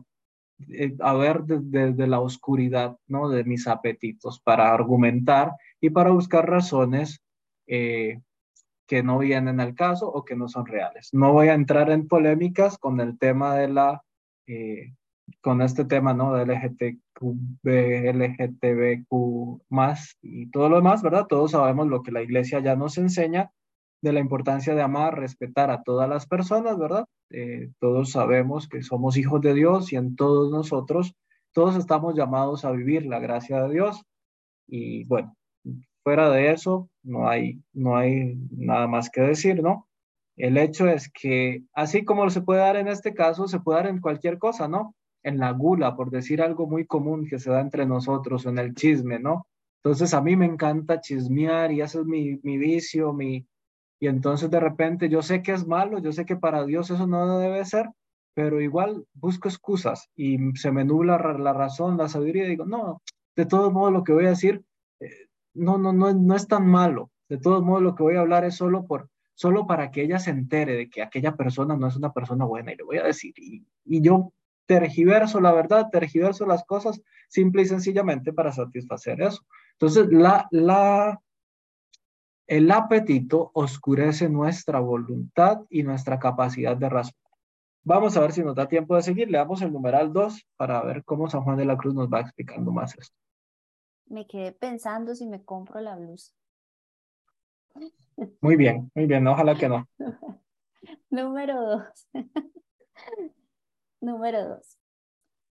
eh, 0.69 0.95
a 1.01 1.15
ver 1.15 1.45
desde 1.45 2.07
la 2.07 2.21
oscuridad, 2.21 2.99
¿no? 3.07 3.31
De 3.31 3.45
mis 3.45 3.67
apetitos 3.67 4.41
para 4.41 4.75
argumentar 4.75 5.53
y 5.81 5.89
para 5.89 6.11
buscar 6.11 6.51
razones 6.51 7.23
eh, 7.67 8.21
que 8.91 9.05
no 9.05 9.21
vienen 9.21 9.61
al 9.61 9.77
caso 9.77 10.11
o 10.11 10.25
que 10.25 10.35
no 10.35 10.49
son 10.49 10.67
reales. 10.67 11.11
No 11.13 11.33
voy 11.33 11.47
a 11.47 11.55
entrar 11.55 11.93
en 11.93 12.09
polémicas 12.09 12.77
con 12.77 12.99
el 12.99 13.21
tema 13.21 13.55
de 13.55 13.69
la 13.69 14.03
eh, 14.49 14.95
con 15.41 15.63
este 15.63 15.85
tema, 15.85 16.13
¿no? 16.13 16.35
De 16.35 16.45
LGTQ, 16.45 17.23
LGTBQ 17.63 19.63
más 19.69 20.19
y 20.21 20.51
todo 20.51 20.69
lo 20.69 20.75
demás, 20.75 21.03
¿verdad? 21.03 21.29
Todos 21.29 21.53
sabemos 21.53 21.87
lo 21.87 22.03
que 22.03 22.11
la 22.11 22.21
iglesia 22.21 22.59
ya 22.59 22.75
nos 22.75 22.99
enseña 22.99 23.53
de 24.03 24.13
la 24.13 24.19
importancia 24.19 24.75
de 24.75 24.83
amar, 24.83 25.21
respetar 25.21 25.71
a 25.71 25.85
todas 25.85 26.09
las 26.09 26.27
personas, 26.27 26.77
¿verdad? 26.77 27.05
Eh, 27.31 27.71
todos 27.79 28.11
sabemos 28.11 28.69
que 28.69 28.83
somos 28.83 29.17
hijos 29.17 29.41
de 29.41 29.55
Dios 29.55 29.93
y 29.93 29.99
en 29.99 30.17
todos 30.17 30.51
nosotros, 30.51 31.15
todos 31.53 31.77
estamos 31.77 32.17
llamados 32.17 32.65
a 32.65 32.73
vivir 32.73 33.07
la 33.07 33.21
gracia 33.21 33.63
de 33.63 33.73
Dios. 33.73 34.03
Y 34.67 35.05
bueno, 35.05 35.37
fuera 36.03 36.31
de 36.31 36.53
eso, 36.53 36.89
no 37.03 37.29
hay, 37.29 37.61
no 37.73 37.97
hay 37.97 38.37
nada 38.51 38.87
más 38.87 39.11
que 39.11 39.21
decir, 39.21 39.63
¿no? 39.63 39.89
El 40.37 40.57
hecho 40.57 40.89
es 40.89 41.11
que 41.11 41.63
así 41.75 42.05
como 42.05 42.29
se 42.31 42.41
puede 42.41 42.61
dar 42.61 42.77
en 42.77 42.89
este 42.89 43.15
caso, 43.15 43.47
se 43.49 43.61
puede 43.61 43.81
dar 43.81 43.89
en 43.89 44.01
cualquier 44.01 44.39
cosa, 44.39 44.69
¿no? 44.69 44.95
en 45.23 45.39
la 45.39 45.53
gula, 45.53 45.97
por 45.97 46.11
decir 46.11 46.43
algo 46.43 46.67
muy 46.67 46.87
común 46.87 47.27
que 47.27 47.39
se 47.39 47.51
da 47.51 47.61
entre 47.61 47.87
nosotros, 47.87 48.47
en 48.47 48.59
el 48.59 48.75
chisme, 48.75 49.19
¿no? 49.19 49.47
Entonces 49.83 50.15
a 50.15 50.21
mí 50.21 50.37
me 50.37 50.47
encanta 50.47 51.01
chismear 51.01 51.73
y 51.73 51.81
ese 51.81 52.01
es 52.01 52.07
mi, 52.07 52.39
mi 52.43 52.59
vicio, 52.59 53.13
mi... 53.13 53.47
Y 53.99 54.07
entonces 54.07 54.51
de 54.51 54.61
repente 54.61 55.09
yo 55.09 55.23
sé 55.23 55.43
que 55.43 55.53
es 55.53 55.67
malo, 55.67 55.99
yo 55.99 56.13
sé 56.13 56.25
que 56.25 56.37
para 56.37 56.65
Dios 56.65 56.91
eso 56.91 57.07
no 57.07 57.39
debe 57.39 57.65
ser, 57.65 57.91
pero 58.35 58.61
igual 58.61 59.05
busco 59.13 59.49
excusas 59.49 60.09
y 60.17 60.39
se 60.55 60.73
me 60.73 60.85
nubla 60.85 61.19
la 61.39 61.53
razón, 61.53 61.99
la 61.99 62.09
sabiduría 62.09 62.47
y 62.47 62.51
digo, 62.51 62.65
no, 62.65 63.03
de 63.37 63.47
todos 63.47 63.73
modos 63.73 63.93
lo 63.93 64.05
que 64.05 64.13
voy 64.13 64.25
a 64.25 64.31
decir, 64.31 64.63
no, 65.55 65.79
no, 65.79 65.93
no, 65.93 66.13
no 66.13 66.37
es 66.37 66.47
tan 66.49 66.67
malo. 66.67 67.11
De 67.29 67.39
todos 67.39 67.63
modos 67.63 67.83
lo 67.83 67.95
que 67.95 68.03
voy 68.03 68.17
a 68.17 68.21
hablar 68.21 68.45
es 68.45 68.57
solo 68.57 68.87
por, 68.87 69.09
solo 69.35 69.67
para 69.67 69.91
que 69.91 70.03
ella 70.03 70.19
se 70.19 70.31
entere 70.31 70.75
de 70.75 70.91
que 70.91 71.03
aquella 71.03 71.37
persona 71.37 71.77
no 71.77 71.87
es 71.87 71.97
una 71.97 72.13
persona 72.13 72.45
buena 72.45 72.73
y 72.73 72.77
le 72.77 72.85
voy 72.85 72.99
a 72.99 73.05
decir. 73.05 73.33
Y, 73.37 73.65
y 73.85 74.01
yo 74.01 74.33
tergiverso 74.67 75.41
la 75.41 75.53
verdad, 75.53 75.89
tergiverso 75.91 76.47
las 76.47 76.65
cosas 76.65 77.01
simple 77.29 77.63
y 77.63 77.67
sencillamente 77.67 78.33
para 78.33 78.53
satisfacer 78.53 79.21
eso. 79.21 79.45
Entonces, 79.73 80.09
la, 80.13 80.47
la, 80.51 81.21
el 82.47 82.71
apetito 82.71 83.51
oscurece 83.55 84.29
nuestra 84.29 84.81
voluntad 84.81 85.63
y 85.71 85.83
nuestra 85.83 86.19
capacidad 86.19 86.77
de 86.77 86.89
razonar. 86.89 87.15
Vamos 87.83 88.17
a 88.17 88.21
ver 88.21 88.33
si 88.33 88.43
nos 88.43 88.55
da 88.55 88.69
tiempo 88.69 88.95
de 88.95 89.03
seguir. 89.03 89.31
Le 89.31 89.39
damos 89.39 89.63
el 89.63 89.73
numeral 89.73 90.13
2 90.13 90.47
para 90.57 90.83
ver 90.83 91.03
cómo 91.05 91.31
San 91.31 91.43
Juan 91.43 91.57
de 91.57 91.65
la 91.65 91.77
Cruz 91.77 91.95
nos 91.95 92.09
va 92.09 92.21
explicando 92.21 92.73
más 92.73 92.97
esto. 92.99 93.17
Me 94.11 94.27
quedé 94.27 94.53
pensando 94.53 95.15
si 95.15 95.27
me 95.27 95.43
compro 95.43 95.81
la 95.81 95.97
blusa. 95.97 96.35
Muy 98.43 98.57
bien, 98.57 98.91
muy 98.95 99.07
bien. 99.07 99.27
Ojalá 99.27 99.57
que 99.57 99.69
no. 99.69 99.89
Número 101.11 101.61
2. 101.63 102.09
Número 104.01 104.49
dos. 104.49 104.79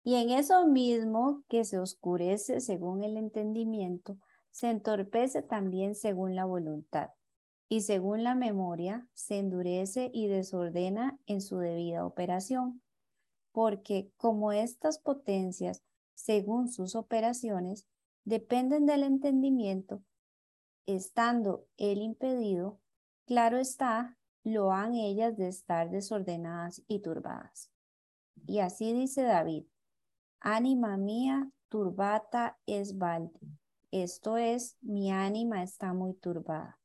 Y 0.03 0.15
en 0.15 0.31
eso 0.31 0.67
mismo 0.67 1.43
que 1.49 1.63
se 1.65 1.79
oscurece 1.79 2.61
según 2.61 3.03
el 3.03 3.17
entendimiento, 3.17 4.17
se 4.51 4.69
entorpece 4.69 5.41
también 5.43 5.95
según 5.95 6.35
la 6.35 6.45
voluntad. 6.45 7.09
Y 7.69 7.81
según 7.81 8.23
la 8.23 8.35
memoria, 8.35 9.07
se 9.13 9.39
endurece 9.39 10.09
y 10.13 10.27
desordena 10.27 11.19
en 11.27 11.41
su 11.41 11.59
debida 11.59 12.05
operación. 12.05 12.81
porque 13.51 14.11
como 14.17 14.51
estas 14.53 14.99
potencias, 14.99 15.83
según 16.15 16.69
sus 16.69 16.95
operaciones, 16.95 17.87
dependen 18.23 18.85
del 18.85 19.03
entendimiento, 19.03 20.03
estando 20.85 21.65
él 21.77 22.01
impedido, 22.01 22.79
claro 23.25 23.57
está, 23.57 24.17
lo 24.43 24.71
han 24.71 24.95
ellas 24.95 25.37
de 25.37 25.47
estar 25.47 25.89
desordenadas 25.89 26.81
y 26.87 26.99
turbadas. 26.99 27.71
Y 28.45 28.59
así 28.59 28.93
dice 28.93 29.23
David, 29.23 29.65
ánima 30.39 30.97
mía, 30.97 31.51
turbata 31.67 32.57
es 32.65 32.97
balde. 32.97 33.39
Esto 33.91 34.37
es, 34.37 34.77
mi 34.81 35.11
ánima 35.11 35.63
está 35.63 35.93
muy 35.93 36.13
turbada. 36.13 36.79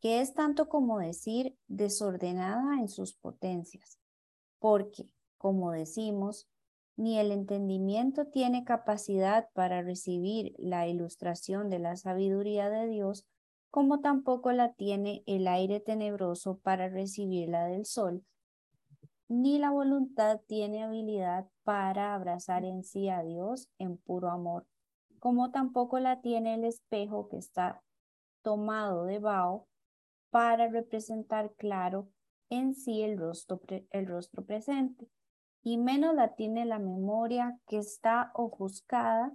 Que 0.00 0.20
es 0.20 0.34
tanto 0.34 0.68
como 0.68 0.98
decir 0.98 1.56
desordenada 1.68 2.78
en 2.80 2.88
sus 2.88 3.14
potencias, 3.14 3.98
porque, 4.58 5.12
como 5.38 5.70
decimos, 5.70 6.48
ni 6.96 7.18
el 7.18 7.32
entendimiento 7.32 8.26
tiene 8.26 8.64
capacidad 8.64 9.48
para 9.54 9.82
recibir 9.82 10.54
la 10.58 10.86
ilustración 10.86 11.70
de 11.70 11.78
la 11.78 11.96
sabiduría 11.96 12.70
de 12.70 12.86
Dios, 12.86 13.26
como 13.70 14.00
tampoco 14.00 14.52
la 14.52 14.74
tiene 14.74 15.22
el 15.26 15.48
aire 15.48 15.80
tenebroso 15.80 16.58
para 16.58 16.88
recibir 16.88 17.48
la 17.48 17.64
del 17.66 17.86
sol, 17.86 18.24
ni 19.28 19.58
la 19.58 19.70
voluntad 19.70 20.40
tiene 20.46 20.82
habilidad 20.82 21.48
para 21.64 22.14
abrazar 22.14 22.64
en 22.64 22.84
sí 22.84 23.08
a 23.08 23.22
Dios 23.22 23.70
en 23.78 23.96
puro 23.96 24.28
amor, 24.28 24.66
como 25.18 25.50
tampoco 25.50 25.98
la 26.00 26.20
tiene 26.20 26.54
el 26.54 26.64
espejo 26.64 27.28
que 27.28 27.38
está 27.38 27.82
tomado 28.42 29.06
de 29.06 29.18
vaho 29.18 29.66
para 30.30 30.68
representar 30.68 31.54
claro 31.54 32.08
en 32.50 32.74
sí 32.74 33.02
el 33.02 33.16
rostro, 33.16 33.60
el 33.90 34.06
rostro 34.06 34.44
presente, 34.44 35.08
y 35.62 35.78
menos 35.78 36.14
la 36.14 36.34
tiene 36.34 36.64
la 36.64 36.78
memoria 36.78 37.58
que 37.68 37.78
está 37.78 38.32
ofuscada 38.34 39.32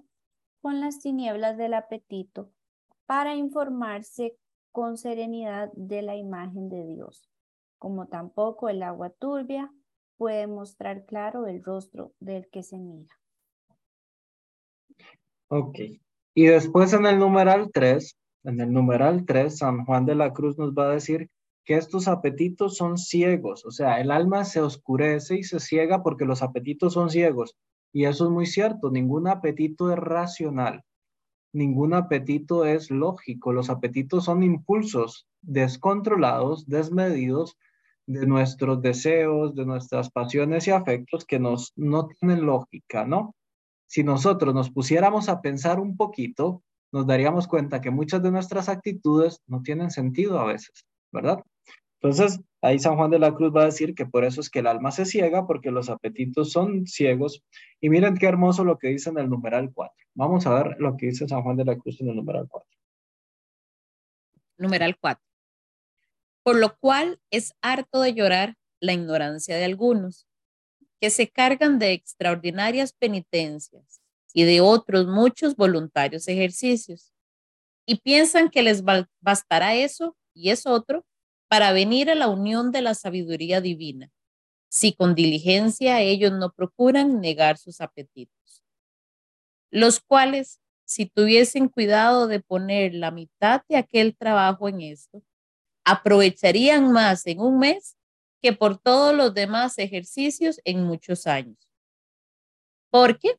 con 0.62 0.82
las 0.82 1.00
tinieblas 1.00 1.58
del 1.58 1.74
apetito 1.74 2.52
para 3.06 3.36
informarse 3.36 4.38
con 4.72 4.98
serenidad 4.98 5.72
de 5.74 6.02
la 6.02 6.16
imagen 6.16 6.70
de 6.70 6.86
Dios, 6.86 7.30
como 7.80 8.08
tampoco 8.08 8.70
el 8.70 8.84
agua 8.84 9.10
turbia 9.10 9.72
puede 10.18 10.48
mostrar 10.48 11.06
claro 11.06 11.48
el 11.48 11.64
rostro 11.64 12.14
del 12.20 12.50
que 12.50 12.64
se 12.64 12.78
mira. 12.78 13.16
Ok. 15.48 15.80
Y 16.34 16.46
después 16.46 16.94
en 16.94 17.06
el 17.06 17.18
numeral 17.18 17.72
3, 17.72 18.18
en 18.44 18.60
el 18.60 18.72
numeral 18.72 19.26
3, 19.26 19.58
San 19.58 19.86
Juan 19.86 20.06
de 20.06 20.16
la 20.16 20.34
Cruz 20.34 20.58
nos 20.58 20.74
va 20.74 20.90
a 20.90 20.94
decir 20.94 21.30
que 21.68 21.76
estos 21.76 22.08
apetitos 22.08 22.78
son 22.78 22.98
ciegos, 22.98 23.64
o 23.66 23.72
sea, 23.72 24.02
el 24.02 24.10
alma 24.10 24.44
se 24.46 24.62
oscurece 24.62 25.38
y 25.38 25.44
se 25.44 25.60
ciega 25.60 26.02
porque 26.02 26.26
los 26.26 26.42
apetitos 26.42 26.94
son 26.94 27.12
ciegos. 27.12 27.56
Y 27.94 28.06
eso 28.06 28.26
es 28.26 28.32
muy 28.32 28.48
cierto, 28.48 28.90
ningún 28.90 29.28
apetito 29.28 29.92
es 29.92 30.00
racional 30.00 30.84
ningún 31.58 31.94
apetito 31.94 32.66
es 32.66 32.92
lógico. 32.92 33.52
Los 33.52 33.70
apetitos 33.70 34.26
son 34.26 34.44
impulsos 34.44 35.28
descontrolados, 35.42 36.68
desmedidos 36.68 37.58
de 38.06 38.26
nuestros 38.26 38.82
deseos, 38.82 39.56
de 39.56 39.66
nuestras 39.66 40.10
pasiones 40.10 40.68
y 40.68 40.72
afectos 40.72 41.26
que 41.26 41.40
nos, 41.40 41.74
no 41.76 42.08
tienen 42.08 42.46
lógica, 42.46 43.06
¿no? 43.06 43.36
Si 43.88 44.04
nosotros 44.04 44.54
nos 44.54 44.70
pusiéramos 44.72 45.28
a 45.30 45.42
pensar 45.42 45.80
un 45.80 45.98
poquito, 45.98 46.64
nos 46.92 47.06
daríamos 47.06 47.48
cuenta 47.48 47.82
que 47.82 47.92
muchas 47.92 48.24
de 48.24 48.32
nuestras 48.32 48.70
actitudes 48.70 49.42
no 49.46 49.62
tienen 49.62 49.92
sentido 49.92 50.40
a 50.40 50.46
veces, 50.46 50.86
¿verdad? 51.12 51.44
Entonces, 52.02 52.40
ahí 52.62 52.78
San 52.78 52.96
Juan 52.96 53.10
de 53.10 53.20
la 53.20 53.34
Cruz 53.34 53.56
va 53.56 53.64
a 53.64 53.66
decir 53.66 53.96
que 53.96 54.06
por 54.06 54.24
eso 54.24 54.40
es 54.42 54.50
que 54.50 54.60
el 54.60 54.68
alma 54.68 54.92
se 54.92 55.06
ciega, 55.06 55.48
porque 55.48 55.72
los 55.72 55.90
apetitos 55.90 56.52
son 56.52 56.86
ciegos. 56.86 57.44
Y 57.82 57.90
miren 57.90 58.18
qué 58.18 58.28
hermoso 58.28 58.64
lo 58.64 58.78
que 58.78 58.90
dice 58.90 59.10
en 59.10 59.18
el 59.18 59.30
numeral 59.30 59.72
4. 59.74 59.96
Vamos 60.14 60.46
a 60.46 60.54
ver 60.54 60.76
lo 60.80 60.96
que 60.96 61.08
dice 61.08 61.28
San 61.28 61.42
Juan 61.42 61.58
de 61.58 61.66
la 61.66 61.78
Cruz 61.78 62.00
en 62.02 62.10
el 62.10 62.16
numeral 62.16 62.48
4. 62.48 62.70
Numeral 64.58 64.98
4. 65.00 65.24
Por 66.44 66.56
lo 66.58 66.78
cual 66.78 67.20
es 67.32 67.54
harto 67.62 68.02
de 68.02 68.14
llorar 68.14 68.56
la 68.80 68.94
ignorancia 68.94 69.56
de 69.58 69.66
algunos, 69.66 70.28
que 71.00 71.10
se 71.10 71.30
cargan 71.30 71.80
de 71.80 71.94
extraordinarias 71.94 72.94
penitencias 72.94 74.02
y 74.34 74.44
de 74.44 74.62
otros 74.62 75.08
muchos 75.08 75.56
voluntarios 75.56 76.28
ejercicios, 76.28 77.12
y 77.86 78.00
piensan 78.00 78.50
que 78.50 78.62
les 78.62 78.84
bastará 79.22 79.76
eso 79.76 80.16
y 80.34 80.50
es 80.50 80.66
otro 80.66 81.06
para 81.48 81.72
venir 81.72 82.10
a 82.10 82.16
la 82.16 82.28
unión 82.28 82.72
de 82.72 82.82
la 82.82 82.94
sabiduría 82.94 83.62
divina, 83.62 84.12
si 84.70 84.94
con 84.94 85.16
diligencia 85.16 86.02
ellos 86.02 86.32
no 86.34 86.52
procuran 86.52 87.22
negar 87.22 87.58
sus 87.58 87.82
apetitos, 87.82 88.64
los 89.72 90.00
cuales, 90.00 90.60
si 90.86 91.06
tuviesen 91.06 91.68
cuidado 91.68 92.28
de 92.28 92.40
poner 92.40 92.94
la 92.94 93.12
mitad 93.12 93.62
de 93.68 93.78
aquel 93.78 94.16
trabajo 94.16 94.70
en 94.70 94.82
esto, 94.82 95.24
aprovecharían 95.86 96.92
más 96.92 97.26
en 97.28 97.40
un 97.40 97.60
mes 97.60 97.98
que 98.42 98.54
por 98.54 98.78
todos 98.78 99.16
los 99.16 99.34
demás 99.34 99.78
ejercicios 99.78 100.60
en 100.64 100.84
muchos 100.84 101.28
años. 101.28 101.58
Porque, 102.92 103.38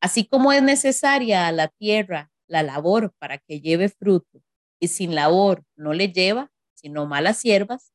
así 0.00 0.26
como 0.26 0.52
es 0.52 0.62
necesaria 0.62 1.46
a 1.46 1.52
la 1.52 1.68
tierra 1.68 2.30
la 2.46 2.62
labor 2.62 3.12
para 3.18 3.38
que 3.38 3.60
lleve 3.60 3.88
fruto, 3.88 4.42
y 4.78 4.88
sin 4.88 5.14
labor 5.14 5.64
no 5.74 5.92
le 5.92 6.12
lleva, 6.12 6.50
sino 6.76 7.06
malas 7.06 7.38
siervas, 7.38 7.92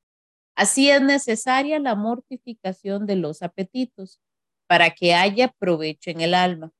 así 0.55 0.89
es 0.89 1.01
necesaria 1.01 1.79
la 1.79 1.95
mortificación 1.95 3.05
de 3.05 3.15
los 3.15 3.41
apetitos 3.41 4.19
para 4.67 4.89
que 4.91 5.13
haya 5.13 5.49
provecho 5.59 6.09
en 6.09 6.21
el 6.21 6.33
alma, 6.33 6.73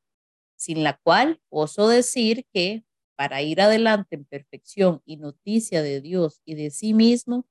sin 0.58 0.84
la 0.84 0.98
cual 1.04 1.42
oso 1.50 1.88
decir 1.88 2.46
que 2.54 2.84
para 3.16 3.42
ir 3.42 3.62
adelante 3.62 4.16
en 4.16 4.26
perfección 4.26 5.02
y 5.06 5.18
noticia 5.18 5.82
de 5.84 6.02
Dios 6.02 6.42
y 6.44 6.56
de 6.56 6.72
sí 6.72 6.94
mismo, 6.94 7.46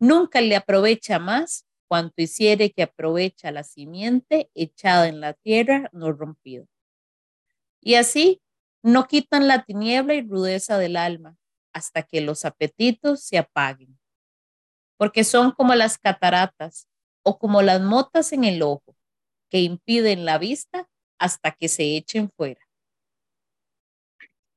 nunca 0.00 0.40
le 0.40 0.56
aprovecha 0.56 1.18
más 1.18 1.66
cuanto 1.86 2.22
hiciere 2.22 2.72
que 2.72 2.82
aprovecha 2.82 3.52
la 3.52 3.62
simiente 3.62 4.50
echada 4.54 5.06
en 5.06 5.20
la 5.20 5.34
tierra 5.34 5.88
no 5.92 6.12
rompida. 6.12 6.66
Y 7.80 7.94
así 7.94 8.40
no 8.82 9.06
quitan 9.06 9.46
la 9.46 9.64
tiniebla 9.64 10.14
y 10.14 10.22
rudeza 10.22 10.78
del 10.78 10.96
alma, 10.96 11.36
hasta 11.74 12.02
que 12.02 12.22
los 12.22 12.44
apetitos 12.44 13.24
se 13.24 13.36
apaguen, 13.36 13.98
porque 14.96 15.24
son 15.24 15.50
como 15.50 15.74
las 15.74 15.98
cataratas 15.98 16.88
o 17.22 17.38
como 17.38 17.60
las 17.60 17.82
motas 17.82 18.32
en 18.32 18.44
el 18.44 18.62
ojo, 18.62 18.96
que 19.50 19.60
impiden 19.60 20.24
la 20.24 20.38
vista 20.38 20.88
hasta 21.18 21.50
que 21.50 21.68
se 21.68 21.96
echen 21.96 22.30
fuera. 22.30 22.60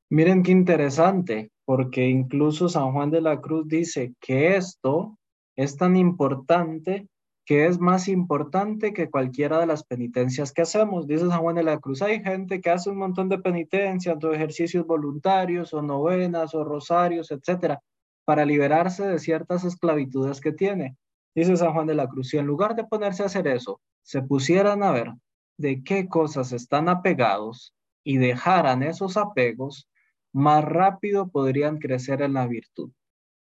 Miren 0.09 0.43
qué 0.43 0.51
interesante, 0.51 1.51
porque 1.65 2.07
incluso 2.07 2.70
San 2.70 2.93
Juan 2.93 3.11
de 3.11 3.20
la 3.20 3.41
Cruz 3.41 3.68
dice 3.68 4.13
que 4.22 4.55
esto 4.55 5.18
es 5.57 5.76
tan 5.76 5.97
importante 5.97 7.07
que 7.48 7.66
es 7.66 7.80
más 7.80 8.10
importante 8.10 8.93
que 8.93 9.10
cualquiera 9.10 9.58
de 9.58 9.68
las 9.68 9.86
penitencias 9.86 10.52
que 10.52 10.64
hacemos. 10.64 11.08
Dice 11.08 11.30
San 11.30 11.39
Juan 11.39 11.56
de 11.56 11.64
la 11.64 11.80
Cruz, 11.80 12.02
hay 12.02 12.22
gente 12.22 12.60
que 12.60 12.70
hace 12.70 12.89
un 12.89 12.98
montón 12.98 13.30
de 13.30 13.39
penitencias, 13.39 14.22
o 14.22 14.34
ejercicios 14.34 14.86
voluntarios, 14.86 15.74
o 15.74 15.82
novenas, 15.82 16.54
o 16.54 16.66
rosarios, 16.66 17.32
etcétera, 17.32 17.82
para 18.26 18.43
liberarse 18.43 19.08
de 19.08 19.18
ciertas 19.18 19.64
esclavitudes 19.64 20.41
que 20.41 20.52
tiene. 20.52 20.98
Dice 21.34 21.56
San 21.56 21.72
Juan 21.72 21.88
de 21.88 21.95
la 21.95 22.10
Cruz, 22.10 22.28
si 22.28 22.38
en 22.38 22.45
lugar 22.45 22.76
de 22.76 22.84
ponerse 22.84 23.24
a 23.24 23.28
hacer 23.28 23.48
eso, 23.48 23.80
se 24.04 24.22
pusieran 24.22 24.84
a 24.84 24.91
ver 24.91 25.14
de 25.58 25.86
qué 25.86 26.10
cosas 26.10 26.52
están 26.52 26.89
apegados 26.89 27.74
y 28.04 28.18
dejaran 28.18 28.84
esos 28.84 29.16
apegos, 29.16 29.89
más 30.34 30.66
rápido 30.66 31.30
podrían 31.30 31.78
crecer 31.78 32.22
en 32.22 32.34
la 32.34 32.45
virtud. 32.45 32.91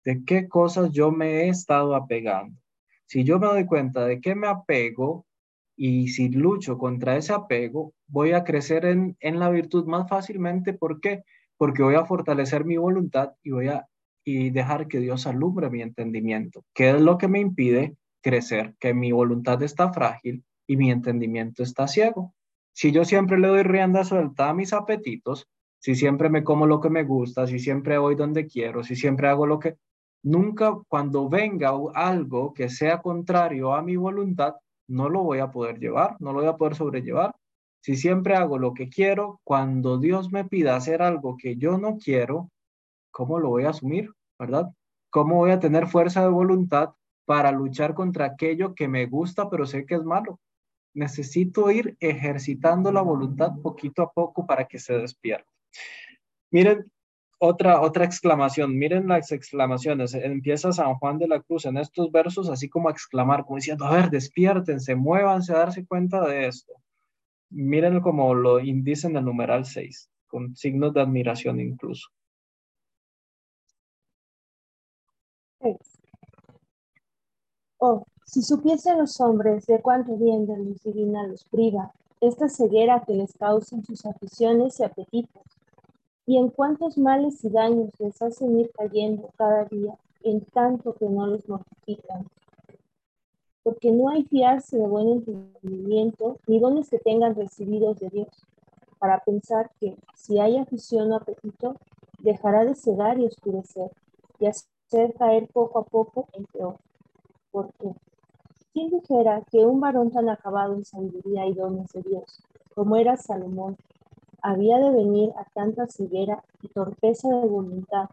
¿De 0.04 0.22
qué 0.22 0.48
cosas 0.48 0.90
yo 0.90 1.10
me 1.10 1.44
he 1.44 1.48
estado 1.48 1.96
apegando? 1.96 2.60
Si 3.06 3.24
yo 3.24 3.38
me 3.38 3.46
doy 3.46 3.66
cuenta 3.66 4.04
de 4.04 4.20
que 4.20 4.34
me 4.34 4.48
apego 4.48 5.26
y 5.76 6.08
si 6.08 6.28
lucho 6.28 6.78
contra 6.78 7.16
ese 7.16 7.32
apego, 7.32 7.92
voy 8.06 8.32
a 8.32 8.44
crecer 8.44 8.84
en, 8.84 9.16
en 9.20 9.38
la 9.38 9.50
virtud 9.50 9.86
más 9.86 10.08
fácilmente. 10.08 10.72
¿Por 10.74 11.00
qué? 11.00 11.22
Porque 11.56 11.82
voy 11.82 11.94
a 11.94 12.04
fortalecer 12.04 12.64
mi 12.64 12.76
voluntad 12.76 13.32
y 13.42 13.50
voy 13.50 13.68
a 13.68 13.86
y 14.26 14.50
dejar 14.50 14.88
que 14.88 14.98
Dios 14.98 15.26
alumbre 15.26 15.70
mi 15.70 15.80
entendimiento. 15.82 16.64
¿Qué 16.74 16.90
es 16.90 17.00
lo 17.00 17.16
que 17.16 17.28
me 17.28 17.38
impide 17.38 17.96
crecer? 18.20 18.74
Que 18.80 18.92
mi 18.92 19.12
voluntad 19.12 19.62
está 19.62 19.92
frágil 19.92 20.44
y 20.66 20.76
mi 20.76 20.90
entendimiento 20.90 21.62
está 21.62 21.86
ciego. 21.86 22.34
Si 22.72 22.90
yo 22.90 23.04
siempre 23.04 23.38
le 23.38 23.46
doy 23.46 23.62
rienda 23.62 24.02
suelta 24.02 24.48
a 24.48 24.54
mis 24.54 24.72
apetitos, 24.72 25.48
si 25.78 25.94
siempre 25.94 26.28
me 26.28 26.42
como 26.42 26.66
lo 26.66 26.80
que 26.80 26.90
me 26.90 27.04
gusta, 27.04 27.46
si 27.46 27.60
siempre 27.60 27.98
voy 27.98 28.16
donde 28.16 28.48
quiero, 28.48 28.82
si 28.82 28.96
siempre 28.96 29.28
hago 29.28 29.46
lo 29.46 29.60
que, 29.60 29.76
nunca 30.26 30.76
cuando 30.88 31.28
venga 31.28 31.72
algo 31.94 32.52
que 32.52 32.68
sea 32.68 33.00
contrario 33.00 33.74
a 33.74 33.82
mi 33.82 33.96
voluntad, 33.96 34.54
no 34.88 35.08
lo 35.08 35.22
voy 35.22 35.38
a 35.38 35.50
poder 35.50 35.78
llevar, 35.78 36.16
no 36.20 36.32
lo 36.32 36.40
voy 36.40 36.48
a 36.48 36.56
poder 36.56 36.74
sobrellevar. 36.74 37.34
Si 37.82 37.96
siempre 37.96 38.34
hago 38.34 38.58
lo 38.58 38.74
que 38.74 38.88
quiero, 38.88 39.40
cuando 39.44 39.98
Dios 39.98 40.32
me 40.32 40.44
pida 40.44 40.76
hacer 40.76 41.02
algo 41.02 41.36
que 41.36 41.56
yo 41.56 41.78
no 41.78 41.96
quiero, 41.98 42.50
¿cómo 43.10 43.38
lo 43.38 43.50
voy 43.50 43.64
a 43.64 43.70
asumir? 43.70 44.12
¿Verdad? 44.38 44.72
¿Cómo 45.10 45.36
voy 45.36 45.52
a 45.52 45.60
tener 45.60 45.86
fuerza 45.86 46.22
de 46.22 46.28
voluntad 46.28 46.90
para 47.24 47.52
luchar 47.52 47.94
contra 47.94 48.26
aquello 48.26 48.74
que 48.74 48.88
me 48.88 49.06
gusta, 49.06 49.48
pero 49.48 49.66
sé 49.66 49.86
que 49.86 49.94
es 49.94 50.04
malo? 50.04 50.40
necesito 50.96 51.70
ir 51.70 51.96
ejercitando 52.00 52.90
la 52.90 53.02
voluntad 53.02 53.52
poquito 53.62 54.02
a 54.02 54.10
poco 54.10 54.46
para 54.46 54.66
que 54.66 54.78
se 54.78 54.94
despierte. 54.94 55.48
Miren, 56.50 56.90
otra, 57.38 57.80
otra 57.80 58.04
exclamación, 58.04 58.76
miren 58.78 59.08
las 59.08 59.32
exclamaciones. 59.32 60.14
Empieza 60.14 60.72
San 60.72 60.94
Juan 60.94 61.18
de 61.18 61.28
la 61.28 61.40
Cruz 61.42 61.66
en 61.66 61.76
estos 61.76 62.10
versos 62.10 62.48
así 62.48 62.68
como 62.68 62.88
a 62.88 62.92
exclamar, 62.92 63.44
como 63.44 63.56
diciendo, 63.56 63.84
a 63.84 63.94
ver, 63.94 64.10
despiértense, 64.10 64.94
muévanse 64.94 65.52
a 65.52 65.58
darse 65.58 65.86
cuenta 65.86 66.26
de 66.26 66.46
esto. 66.48 66.72
Miren 67.50 68.00
como 68.00 68.34
lo 68.34 68.60
indica 68.60 69.08
en 69.08 69.16
el 69.16 69.24
numeral 69.24 69.64
6, 69.64 70.10
con 70.26 70.56
signos 70.56 70.94
de 70.94 71.00
admiración 71.02 71.60
incluso. 71.60 72.08
Oh, 77.78 78.06
si 78.24 78.42
supiesen 78.42 78.98
los 78.98 79.20
hombres 79.20 79.66
de 79.66 79.80
cuánto 79.80 80.16
bien 80.16 80.46
de 80.46 80.56
luz 80.56 80.82
divina 80.82 81.26
los 81.26 81.44
priva, 81.44 81.92
esta 82.20 82.48
ceguera 82.48 83.02
que 83.06 83.14
les 83.14 83.32
causan 83.34 83.84
sus 83.84 84.06
aficiones 84.06 84.80
y 84.80 84.84
apetitos, 84.84 85.55
y 86.26 86.38
en 86.38 86.48
cuántos 86.48 86.98
males 86.98 87.42
y 87.44 87.50
daños 87.50 87.90
les 88.00 88.20
hacen 88.20 88.58
ir 88.58 88.70
cayendo 88.72 89.30
cada 89.36 89.64
día, 89.64 89.96
en 90.24 90.40
tanto 90.46 90.92
que 90.94 91.08
no 91.08 91.26
los 91.28 91.48
mortifican. 91.48 92.26
Porque 93.62 93.92
no 93.92 94.08
hay 94.08 94.24
fiarse 94.24 94.76
de 94.76 94.86
buen 94.86 95.08
entendimiento 95.08 96.38
ni 96.48 96.58
dones 96.58 96.90
que 96.90 96.98
tengan 96.98 97.36
recibidos 97.36 98.00
de 98.00 98.08
Dios, 98.10 98.28
para 98.98 99.20
pensar 99.20 99.70
que 99.78 99.96
si 100.16 100.40
hay 100.40 100.56
afición 100.56 101.12
o 101.12 101.16
apetito, 101.16 101.76
dejará 102.18 102.64
de 102.64 102.74
cegar 102.74 103.20
y 103.20 103.26
oscurecer, 103.26 103.90
y 104.40 104.46
hacer 104.46 105.14
caer 105.14 105.48
poco 105.52 105.78
a 105.78 105.84
poco 105.84 106.26
en 106.32 106.44
peor. 106.46 106.76
Porque, 107.52 107.92
¿quién 108.72 108.90
dijera 108.90 109.42
que 109.50 109.64
un 109.64 109.80
varón 109.80 110.10
tan 110.10 110.28
acabado 110.28 110.74
en 110.74 110.84
sabiduría 110.84 111.46
y 111.46 111.52
dones 111.52 111.92
de 111.92 112.02
Dios, 112.02 112.42
como 112.74 112.96
era 112.96 113.16
Salomón, 113.16 113.76
había 114.48 114.78
de 114.78 114.90
venir 114.92 115.32
a 115.36 115.44
tanta 115.52 115.88
ceguera 115.88 116.44
y 116.62 116.68
torpeza 116.68 117.28
de 117.28 117.48
voluntad, 117.48 118.08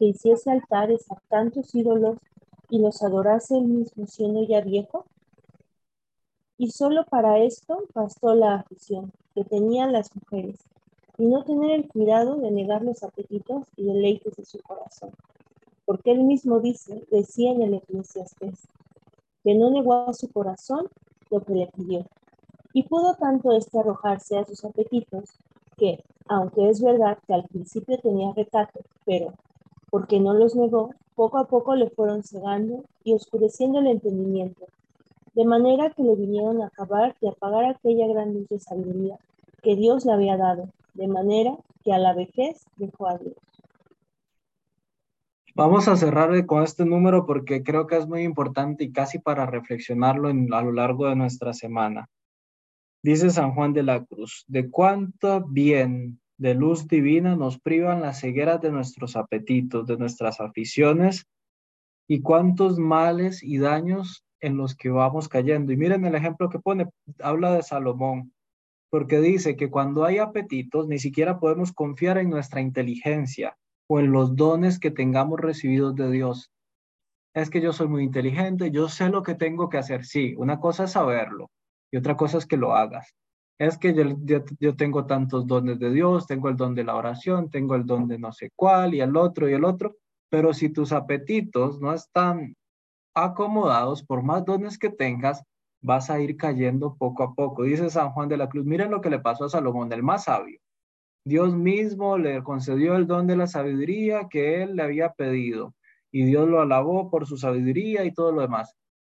que 0.00 0.06
hiciese 0.06 0.50
altares 0.50 1.08
a 1.12 1.16
tantos 1.28 1.72
ídolos 1.76 2.18
y 2.68 2.80
los 2.80 3.00
adorase 3.04 3.56
él 3.58 3.66
mismo 3.66 4.08
siendo 4.08 4.42
ya 4.42 4.62
viejo? 4.62 5.04
Y 6.58 6.72
solo 6.72 7.04
para 7.04 7.38
esto 7.38 7.84
bastó 7.94 8.34
la 8.34 8.56
afición 8.56 9.12
que 9.36 9.44
tenían 9.44 9.92
las 9.92 10.10
mujeres, 10.16 10.58
y 11.18 11.26
no 11.26 11.44
tener 11.44 11.70
el 11.70 11.88
cuidado 11.88 12.34
de 12.34 12.50
negar 12.50 12.82
los 12.82 13.04
apetitos 13.04 13.68
y 13.76 13.84
deleites 13.84 14.34
de 14.34 14.44
su 14.44 14.58
corazón. 14.58 15.10
Porque 15.84 16.10
él 16.10 16.24
mismo 16.24 16.58
dice, 16.58 17.06
decía 17.12 17.52
en 17.52 17.62
el 17.62 17.74
Eclesiastés, 17.74 18.66
que 19.44 19.54
no 19.54 19.70
negó 19.70 19.94
a 19.94 20.14
su 20.14 20.32
corazón 20.32 20.88
lo 21.30 21.44
que 21.44 21.54
le 21.54 21.68
pidió. 21.68 22.06
Y 22.74 22.82
pudo 22.82 23.14
tanto 23.14 23.52
este 23.52 23.78
arrojarse 23.78 24.36
a 24.36 24.44
sus 24.44 24.64
apetitos 24.64 25.38
que, 25.76 26.04
aunque 26.26 26.68
es 26.68 26.82
verdad 26.82 27.18
que 27.26 27.32
al 27.32 27.44
principio 27.44 27.98
tenía 27.98 28.32
recato, 28.34 28.80
pero 29.06 29.32
porque 29.90 30.18
no 30.18 30.34
los 30.34 30.56
negó, 30.56 30.90
poco 31.14 31.38
a 31.38 31.46
poco 31.46 31.76
le 31.76 31.88
fueron 31.90 32.24
cegando 32.24 32.84
y 33.04 33.14
oscureciendo 33.14 33.78
el 33.78 33.86
entendimiento, 33.86 34.66
de 35.34 35.44
manera 35.44 35.90
que 35.90 36.02
le 36.02 36.16
vinieron 36.16 36.62
a 36.62 36.66
acabar 36.66 37.14
y 37.20 37.28
apagar 37.28 37.64
aquella 37.64 38.08
gran 38.08 38.34
luz 38.34 38.48
de 38.48 38.58
sabiduría 38.58 39.18
que 39.62 39.76
Dios 39.76 40.04
le 40.04 40.12
había 40.12 40.36
dado, 40.36 40.68
de 40.94 41.06
manera 41.06 41.56
que 41.84 41.92
a 41.92 41.98
la 41.98 42.12
vejez 42.12 42.66
dejó 42.76 43.06
a 43.06 43.18
Dios. 43.18 43.36
Vamos 45.54 45.86
a 45.86 45.94
cerrar 45.94 46.44
con 46.46 46.64
este 46.64 46.84
número 46.84 47.24
porque 47.24 47.62
creo 47.62 47.86
que 47.86 47.96
es 47.96 48.08
muy 48.08 48.24
importante 48.24 48.82
y 48.82 48.90
casi 48.90 49.20
para 49.20 49.46
reflexionarlo 49.46 50.28
a 50.28 50.62
lo 50.62 50.72
largo 50.72 51.06
de 51.06 51.14
nuestra 51.14 51.52
semana. 51.52 52.10
Dice 53.04 53.28
San 53.28 53.52
Juan 53.52 53.74
de 53.74 53.82
la 53.82 54.02
Cruz, 54.02 54.46
de 54.48 54.70
cuánto 54.70 55.44
bien 55.46 56.22
de 56.38 56.54
luz 56.54 56.88
divina 56.88 57.36
nos 57.36 57.60
privan 57.60 58.00
las 58.00 58.20
cegueras 58.20 58.62
de 58.62 58.72
nuestros 58.72 59.14
apetitos, 59.14 59.86
de 59.86 59.98
nuestras 59.98 60.40
aficiones, 60.40 61.26
y 62.08 62.22
cuántos 62.22 62.78
males 62.78 63.42
y 63.42 63.58
daños 63.58 64.24
en 64.40 64.56
los 64.56 64.74
que 64.74 64.88
vamos 64.88 65.28
cayendo. 65.28 65.70
Y 65.70 65.76
miren 65.76 66.06
el 66.06 66.14
ejemplo 66.14 66.48
que 66.48 66.58
pone, 66.58 66.88
habla 67.20 67.52
de 67.52 67.62
Salomón, 67.62 68.32
porque 68.88 69.20
dice 69.20 69.54
que 69.54 69.68
cuando 69.68 70.06
hay 70.06 70.16
apetitos, 70.16 70.88
ni 70.88 70.98
siquiera 70.98 71.38
podemos 71.38 71.74
confiar 71.74 72.16
en 72.16 72.30
nuestra 72.30 72.62
inteligencia 72.62 73.54
o 73.86 74.00
en 74.00 74.12
los 74.12 74.34
dones 74.34 74.78
que 74.78 74.90
tengamos 74.90 75.40
recibidos 75.40 75.94
de 75.94 76.10
Dios. 76.10 76.50
Es 77.34 77.50
que 77.50 77.60
yo 77.60 77.74
soy 77.74 77.88
muy 77.88 78.02
inteligente, 78.02 78.70
yo 78.70 78.88
sé 78.88 79.10
lo 79.10 79.22
que 79.22 79.34
tengo 79.34 79.68
que 79.68 79.76
hacer. 79.76 80.06
Sí, 80.06 80.34
una 80.38 80.58
cosa 80.58 80.84
es 80.84 80.92
saberlo, 80.92 81.50
y 81.94 81.96
otra 81.96 82.16
cosa 82.16 82.38
es 82.38 82.46
que 82.46 82.56
lo 82.56 82.74
hagas. 82.74 83.14
Es 83.56 83.78
que 83.78 83.94
yo, 83.94 84.42
yo, 84.58 84.74
tengo 84.74 85.06
tantos 85.06 85.46
dones 85.46 85.78
de 85.78 85.92
Dios, 85.92 86.26
tengo 86.26 86.48
el 86.48 86.56
don 86.56 86.74
de 86.74 86.82
la 86.82 86.96
oración, 86.96 87.50
tengo 87.50 87.76
el 87.76 87.86
don 87.86 88.08
de 88.08 88.18
no 88.18 88.32
sé 88.32 88.50
cuál 88.56 88.94
y 88.94 89.00
el 89.00 89.16
otro 89.16 89.48
y 89.48 89.52
el 89.52 89.64
otro, 89.64 89.94
pero 90.28 90.52
si 90.52 90.70
tus 90.70 90.90
apetitos 90.90 91.80
no 91.80 91.94
están 91.94 92.56
acomodados, 93.14 94.02
por 94.02 94.24
más 94.24 94.44
dones 94.44 94.76
que 94.76 94.90
tengas, 94.90 95.44
vas 95.82 96.10
a 96.10 96.18
ir 96.18 96.36
cayendo 96.36 96.96
poco 96.96 97.22
a 97.22 97.32
poco. 97.32 97.62
Dice 97.62 97.88
San 97.90 98.10
Juan 98.10 98.28
de 98.28 98.38
la 98.38 98.48
Cruz, 98.48 98.64
miren 98.66 98.90
lo 98.90 99.00
que 99.00 99.10
le 99.10 99.20
pasó 99.20 99.44
a 99.44 99.50
Salomón, 99.50 99.92
el 99.92 100.02
más 100.02 100.24
sabio. 100.24 100.58
Dios 101.24 101.54
mismo 101.54 102.18
le 102.18 102.42
concedió 102.42 102.96
el 102.96 103.06
don 103.06 103.28
de 103.28 103.36
la 103.36 103.46
sabiduría 103.46 104.26
que 104.28 104.64
él 104.64 104.74
le 104.74 104.82
había 104.82 105.12
pedido 105.12 105.76
y 106.10 106.24
Dios 106.24 106.48
lo 106.48 106.60
alabó 106.60 107.08
por 107.08 107.24
su 107.24 107.36
sabiduría 107.36 108.04
y 108.04 108.12
todo 108.12 108.32
lo 108.32 108.40
demás 108.40 108.74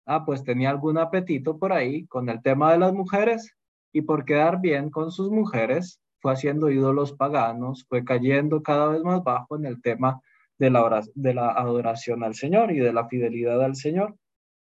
ah, 0.10 0.26
pues 0.26 0.44
tenía 0.44 0.72
algún 0.72 0.98
apetito 0.98 1.58
por 1.58 1.72
ahí 1.72 2.08
con 2.08 2.30
el 2.30 2.42
tema 2.42 2.72
de 2.72 2.80
las 2.80 2.94
mujeres 2.94 3.56
y 3.94 4.02
por 4.02 4.26
quedar 4.26 4.60
bien 4.60 4.90
con 4.90 5.12
sus 5.12 5.30
mujeres 5.30 6.02
fue 6.20 6.34
haciendo 6.34 6.70
ídolos 6.70 7.14
paganos, 7.14 7.86
fue 7.88 8.04
cayendo 8.04 8.62
cada 8.62 8.88
vez 8.88 9.04
más 9.04 9.24
bajo 9.24 9.56
en 9.56 9.66
el 9.66 9.82
tema 9.82 10.20
de 10.58 10.70
la, 10.72 11.04
de 11.14 11.34
la 11.34 11.52
adoración 11.52 12.24
al 12.24 12.34
Señor 12.34 12.72
y 12.72 12.80
de 12.80 12.92
la 12.92 13.08
fidelidad 13.08 13.64
al 13.64 13.76
Señor. 13.76 14.16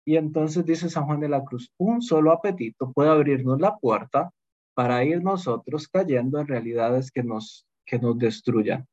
Y 0.05 0.17
entonces 0.17 0.65
dice 0.65 0.89
San 0.89 1.05
Juan 1.05 1.19
de 1.19 1.29
la 1.29 1.43
Cruz, 1.43 1.71
un 1.77 2.01
solo 2.01 2.31
apetito 2.31 2.91
puede 2.91 3.09
abrirnos 3.09 3.61
la 3.61 3.77
puerta 3.77 4.31
para 4.73 5.03
ir 5.03 5.23
nosotros 5.23 5.87
cayendo 5.87 6.39
en 6.39 6.47
realidades 6.47 7.11
que 7.11 7.23
nos, 7.23 7.65
que 7.85 7.99
nos 7.99 8.17
destruyan 8.17 8.87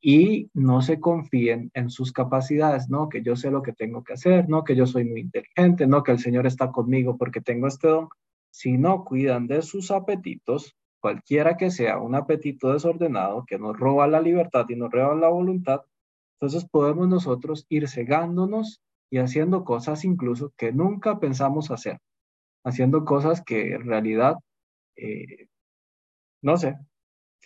y 0.00 0.50
no 0.54 0.82
se 0.82 1.00
confíen 1.00 1.70
en 1.74 1.90
sus 1.90 2.12
capacidades, 2.12 2.88
no 2.88 3.08
que 3.08 3.22
yo 3.22 3.36
sé 3.36 3.50
lo 3.50 3.62
que 3.62 3.72
tengo 3.72 4.04
que 4.04 4.12
hacer, 4.12 4.48
no 4.48 4.64
que 4.64 4.76
yo 4.76 4.86
soy 4.86 5.04
muy 5.04 5.20
inteligente, 5.20 5.86
no 5.86 6.02
que 6.02 6.12
el 6.12 6.18
Señor 6.18 6.46
está 6.46 6.70
conmigo 6.70 7.16
porque 7.16 7.40
tengo 7.40 7.66
este 7.66 7.88
don, 7.88 8.08
si 8.50 8.78
no 8.78 9.04
cuidan 9.04 9.46
de 9.46 9.62
sus 9.62 9.90
apetitos, 9.90 10.76
cualquiera 11.00 11.56
que 11.56 11.70
sea 11.70 11.98
un 11.98 12.14
apetito 12.14 12.72
desordenado 12.72 13.44
que 13.46 13.58
nos 13.58 13.78
roba 13.78 14.06
la 14.06 14.20
libertad 14.20 14.66
y 14.68 14.76
nos 14.76 14.90
roba 14.90 15.14
la 15.14 15.28
voluntad, 15.28 15.82
entonces 16.40 16.68
podemos 16.68 17.08
nosotros 17.08 17.66
ir 17.68 17.88
cegándonos 17.88 18.82
y 19.10 19.18
haciendo 19.18 19.64
cosas 19.64 20.04
incluso 20.04 20.52
que 20.56 20.72
nunca 20.72 21.18
pensamos 21.18 21.70
hacer, 21.70 21.98
haciendo 22.64 23.04
cosas 23.04 23.42
que 23.42 23.74
en 23.74 23.86
realidad, 23.86 24.36
eh, 24.96 25.48
no 26.42 26.56
sé, 26.56 26.76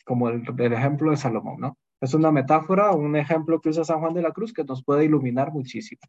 como 0.05 0.29
el, 0.29 0.43
el 0.59 0.73
ejemplo 0.73 1.11
de 1.11 1.17
Salomón, 1.17 1.61
¿no? 1.61 1.77
Es 2.01 2.15
una 2.15 2.33
metáfora, 2.33 2.93
un 2.93 3.17
ejemplo 3.17 3.61
que 3.61 3.69
usa 3.69 3.85
San 3.85 4.01
Juan 4.01 4.15
de 4.15 4.23
la 4.23 4.33
Cruz 4.33 4.53
que 4.53 4.65
nos 4.65 4.83
puede 4.83 5.05
iluminar 5.05 5.53
muchísimo. 5.53 6.01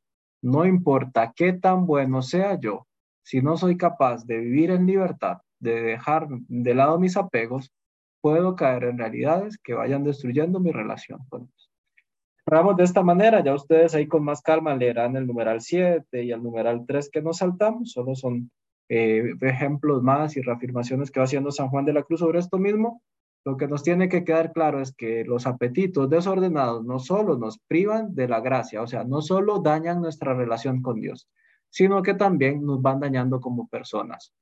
No 0.42 0.66
importa 0.66 1.34
qué 1.36 1.54
tan 1.54 1.86
bueno 1.86 2.22
sea 2.22 2.60
yo, 2.60 2.88
si 3.24 3.42
no 3.42 3.58
soy 3.58 3.78
capaz 3.78 4.26
de 4.26 4.38
vivir 4.38 4.72
en 4.72 4.86
libertad, 4.86 5.38
de 5.60 5.82
dejar 5.82 6.28
de 6.30 6.74
lado 6.74 7.00
mis 7.00 7.18
apegos, 7.18 7.72
puedo 8.22 8.56
caer 8.56 8.86
en 8.86 8.98
realidades 8.98 9.58
que 9.58 9.74
vayan 9.74 10.04
destruyendo 10.04 10.60
mi 10.60 10.72
relación 10.72 11.20
con 11.30 11.46
Dios. 11.46 11.72
Cerramos 12.46 12.78
de 12.78 12.84
esta 12.84 13.04
manera, 13.04 13.44
ya 13.44 13.54
ustedes 13.54 13.94
ahí 13.94 14.08
con 14.08 14.24
más 14.24 14.42
calma 14.42 14.76
leerán 14.76 15.16
el 15.16 15.28
numeral 15.28 15.62
7 15.62 16.24
y 16.24 16.32
el 16.32 16.42
numeral 16.42 16.86
3 16.88 17.10
que 17.12 17.22
nos 17.22 17.38
saltamos, 17.38 17.92
solo 17.92 18.16
son 18.16 18.50
eh, 18.89 19.34
ejemplos 19.42 20.02
más 20.02 20.36
y 20.38 20.42
reafirmaciones 20.42 21.12
que 21.12 21.20
va 21.20 21.26
haciendo 21.26 21.52
San 21.52 21.70
Juan 21.70 21.86
de 21.86 21.94
la 21.94 22.04
Cruz 22.04 22.20
sobre 22.20 22.39
esto 22.39 22.58
mismo. 22.58 23.02
Lo 23.44 23.58
que 23.58 23.68
nos 23.68 23.82
tiene 23.82 24.08
que 24.08 24.24
quedar 24.24 24.54
claro 24.54 24.82
es 24.82 24.94
que 24.94 25.26
los 25.26 25.48
apetitos 25.48 26.10
desordenados 26.10 26.86
no 26.86 27.00
solo 27.00 27.38
nos 27.38 27.58
privan 27.68 28.14
de 28.14 28.28
la 28.28 28.39
gracia, 28.39 28.82
o 28.82 28.88
sea, 28.88 29.04
no 29.04 29.22
solo 29.22 29.60
dañan 29.60 30.02
nuestra 30.02 30.36
relación 30.36 30.82
con 30.82 31.00
Dios, 31.02 31.28
sino 31.70 32.04
que 32.04 32.14
también 32.14 32.64
nos 32.64 32.82
van 32.82 33.00
dañando 33.00 33.39
como 33.39 33.68
personas. 33.68 34.34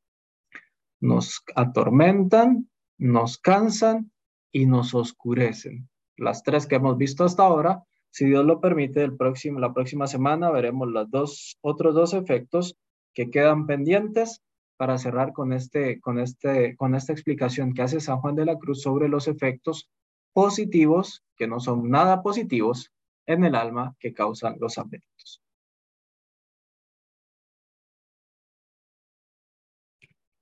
Nos 0.99 1.43
atormentan, 1.55 2.69
nos 2.97 3.37
cansan 3.37 4.11
y 4.51 4.65
nos 4.65 4.93
oscurecen. 4.93 5.89
Las 6.17 6.43
tres 6.43 6.67
que 6.67 6.75
hemos 6.75 6.97
visto 6.97 7.23
hasta 7.23 7.43
ahora, 7.43 7.83
si 8.11 8.25
Dios 8.25 8.43
lo 8.43 8.59
permite, 8.59 9.01
el 9.03 9.15
próximo, 9.15 9.59
la 9.59 9.73
próxima 9.73 10.07
semana 10.07 10.51
veremos 10.51 10.89
los 10.89 11.09
dos, 11.09 11.57
otros 11.61 11.95
dos 11.95 12.13
efectos 12.13 12.75
que 13.13 13.29
quedan 13.31 13.65
pendientes 13.65 14.41
para 14.79 14.97
cerrar 14.97 15.33
con, 15.33 15.51
este, 15.51 15.99
con, 15.99 16.19
este, 16.19 16.77
con 16.77 16.95
esta 16.95 17.11
explicación 17.11 17.73
que 17.73 17.81
hace 17.81 17.99
San 17.99 18.21
Juan 18.21 18.35
de 18.35 18.45
la 18.45 18.57
Cruz 18.57 18.81
sobre 18.81 19.09
los 19.09 19.27
efectos 19.27 19.89
positivos, 20.31 21.21
que 21.35 21.47
no 21.47 21.59
son 21.59 21.89
nada 21.89 22.23
positivos, 22.23 22.93
en 23.25 23.43
el 23.43 23.55
alma 23.55 23.97
que 23.99 24.13
causan 24.13 24.55
los 24.57 24.77
apetitos. 24.77 25.43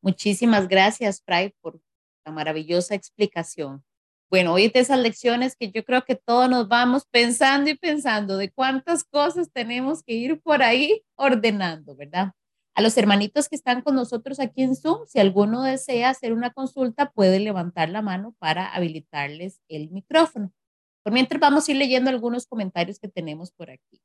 Muchísimas 0.04 0.68
gracias, 0.68 1.24
Fray, 1.26 1.56
por 1.60 1.82
la 2.24 2.32
maravillosa 2.32 2.94
explicación. 2.94 3.84
Bueno, 4.30 4.54
hoy 4.54 4.70
de 4.70 4.82
esas 4.82 5.00
lecciones 5.00 5.56
que 5.56 5.72
yo 5.72 5.84
creo 5.84 6.06
que 6.06 6.16
todos 6.16 6.48
nos 6.48 6.68
vamos 6.68 7.08
pensando 7.10 7.72
y 7.72 7.76
pensando 7.76 8.38
de 8.38 8.52
cuántas 8.52 9.04
cosas 9.04 9.52
tenemos 9.52 10.04
que 10.04 10.14
ir 10.14 10.40
por 10.42 10.62
ahí 10.62 11.04
ordenando, 11.16 11.96
¿verdad? 11.96 12.34
A 12.78 12.84
los 12.84 12.96
hermanitos 12.96 13.50
que 13.50 13.56
están 13.56 13.82
con 13.82 13.96
nosotros 13.96 14.40
aquí 14.40 14.62
en 14.62 14.76
Zoom, 14.76 15.08
si 15.08 15.18
alguno 15.18 15.64
desea 15.64 16.12
hacer 16.12 16.32
una 16.32 16.52
consulta, 16.52 17.10
puede 17.10 17.40
levantar 17.40 17.90
la 17.90 18.04
mano 18.04 18.36
para 18.38 18.68
habilitarles 18.68 19.60
el 19.68 19.90
micrófono. 19.90 20.54
Por 21.02 21.12
mientras 21.12 21.42
vamos 21.42 21.68
a 21.68 21.72
ir 21.72 21.78
leyendo 21.78 22.12
algunos 22.12 22.46
comentarios 22.46 23.00
que 23.00 23.08
tenemos 23.08 23.50
por 23.50 23.72
aquí. 23.72 24.00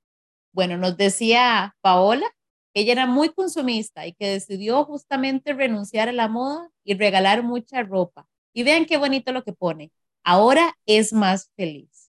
Bueno, 0.55 0.79
nos 0.79 0.97
decía 0.97 1.77
Paola 1.83 2.25
que 2.73 2.81
ella 2.81 2.93
era 2.93 3.07
muy 3.07 3.29
consumista 3.29 4.07
y 4.07 4.15
que 4.15 4.27
decidió 4.27 4.87
justamente 4.87 5.53
renunciar 5.53 6.09
a 6.09 6.13
la 6.13 6.29
moda 6.29 6.71
y 6.83 6.95
regalar 6.95 7.43
mucha 7.43 7.83
ropa. 7.83 8.27
Y 8.55 8.63
vean 8.63 8.87
qué 8.87 8.97
bonito 8.97 9.33
lo 9.33 9.45
que 9.45 9.53
pone. 9.53 9.93
Ahora 10.25 10.79
es 10.87 11.13
más 11.13 11.51
feliz. 11.57 12.11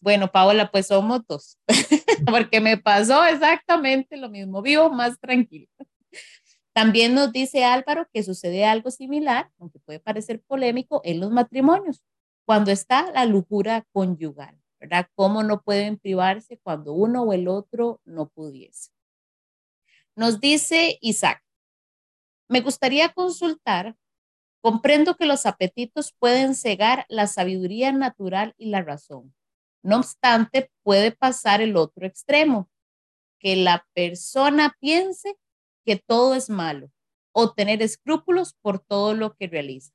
Bueno, 0.00 0.30
Paola, 0.30 0.70
pues 0.70 0.86
somos 0.86 1.26
dos, 1.26 1.58
porque 2.30 2.60
me 2.60 2.76
pasó 2.76 3.24
exactamente 3.24 4.16
lo 4.16 4.28
mismo. 4.28 4.62
Vivo 4.62 4.88
más 4.88 5.18
tranquilo. 5.18 5.66
También 6.72 7.14
nos 7.14 7.32
dice 7.32 7.64
Álvaro 7.64 8.06
que 8.12 8.22
sucede 8.22 8.64
algo 8.66 8.90
similar, 8.90 9.50
aunque 9.58 9.78
puede 9.78 9.98
parecer 9.98 10.42
polémico, 10.42 11.00
en 11.04 11.20
los 11.20 11.30
matrimonios, 11.30 12.02
cuando 12.44 12.70
está 12.70 13.10
la 13.12 13.24
locura 13.24 13.86
conyugal, 13.92 14.60
¿verdad? 14.78 15.08
¿Cómo 15.14 15.42
no 15.42 15.62
pueden 15.62 15.98
privarse 15.98 16.58
cuando 16.62 16.92
uno 16.92 17.22
o 17.22 17.32
el 17.32 17.48
otro 17.48 18.00
no 18.04 18.28
pudiese? 18.28 18.90
Nos 20.14 20.40
dice 20.40 20.98
Isaac, 21.00 21.42
me 22.48 22.60
gustaría 22.60 23.08
consultar, 23.08 23.96
comprendo 24.60 25.16
que 25.16 25.26
los 25.26 25.46
apetitos 25.46 26.14
pueden 26.18 26.54
cegar 26.54 27.06
la 27.08 27.26
sabiduría 27.26 27.90
natural 27.92 28.54
y 28.56 28.66
la 28.70 28.82
razón. 28.82 29.34
No 29.82 29.96
obstante, 29.96 30.70
puede 30.82 31.12
pasar 31.12 31.60
el 31.60 31.76
otro 31.76 32.06
extremo, 32.06 32.68
que 33.38 33.56
la 33.56 33.86
persona 33.94 34.76
piense 34.80 35.36
que 35.86 35.96
todo 35.96 36.34
es 36.34 36.50
malo 36.50 36.90
o 37.32 37.52
tener 37.52 37.80
escrúpulos 37.80 38.54
por 38.60 38.80
todo 38.80 39.14
lo 39.14 39.36
que 39.36 39.46
realiza. 39.46 39.94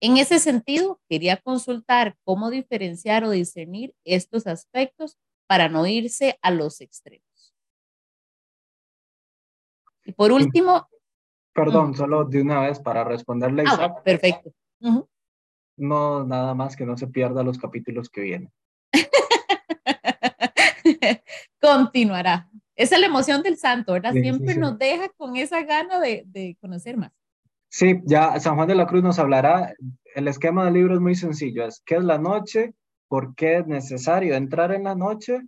En 0.00 0.16
ese 0.16 0.38
sentido, 0.38 1.00
quería 1.08 1.36
consultar 1.36 2.16
cómo 2.24 2.50
diferenciar 2.50 3.24
o 3.24 3.30
discernir 3.30 3.94
estos 4.04 4.46
aspectos 4.46 5.16
para 5.46 5.68
no 5.68 5.86
irse 5.86 6.38
a 6.42 6.50
los 6.50 6.80
extremos. 6.80 7.54
Y 10.04 10.12
por 10.12 10.32
último... 10.32 10.88
Perdón, 11.52 11.94
solo 11.94 12.24
de 12.24 12.42
una 12.42 12.60
vez 12.60 12.78
para 12.78 13.04
responderle. 13.04 13.64
Ah, 13.66 14.00
perfecto. 14.02 14.52
No, 15.76 16.24
nada 16.24 16.54
más 16.54 16.76
que 16.76 16.86
no 16.86 16.96
se 16.96 17.08
pierda 17.08 17.42
los 17.42 17.58
capítulos 17.58 18.08
que 18.08 18.20
vienen. 18.22 18.52
Continuará. 21.60 22.48
Esa 22.78 22.94
es 22.94 23.00
la 23.00 23.08
emoción 23.08 23.42
del 23.42 23.56
santo, 23.56 23.94
¿verdad? 23.94 24.12
Siempre 24.12 24.54
nos 24.54 24.78
deja 24.78 25.08
con 25.16 25.34
esa 25.34 25.62
gana 25.64 25.98
de, 25.98 26.56
conocer 26.60 26.96
más. 26.96 27.10
Sí, 27.68 28.00
ya 28.04 28.38
San 28.38 28.54
Juan 28.54 28.68
de 28.68 28.76
la 28.76 28.86
Cruz 28.86 29.02
nos 29.02 29.18
hablará. 29.18 29.74
El 30.14 30.28
esquema 30.28 30.64
del 30.64 30.74
libro 30.74 30.94
es 30.94 31.00
muy 31.00 31.16
sencillo. 31.16 31.66
Es 31.66 31.82
qué 31.84 31.96
es 31.96 32.04
la 32.04 32.18
noche, 32.18 32.74
por 33.08 33.34
qué 33.34 33.58
es 33.58 33.66
necesario 33.66 34.36
entrar 34.36 34.72
en 34.72 34.84
la 34.84 34.94
noche 34.94 35.40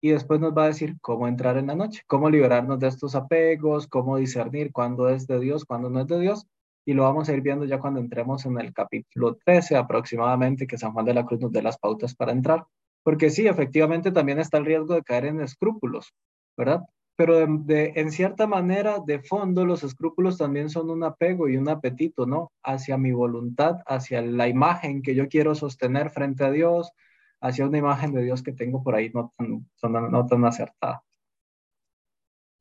y 0.00 0.12
después 0.12 0.40
nos 0.40 0.56
va 0.56 0.64
a 0.64 0.68
decir 0.68 0.96
cómo 1.02 1.28
entrar 1.28 1.58
en 1.58 1.66
la 1.66 1.74
noche, 1.74 2.00
cómo 2.06 2.30
liberarnos 2.30 2.80
de 2.80 2.88
estos 2.88 3.14
apegos, 3.14 3.86
cómo 3.86 4.16
discernir 4.16 4.72
cuándo 4.72 5.10
es 5.10 5.26
de 5.26 5.38
Dios, 5.38 5.66
cuándo 5.66 5.90
no 5.90 6.00
es 6.00 6.06
de 6.06 6.18
Dios. 6.18 6.46
Y 6.86 6.94
lo 6.94 7.02
vamos 7.02 7.28
a 7.28 7.34
ir 7.34 7.42
viendo 7.42 7.66
ya 7.66 7.78
cuando 7.78 8.00
entremos 8.00 8.46
en 8.46 8.58
el 8.58 8.72
capítulo 8.72 9.36
13 9.44 9.76
aproximadamente, 9.76 10.66
que 10.66 10.78
San 10.78 10.94
Juan 10.94 11.04
de 11.04 11.12
la 11.12 11.26
Cruz 11.26 11.40
nos 11.40 11.52
dé 11.52 11.60
las 11.60 11.76
pautas 11.76 12.14
para 12.14 12.32
entrar. 12.32 12.64
Porque 13.02 13.28
sí, 13.28 13.46
efectivamente 13.46 14.12
también 14.12 14.38
está 14.38 14.56
el 14.56 14.64
riesgo 14.64 14.94
de 14.94 15.02
caer 15.02 15.26
en 15.26 15.42
escrúpulos. 15.42 16.14
¿Verdad? 16.60 16.82
Pero 17.16 17.46
de, 17.46 17.92
en 17.96 18.12
cierta 18.12 18.46
manera, 18.46 18.98
de 19.04 19.20
fondo, 19.20 19.64
los 19.64 19.82
escrúpulos 19.82 20.38
también 20.38 20.70
son 20.70 20.90
un 20.90 21.02
apego 21.04 21.48
y 21.48 21.56
un 21.56 21.68
apetito, 21.68 22.26
¿no? 22.26 22.52
Hacia 22.62 22.96
mi 22.96 23.12
voluntad, 23.12 23.76
hacia 23.86 24.22
la 24.22 24.46
imagen 24.46 25.02
que 25.02 25.14
yo 25.14 25.28
quiero 25.28 25.54
sostener 25.54 26.10
frente 26.10 26.44
a 26.44 26.50
Dios, 26.50 26.92
hacia 27.40 27.66
una 27.66 27.78
imagen 27.78 28.12
de 28.12 28.22
Dios 28.22 28.42
que 28.42 28.52
tengo 28.52 28.82
por 28.82 28.94
ahí 28.94 29.10
no 29.12 29.32
tan, 29.36 29.66
no 30.10 30.26
tan 30.26 30.44
acertada. 30.44 31.02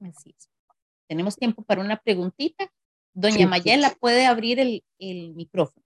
Así 0.01 0.33
es. 0.37 0.49
Tenemos 1.07 1.35
tiempo 1.35 1.61
para 1.63 1.81
una 1.81 1.97
preguntita. 1.97 2.69
Doña 3.13 3.47
Mayela, 3.47 3.91
¿puede 3.99 4.25
abrir 4.25 4.59
el, 4.59 4.83
el 4.97 5.33
micrófono? 5.35 5.85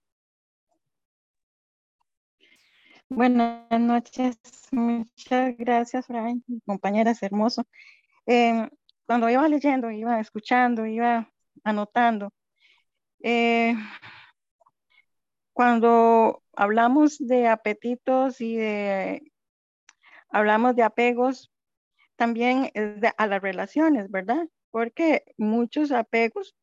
Buenas 3.08 3.80
noches, 3.80 4.38
muchas 4.72 5.56
gracias, 5.56 6.06
Frank, 6.06 6.42
compañeras, 6.66 7.22
hermoso. 7.22 7.64
Em, 8.26 8.68
cuando 9.06 9.28
iba 9.28 9.48
leyendo, 9.48 9.90
iba 9.90 10.20
escuchando, 10.20 10.86
iba 10.86 11.30
anotando, 11.62 12.32
eh, 13.22 13.74
cuando 15.52 16.42
hablamos 16.54 17.18
de 17.18 17.48
apetitos 17.48 18.40
y 18.40 18.56
de, 18.56 19.32
hablamos 20.30 20.76
de 20.76 20.82
apegos, 20.82 21.50
también 22.16 22.70
a 23.18 23.26
las 23.26 23.42
relaciones, 23.42 24.10
¿verdad? 24.10 24.48
Porque 24.70 25.24
muchos 25.36 25.92
apegos 25.92 26.54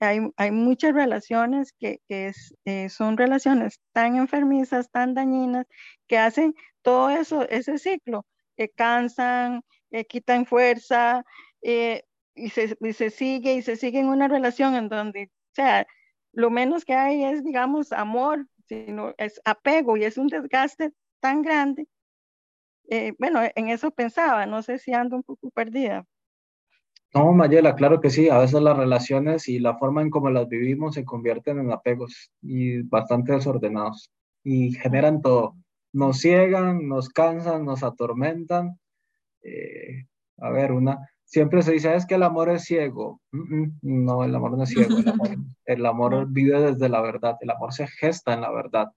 hay, 0.00 0.50
muchas 0.50 0.94
relaciones 0.94 1.72
que, 1.78 2.00
eh, 2.08 2.88
son 2.90 3.16
relaciones 3.16 3.80
tan 3.92 4.16
enfermizas, 4.16 4.90
tan 4.90 5.14
dañinas, 5.14 5.66
que 6.06 6.18
hacen 6.18 6.54
todo 6.82 7.10
eso, 7.10 7.48
ese 7.48 7.78
ciclo, 7.78 8.26
que 8.56 8.68
cansan, 8.68 9.62
que 9.90 10.04
quitan 10.04 10.46
fuerza, 10.46 11.24
eh, 11.62 12.04
y, 12.34 12.50
se, 12.50 13.10
sigue 13.10 13.54
y 13.54 13.62
se 13.62 13.76
sigue 13.76 13.98
en 13.98 14.08
una 14.08 14.28
relación 14.28 14.74
en 14.74 14.88
donde, 14.88 15.24
o 15.24 15.54
sea, 15.54 15.86
lo 16.32 16.50
menos 16.50 16.84
que 16.84 16.94
hay 16.94 17.24
es, 17.24 17.42
digamos, 17.42 17.92
amor, 17.92 18.46
sino 18.66 19.14
es 19.16 19.40
apego 19.44 19.96
y 19.96 20.04
es 20.04 20.18
un 20.18 20.28
desgaste 20.28 20.92
tan 21.20 21.42
grande. 21.42 21.88
Eh, 22.88 23.14
bueno, 23.18 23.40
en 23.54 23.68
eso 23.68 23.90
pensaba, 23.90 24.46
no 24.46 24.62
sé 24.62 24.78
si 24.78 24.92
ando 24.92 25.16
un 25.16 25.22
poco 25.22 25.50
perdida. 25.50 26.04
No, 27.14 27.32
Mayela, 27.32 27.74
claro 27.74 28.00
que 28.00 28.10
sí. 28.10 28.28
A 28.28 28.38
veces 28.38 28.60
las 28.60 28.76
relaciones 28.76 29.48
y 29.48 29.58
la 29.58 29.78
forma 29.78 30.02
en 30.02 30.10
cómo 30.10 30.28
las 30.28 30.48
vivimos 30.48 30.94
se 30.94 31.04
convierten 31.04 31.58
en 31.58 31.72
apegos 31.72 32.30
y 32.42 32.82
bastante 32.82 33.32
desordenados 33.32 34.10
y 34.44 34.72
generan 34.72 35.22
todo. 35.22 35.56
Nos 35.92 36.18
ciegan, 36.18 36.86
nos 36.88 37.08
cansan, 37.08 37.64
nos 37.64 37.82
atormentan. 37.82 38.78
Eh, 39.46 40.06
a 40.38 40.50
ver, 40.50 40.72
una, 40.72 40.98
siempre 41.24 41.62
se 41.62 41.72
dice, 41.72 41.94
es 41.94 42.04
que 42.06 42.16
el 42.16 42.22
amor 42.22 42.50
es 42.50 42.64
ciego. 42.64 43.20
no, 43.82 44.24
el 44.24 44.34
amor 44.34 44.56
no 44.56 44.64
es 44.64 44.70
ciego. 44.70 44.98
El 44.98 45.08
amor, 45.08 45.28
el 45.66 45.86
amor, 45.86 46.26
vive 46.28 46.60
desde 46.60 46.88
la 46.88 47.00
verdad. 47.00 47.36
El 47.40 47.50
amor 47.50 47.72
se 47.72 47.86
gesta 47.86 48.34
en 48.34 48.40
la 48.40 48.50
verdad. 48.50 48.88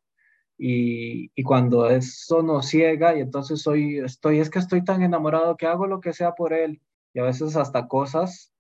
Y, 0.58 1.32
y, 1.36 1.44
cuando 1.44 1.90
eso 1.90 2.44
nos 2.44 2.68
ciega 2.68 3.16
y 3.16 3.22
entonces 3.22 3.62
soy, 3.62 4.00
estoy, 4.00 4.40
es 4.40 4.50
que 4.50 4.60
estoy 4.60 4.84
tan 4.84 5.02
enamorado 5.02 5.56
que 5.56 5.68
hago 5.68 5.88
lo 5.88 6.02
que 6.02 6.12
sea 6.12 6.34
por 6.34 6.52
él 6.52 6.82
y 7.14 7.20
a 7.20 7.24
veces 7.24 7.56
hasta 7.56 7.88
cosas 7.88 8.52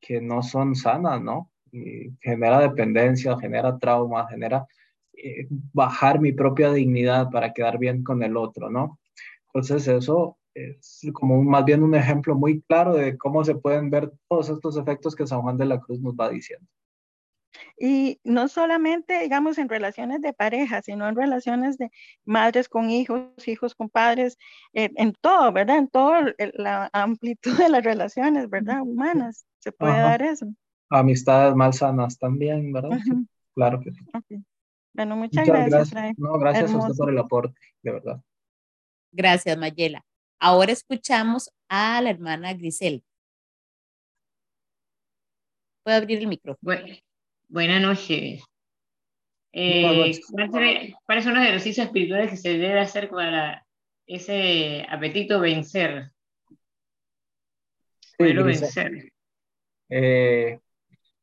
que 0.00 0.20
no 0.20 0.44
son 0.44 0.76
sanas, 0.76 1.20
¿no? 1.20 1.50
Y 1.72 2.12
genera 2.20 2.60
dependencia, 2.60 3.36
genera 3.38 3.78
trauma, 3.78 4.28
genera 4.28 4.66
eh, 5.12 5.48
bajar 5.72 6.20
mi 6.20 6.32
propia 6.32 6.72
dignidad 6.72 7.30
para 7.30 7.52
quedar 7.52 7.78
bien 7.78 8.04
con 8.04 8.22
el 8.22 8.36
otro, 8.36 8.70
¿no? 8.70 9.00
Entonces 9.46 9.88
eso 9.88 10.38
es 10.54 11.06
como 11.12 11.42
más 11.42 11.64
bien 11.64 11.82
un 11.82 11.94
ejemplo 11.94 12.34
muy 12.34 12.60
claro 12.62 12.94
de 12.94 13.16
cómo 13.16 13.44
se 13.44 13.54
pueden 13.54 13.90
ver 13.90 14.12
todos 14.28 14.48
estos 14.48 14.76
efectos 14.76 15.14
que 15.14 15.26
San 15.26 15.42
Juan 15.42 15.56
de 15.56 15.66
la 15.66 15.80
Cruz 15.80 16.00
nos 16.00 16.14
va 16.14 16.30
diciendo. 16.30 16.66
Y 17.76 18.20
no 18.24 18.48
solamente, 18.48 19.20
digamos, 19.20 19.58
en 19.58 19.68
relaciones 19.68 20.20
de 20.20 20.32
pareja, 20.32 20.82
sino 20.82 21.08
en 21.08 21.16
relaciones 21.16 21.78
de 21.78 21.90
madres 22.24 22.68
con 22.68 22.90
hijos, 22.90 23.22
hijos 23.46 23.74
con 23.74 23.88
padres, 23.88 24.36
eh, 24.72 24.90
en 24.96 25.14
todo, 25.20 25.52
¿verdad? 25.52 25.78
En 25.78 25.88
toda 25.88 26.34
la 26.54 26.90
amplitud 26.92 27.56
de 27.58 27.68
las 27.68 27.82
relaciones, 27.82 28.48
¿verdad? 28.48 28.82
Humanas, 28.82 29.46
se 29.58 29.72
puede 29.72 29.98
dar 29.98 30.22
eso. 30.22 30.46
Amistades 30.90 31.54
malsanas 31.54 32.18
también, 32.18 32.72
¿verdad? 32.72 32.98
claro 33.54 33.80
que 33.80 33.92
sí. 33.92 34.44
Bueno, 34.92 35.16
muchas, 35.16 35.46
gracias. 35.46 35.90
gracias. 35.90 36.18
No, 36.18 36.38
gracias 36.38 36.72
a 36.72 36.78
usted 36.78 36.94
por 36.96 37.10
el 37.10 37.18
aporte, 37.18 37.58
de 37.82 37.92
verdad. 37.92 38.20
Gracias, 39.12 39.56
Mayela. 39.56 40.04
Ahora 40.40 40.72
escuchamos 40.72 41.52
a 41.68 42.00
la 42.00 42.10
hermana 42.10 42.54
Grisel. 42.54 43.04
Puede 45.84 45.98
abrir 45.98 46.18
el 46.18 46.28
micrófono. 46.28 46.58
Bueno. 46.62 46.94
Buenas 47.48 47.82
noches. 47.82 48.42
Eh, 49.52 50.20
¿Cuáles 51.04 51.24
son 51.24 51.34
los 51.34 51.44
ejercicios 51.44 51.86
espirituales 51.86 52.30
que 52.30 52.36
se 52.36 52.56
debe 52.56 52.78
hacer 52.78 53.10
para 53.10 53.66
ese 54.06 54.86
apetito 54.88 55.40
vencer? 55.40 56.12
Sí, 57.98 58.32
vencer. 58.32 59.12
Eh, 59.88 60.58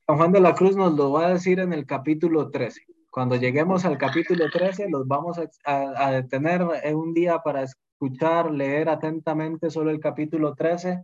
San 0.06 0.18
Juan 0.18 0.32
de 0.32 0.42
la 0.42 0.54
Cruz 0.54 0.76
nos 0.76 0.94
lo 0.94 1.14
va 1.14 1.28
a 1.28 1.34
decir 1.34 1.60
en 1.60 1.74
el 1.74 1.86
capítulo 1.86 2.52
13. 2.52 2.82
Cuando 3.10 3.36
lleguemos 3.36 3.86
al 3.86 3.98
capítulo 3.98 4.50
13, 4.52 4.90
los 4.90 5.08
vamos 5.08 5.40
a, 5.64 6.12
detener 6.12 6.62
un 6.94 7.14
día 7.14 7.40
para 7.40 7.66
escuchar, 7.98 8.52
leer 8.52 8.90
atentamente 8.90 9.72
solo 9.72 9.90
el 9.90 10.00
capítulo 10.00 10.54
13, 10.54 11.04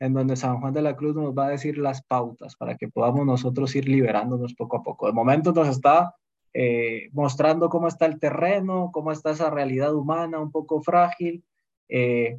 en 0.00 0.14
donde 0.14 0.36
San 0.36 0.60
Juan 0.60 0.72
de 0.72 0.82
la 0.82 0.94
Cruz 0.94 1.16
nos 1.16 1.36
va 1.36 1.46
a 1.46 1.50
decir 1.50 1.78
las 1.78 2.02
pautas 2.04 2.54
para 2.54 2.76
que 2.76 2.88
podamos 2.88 3.26
nosotros 3.26 3.74
ir 3.74 3.88
liberándonos 3.88 4.54
poco 4.54 4.76
a 4.76 4.82
poco. 4.84 5.06
De 5.06 5.12
momento 5.12 5.52
nos 5.52 5.66
está 5.66 6.14
eh, 6.54 7.08
mostrando 7.12 7.68
cómo 7.68 7.88
está 7.88 8.06
el 8.06 8.20
terreno, 8.20 8.90
cómo 8.92 9.10
está 9.10 9.32
esa 9.32 9.50
realidad 9.50 9.92
humana 9.94 10.38
un 10.38 10.52
poco 10.52 10.80
frágil, 10.80 11.44
eh, 11.88 12.38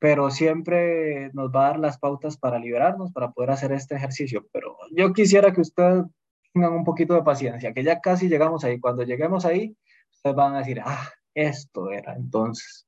pero 0.00 0.30
siempre 0.30 1.30
nos 1.32 1.50
va 1.50 1.66
a 1.66 1.68
dar 1.68 1.78
las 1.78 1.98
pautas 1.98 2.36
para 2.36 2.58
liberarnos, 2.58 3.12
para 3.12 3.30
poder 3.30 3.52
hacer 3.52 3.70
este 3.70 3.94
ejercicio. 3.94 4.48
Pero 4.52 4.76
yo 4.90 5.12
quisiera 5.12 5.52
que 5.52 5.60
ustedes 5.60 6.04
tengan 6.52 6.72
un 6.72 6.84
poquito 6.84 7.14
de 7.14 7.22
paciencia, 7.22 7.72
que 7.72 7.84
ya 7.84 8.00
casi 8.00 8.28
llegamos 8.28 8.64
ahí. 8.64 8.80
Cuando 8.80 9.04
lleguemos 9.04 9.44
ahí, 9.44 9.76
ustedes 10.10 10.34
van 10.34 10.56
a 10.56 10.58
decir, 10.58 10.82
ah, 10.84 11.08
esto 11.34 11.92
era 11.92 12.14
entonces. 12.14 12.87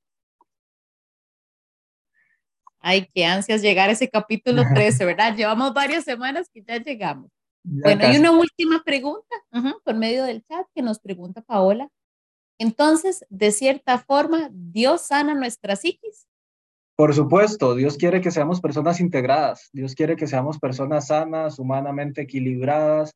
Ay, 2.81 3.09
qué 3.15 3.27
ansias 3.27 3.63
llegar 3.63 3.89
a 3.89 3.93
ese 3.93 4.09
capítulo 4.09 4.63
13, 4.75 5.05
¿verdad? 5.05 5.37
Llevamos 5.37 5.73
varias 5.75 6.05
semanas 6.05 6.49
que 6.53 6.63
ya 6.63 6.79
llegamos. 6.79 7.31
bueno, 7.63 8.07
hay 8.07 8.17
una 8.17 8.33
última 8.33 8.83
pregunta 8.83 9.37
por 9.85 9.95
medio 9.95 10.25
del 10.25 10.43
chat 10.45 10.67
que 10.75 10.83
nos 10.83 10.99
pregunta 10.99 11.43
Paola. 11.43 11.89
Entonces, 12.59 13.25
de 13.31 13.53
cierta 13.53 13.99
forma, 13.99 14.51
¿Dios 14.53 15.07
sana 15.07 15.35
nuestra 15.35 15.77
psiquis? 15.77 16.27
Por 16.97 17.15
supuesto, 17.15 17.75
Dios 17.75 17.97
quiere 17.97 18.21
que 18.21 18.31
seamos 18.31 18.61
personas 18.61 19.01
integradas, 19.01 19.71
Dios 19.73 19.95
quiere 19.95 20.17
que 20.17 20.27
seamos 20.27 20.59
personas 20.59 21.07
sanas, 21.07 21.59
humanamente 21.59 22.21
equilibradas 22.21 23.13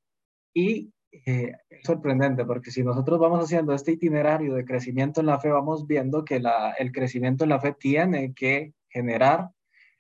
y 0.55 0.91
eh, 1.27 1.53
es 1.69 1.83
sorprendente 1.85 2.47
porque 2.47 2.71
si 2.71 2.83
nosotros 2.83 3.21
vamos 3.21 3.45
haciendo 3.45 3.75
este 3.75 3.93
itinerario 3.93 4.55
de 4.55 4.65
crecimiento 4.65 5.21
en 5.21 5.27
la 5.27 5.39
fe, 5.39 5.51
vamos 5.51 5.87
viendo 5.87 6.25
que 6.25 6.41
la, 6.41 6.73
el 6.79 6.93
crecimiento 6.93 7.45
en 7.45 7.51
la 7.51 7.61
fe 7.61 7.75
tiene 7.79 8.33
que 8.33 8.73
generar 8.95 9.51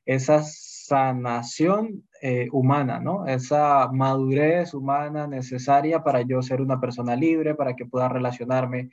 esa 0.07 0.42
sanación 0.42 2.05
eh, 2.22 2.49
humana, 2.53 3.01
¿no? 3.01 3.26
Esa 3.26 3.88
madurez 3.92 4.72
humana 4.72 5.26
necesaria 5.26 6.03
para 6.03 6.22
yo 6.22 6.42
ser 6.42 6.61
una 6.61 6.80
persona 6.80 7.16
libre, 7.16 7.55
para 7.55 7.74
que 7.74 7.86
pueda 7.86 8.09
relacionarme 8.09 8.90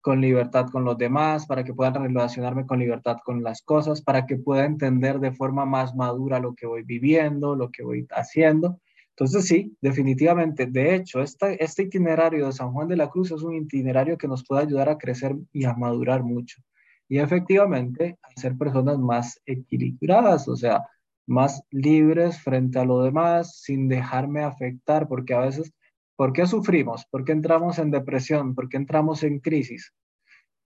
con 0.00 0.20
libertad 0.20 0.66
con 0.70 0.84
los 0.84 0.96
demás, 0.98 1.46
para 1.46 1.64
que 1.64 1.74
pueda 1.74 1.90
relacionarme 1.90 2.66
con 2.66 2.78
libertad 2.78 3.16
con 3.24 3.42
las 3.42 3.62
cosas, 3.62 4.02
para 4.02 4.26
que 4.26 4.36
pueda 4.36 4.64
entender 4.64 5.18
de 5.18 5.32
forma 5.32 5.64
más 5.64 5.94
madura 5.94 6.38
lo 6.40 6.54
que 6.54 6.66
voy 6.66 6.82
viviendo, 6.82 7.56
lo 7.56 7.70
que 7.70 7.82
voy 7.82 8.06
haciendo. 8.10 8.80
Entonces 9.10 9.46
sí, 9.46 9.76
definitivamente. 9.80 10.66
De 10.66 10.94
hecho, 10.94 11.20
este 11.20 11.82
itinerario 11.82 12.46
de 12.46 12.52
San 12.52 12.72
Juan 12.72 12.88
de 12.88 12.96
la 12.96 13.08
Cruz 13.08 13.32
es 13.32 13.42
un 13.42 13.54
itinerario 13.54 14.16
que 14.16 14.28
nos 14.28 14.44
puede 14.46 14.62
ayudar 14.62 14.88
a 14.88 14.98
crecer 14.98 15.34
y 15.52 15.64
a 15.64 15.74
madurar 15.74 16.22
mucho. 16.22 16.62
Y 17.08 17.18
efectivamente, 17.18 18.18
a 18.22 18.40
ser 18.40 18.56
personas 18.56 18.98
más 18.98 19.40
equilibradas, 19.46 20.48
o 20.48 20.56
sea, 20.56 20.82
más 21.26 21.62
libres 21.70 22.40
frente 22.40 22.78
a 22.78 22.84
lo 22.84 23.02
demás, 23.02 23.60
sin 23.60 23.88
dejarme 23.88 24.42
afectar, 24.42 25.08
porque 25.08 25.34
a 25.34 25.40
veces 25.40 25.72
¿Por 26.18 26.32
qué 26.32 26.48
sufrimos? 26.48 27.06
¿Por 27.06 27.24
qué 27.24 27.30
entramos 27.30 27.78
en 27.78 27.92
depresión? 27.92 28.56
¿Por 28.56 28.68
qué 28.68 28.76
entramos 28.76 29.22
en 29.22 29.38
crisis? 29.38 29.94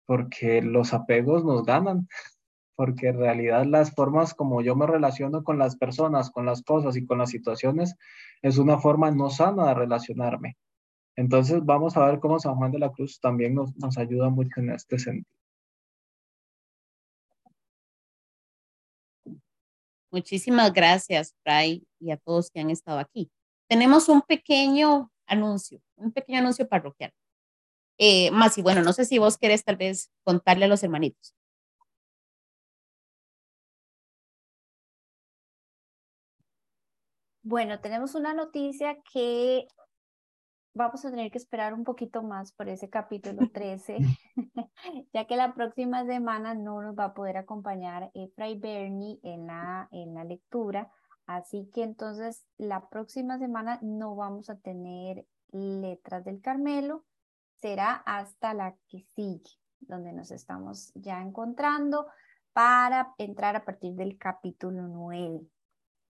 Porque 0.05 0.61
los 0.63 0.93
apegos 0.93 1.45
nos 1.45 1.65
ganan, 1.65 2.09
porque 2.75 3.07
en 3.11 3.19
realidad 3.19 3.65
las 3.65 3.95
formas 3.95 4.35
como 4.35 4.63
yo 4.63 4.75
me 4.75 4.89
relaciono 4.89 5.45
con 5.45 5.57
las 5.57 5.77
personas, 5.77 6.33
con 6.33 6.45
las 6.45 6.65
cosas 6.65 6.97
y 6.97 7.07
con 7.07 7.19
las 7.19 7.31
situaciones 7.31 7.95
es 8.43 8.59
una 8.59 8.79
forma 8.79 9.13
no 9.13 9.31
sana 9.31 9.69
de 9.69 9.75
relacionarme. 9.75 10.57
Entonces 11.15 11.65
vamos 11.65 11.97
a 11.97 12.05
ver 12.05 12.19
cómo 12.19 12.41
San 12.41 12.57
Juan 12.57 12.73
de 12.73 12.81
la 12.81 12.91
Cruz 12.91 13.21
también 13.21 13.55
nos, 13.55 13.77
nos 13.77 13.97
ayuda 13.97 14.31
mucho 14.31 14.59
en 14.59 14.71
este 14.71 14.99
sentido. 14.99 15.38
Muchísimas 20.11 20.73
gracias, 20.73 21.35
Fray, 21.43 21.87
y 22.01 22.11
a 22.11 22.17
todos 22.17 22.51
que 22.51 22.61
han 22.61 22.71
estado 22.71 22.99
aquí. 22.99 23.31
Tenemos 23.69 24.09
un 24.09 24.23
pequeño 24.23 25.11
anuncio, 25.27 25.81
un 25.97 26.13
pequeño 26.13 26.39
anuncio 26.39 26.69
parroquial. 26.69 27.13
Eh, 27.99 28.31
más 28.31 28.57
y 28.59 28.63
bueno, 28.63 28.83
no 28.83 28.93
sé 28.93 29.05
si 29.05 29.19
vos 29.19 29.37
querés 29.39 29.65
tal 29.65 29.77
vez 29.77 30.11
contarle 30.25 30.65
a 30.67 30.69
los 30.69 30.83
hermanitos. 30.83 31.35
Bueno, 37.43 37.81
tenemos 37.81 38.15
una 38.15 38.35
noticia 38.35 38.99
que 39.13 39.67
vamos 40.79 41.05
a 41.05 41.11
tener 41.11 41.31
que 41.31 41.39
esperar 41.39 41.75
un 41.75 41.85
poquito 41.85 42.23
más 42.23 42.53
por 42.53 42.69
ese 42.69 42.89
capítulo 42.89 43.39
13, 43.53 43.99
ya 45.13 45.27
que 45.27 45.37
la 45.37 45.53
próxima 45.53 46.07
semana 46.07 46.55
no 46.55 46.81
nos 46.81 46.97
va 46.99 47.05
a 47.05 47.15
poder 47.15 47.37
acompañar 47.37 48.11
Fray 48.35 48.59
Bernie 48.59 49.21
en 49.23 49.47
la, 49.47 49.89
en 49.93 50.15
la 50.15 50.25
lectura, 50.25 50.91
Así 51.29 51.69
que 51.75 51.83
entonces 51.83 52.47
la 52.57 52.89
próxima 52.89 53.39
semana 53.39 53.79
no 53.83 54.17
vamos 54.17 54.49
a 54.49 54.57
tener 54.57 55.27
letras 55.53 56.25
del 56.25 56.41
Carmelo, 56.41 57.05
será 57.61 58.03
hasta 58.07 58.55
la 58.55 58.75
que 58.89 59.07
sigue, 59.15 59.51
donde 59.81 60.15
nos 60.15 60.31
estamos 60.31 60.91
ya 60.95 61.21
encontrando 61.21 62.07
para 62.55 63.15
entrar 63.19 63.57
a 63.57 63.65
partir 63.67 63.93
del 63.93 64.17
capítulo 64.17 64.89
9. 64.89 65.41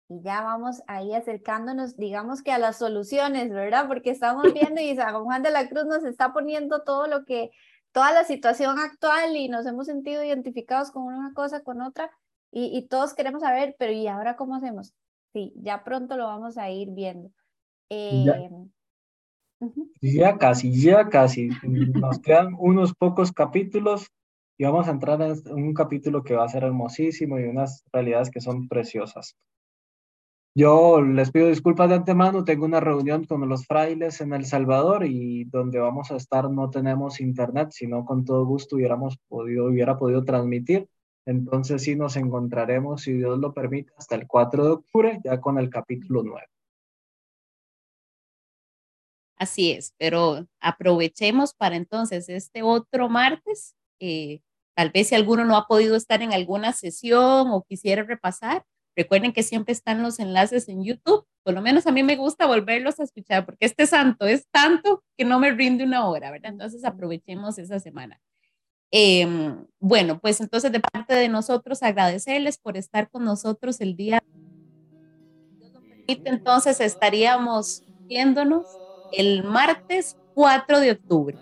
Y 0.09 0.23
ya 0.23 0.43
vamos 0.43 0.83
ahí 0.87 1.15
acercándonos, 1.15 1.97
digamos 1.97 2.43
que 2.43 2.53
a 2.53 2.59
las 2.59 2.79
soluciones, 2.79 3.51
¿verdad? 3.51 3.89
Porque 3.89 4.11
estamos 4.11 4.53
viendo 4.53 4.81
y 4.81 4.95
San 4.97 5.25
Juan 5.25 5.43
de 5.43 5.51
la 5.51 5.69
Cruz 5.69 5.87
nos 5.87 6.05
está 6.05 6.33
poniendo 6.33 6.83
todo 6.83 7.07
lo 7.07 7.25
que, 7.25 7.51
toda 7.93 8.13
la 8.13 8.25
situación 8.25 8.79
actual 8.79 9.37
y 9.37 9.49
nos 9.49 9.67
hemos 9.67 9.87
sentido 9.87 10.23
identificados 10.23 10.91
con 10.91 11.05
una 11.05 11.33
cosa, 11.33 11.63
con 11.63 11.81
otra, 11.81 12.11
y, 12.51 12.77
y 12.77 12.87
todos 12.87 13.15
queremos 13.15 13.43
saber, 13.43 13.75
pero 13.79 13.93
¿y 13.93 14.07
ahora 14.07 14.37
cómo 14.37 14.55
hacemos? 14.55 14.95
sí, 15.35 15.53
ya 15.57 15.85
pronto 15.85 16.17
lo 16.17 16.25
vamos 16.27 16.57
a 16.57 16.71
ir 16.71 16.89
viendo. 16.93 17.31
ya, 17.91 18.49
eh, 20.31 20.39
casi, 20.39 20.81
ya 20.81 21.11
casi. 21.11 21.51
Nos 21.65 22.21
quedan 22.21 22.55
unos 22.59 22.95
pocos 22.95 23.33
capítulos 23.33 24.11
y 24.57 24.65
vamos 24.65 24.89
a 24.89 24.93
entrar 24.93 25.21
en 25.21 25.53
un 25.53 25.75
capítulo 25.75 26.23
que 26.23 26.37
va 26.37 26.45
a 26.45 26.49
ser 26.49 26.63
hermosísimo 26.63 27.39
y 27.39 27.45
unas 27.45 27.85
realidades 27.93 28.31
que 28.31 28.41
son 28.41 28.69
preciosas. 28.69 29.37
Yo 30.57 31.03
les 31.03 31.33
pido 31.33 31.49
disculpas 31.49 31.89
de 31.89 31.97
antemano, 31.97 32.45
tengo 32.45 32.65
una 32.65 32.79
reunión 32.79 33.25
con 33.25 33.49
los 33.49 33.67
frailes 33.67 34.21
en 34.21 34.33
El 34.33 34.47
Salvador 34.47 35.05
y 35.05 35.43
donde 35.45 35.81
vamos 35.81 36.13
a 36.13 36.17
estar 36.17 36.49
no 36.49 36.71
tenemos 36.71 37.21
internet, 37.21 37.71
sino 37.73 38.05
con 38.05 38.25
todo 38.25 38.47
gusto 38.47 38.77
hubiéramos 38.77 39.19
podido, 39.27 39.67
hubiera 39.67 39.99
podido 39.99 40.25
transmitir. 40.25 40.89
Entonces 41.27 41.83
sí 41.83 41.97
nos 41.97 42.17
encontraremos, 42.17 43.03
si 43.03 43.15
Dios 43.15 43.41
lo 43.41 43.53
permite, 43.53 43.93
hasta 43.99 44.15
el 44.15 44.29
4 44.29 44.65
de 44.65 44.71
octubre, 44.71 45.21
ya 45.25 45.41
con 45.41 45.59
el 45.59 45.71
capítulo 45.71 46.23
9. 46.23 46.47
Así 49.37 49.73
es, 49.73 49.93
pero 49.99 50.47
aprovechemos 50.61 51.53
para 51.53 51.75
entonces 51.75 52.29
este 52.29 52.63
otro 52.63 53.09
martes. 53.09 53.75
Eh, 53.99 54.41
tal 54.77 54.91
vez 54.91 55.09
si 55.09 55.17
alguno 55.17 55.45
no 55.45 55.57
ha 55.57 55.67
podido 55.67 55.97
estar 55.97 56.23
en 56.23 56.33
alguna 56.33 56.73
sesión 56.73 57.49
o 57.51 57.65
quisiera 57.65 58.05
repasar, 58.05 58.65
recuerden 58.97 59.33
que 59.33 59.43
siempre 59.43 59.73
están 59.73 60.03
los 60.03 60.19
enlaces 60.19 60.69
en 60.69 60.85
YouTube. 60.85 61.27
Por 61.43 61.55
lo 61.55 61.63
menos 61.63 61.87
a 61.87 61.93
mí 61.93 62.03
me 62.03 62.17
gusta 62.17 62.47
volverlos 62.47 63.01
a 63.01 63.05
escuchar 63.05 63.45
porque 63.45 63.67
este 63.67 63.87
santo 63.87 64.27
es 64.27 64.47
tanto 64.51 65.03
que 65.17 65.25
no 65.25 65.39
me 65.39 65.51
rinde 65.51 65.85
una 65.85 66.09
hora, 66.09 66.31
¿verdad? 66.31 66.53
Entonces 66.53 66.85
aprovechemos 66.85 67.59
esa 67.59 67.79
semana. 67.81 68.21
Em, 68.91 69.67
bueno, 69.81 70.21
pues 70.21 70.41
entonces 70.41 70.71
de 70.71 70.81
parte 70.81 71.15
de 71.15 71.29
nosotros 71.29 71.83
agradecerles 71.83 72.59
por 72.59 72.77
estar 72.77 73.11
con 73.11 73.25
nosotros 73.25 73.81
el 73.81 73.97
día. 73.97 74.23
Entonces 76.07 76.81
estaríamos 76.81 77.83
viéndonos 78.03 78.67
el 79.13 79.43
martes 79.45 80.17
4 80.35 80.81
de 80.81 80.93
octubre. 80.93 81.37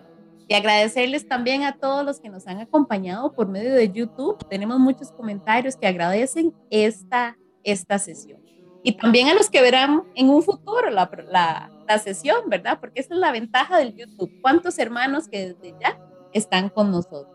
Y 0.48 0.54
agradecerles 0.54 1.28
también 1.28 1.62
a 1.62 1.78
todos 1.78 2.04
los 2.04 2.20
que 2.20 2.28
nos 2.28 2.46
han 2.46 2.58
acompañado 2.58 3.32
por 3.32 3.48
medio 3.48 3.74
de 3.74 3.90
YouTube. 3.90 4.36
Tenemos 4.48 4.78
muchos 4.78 5.10
comentarios 5.12 5.76
que 5.76 5.86
agradecen 5.86 6.52
esta, 6.70 7.38
esta 7.64 7.98
sesión. 7.98 8.40
Y 8.82 8.92
también 8.92 9.28
a 9.28 9.34
los 9.34 9.48
que 9.48 9.62
verán 9.62 10.02
en 10.14 10.28
un 10.28 10.42
futuro 10.42 10.90
la, 10.90 11.10
la, 11.28 11.70
la 11.86 11.98
sesión, 11.98 12.48
¿verdad? 12.48 12.78
Porque 12.80 13.00
esa 13.00 13.14
es 13.14 13.20
la 13.20 13.30
ventaja 13.30 13.78
del 13.78 13.94
YouTube. 13.94 14.30
¿Cuántos 14.40 14.78
hermanos 14.78 15.28
que 15.28 15.54
desde 15.54 15.74
ya 15.80 15.98
están 16.32 16.68
con 16.68 16.90
nosotros? 16.90 17.28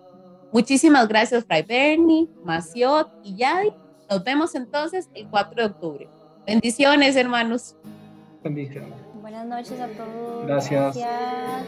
Muchísimas 0.51 1.07
gracias, 1.07 1.45
Fray 1.45 1.63
Bernie, 1.63 2.28
Maciot 2.43 3.09
y 3.23 3.36
Yadi. 3.38 3.73
Nos 4.09 4.23
vemos 4.23 4.55
entonces 4.55 5.09
el 5.13 5.28
4 5.30 5.55
de 5.55 5.65
octubre. 5.65 6.09
Bendiciones, 6.45 7.15
hermanos. 7.15 7.75
Bendiciones. 8.43 8.93
Buenas 9.21 9.45
noches 9.45 9.80
a 9.80 9.88
todos. 9.88 10.47
Gracias. 10.47 10.95
Gracias. 10.95 11.67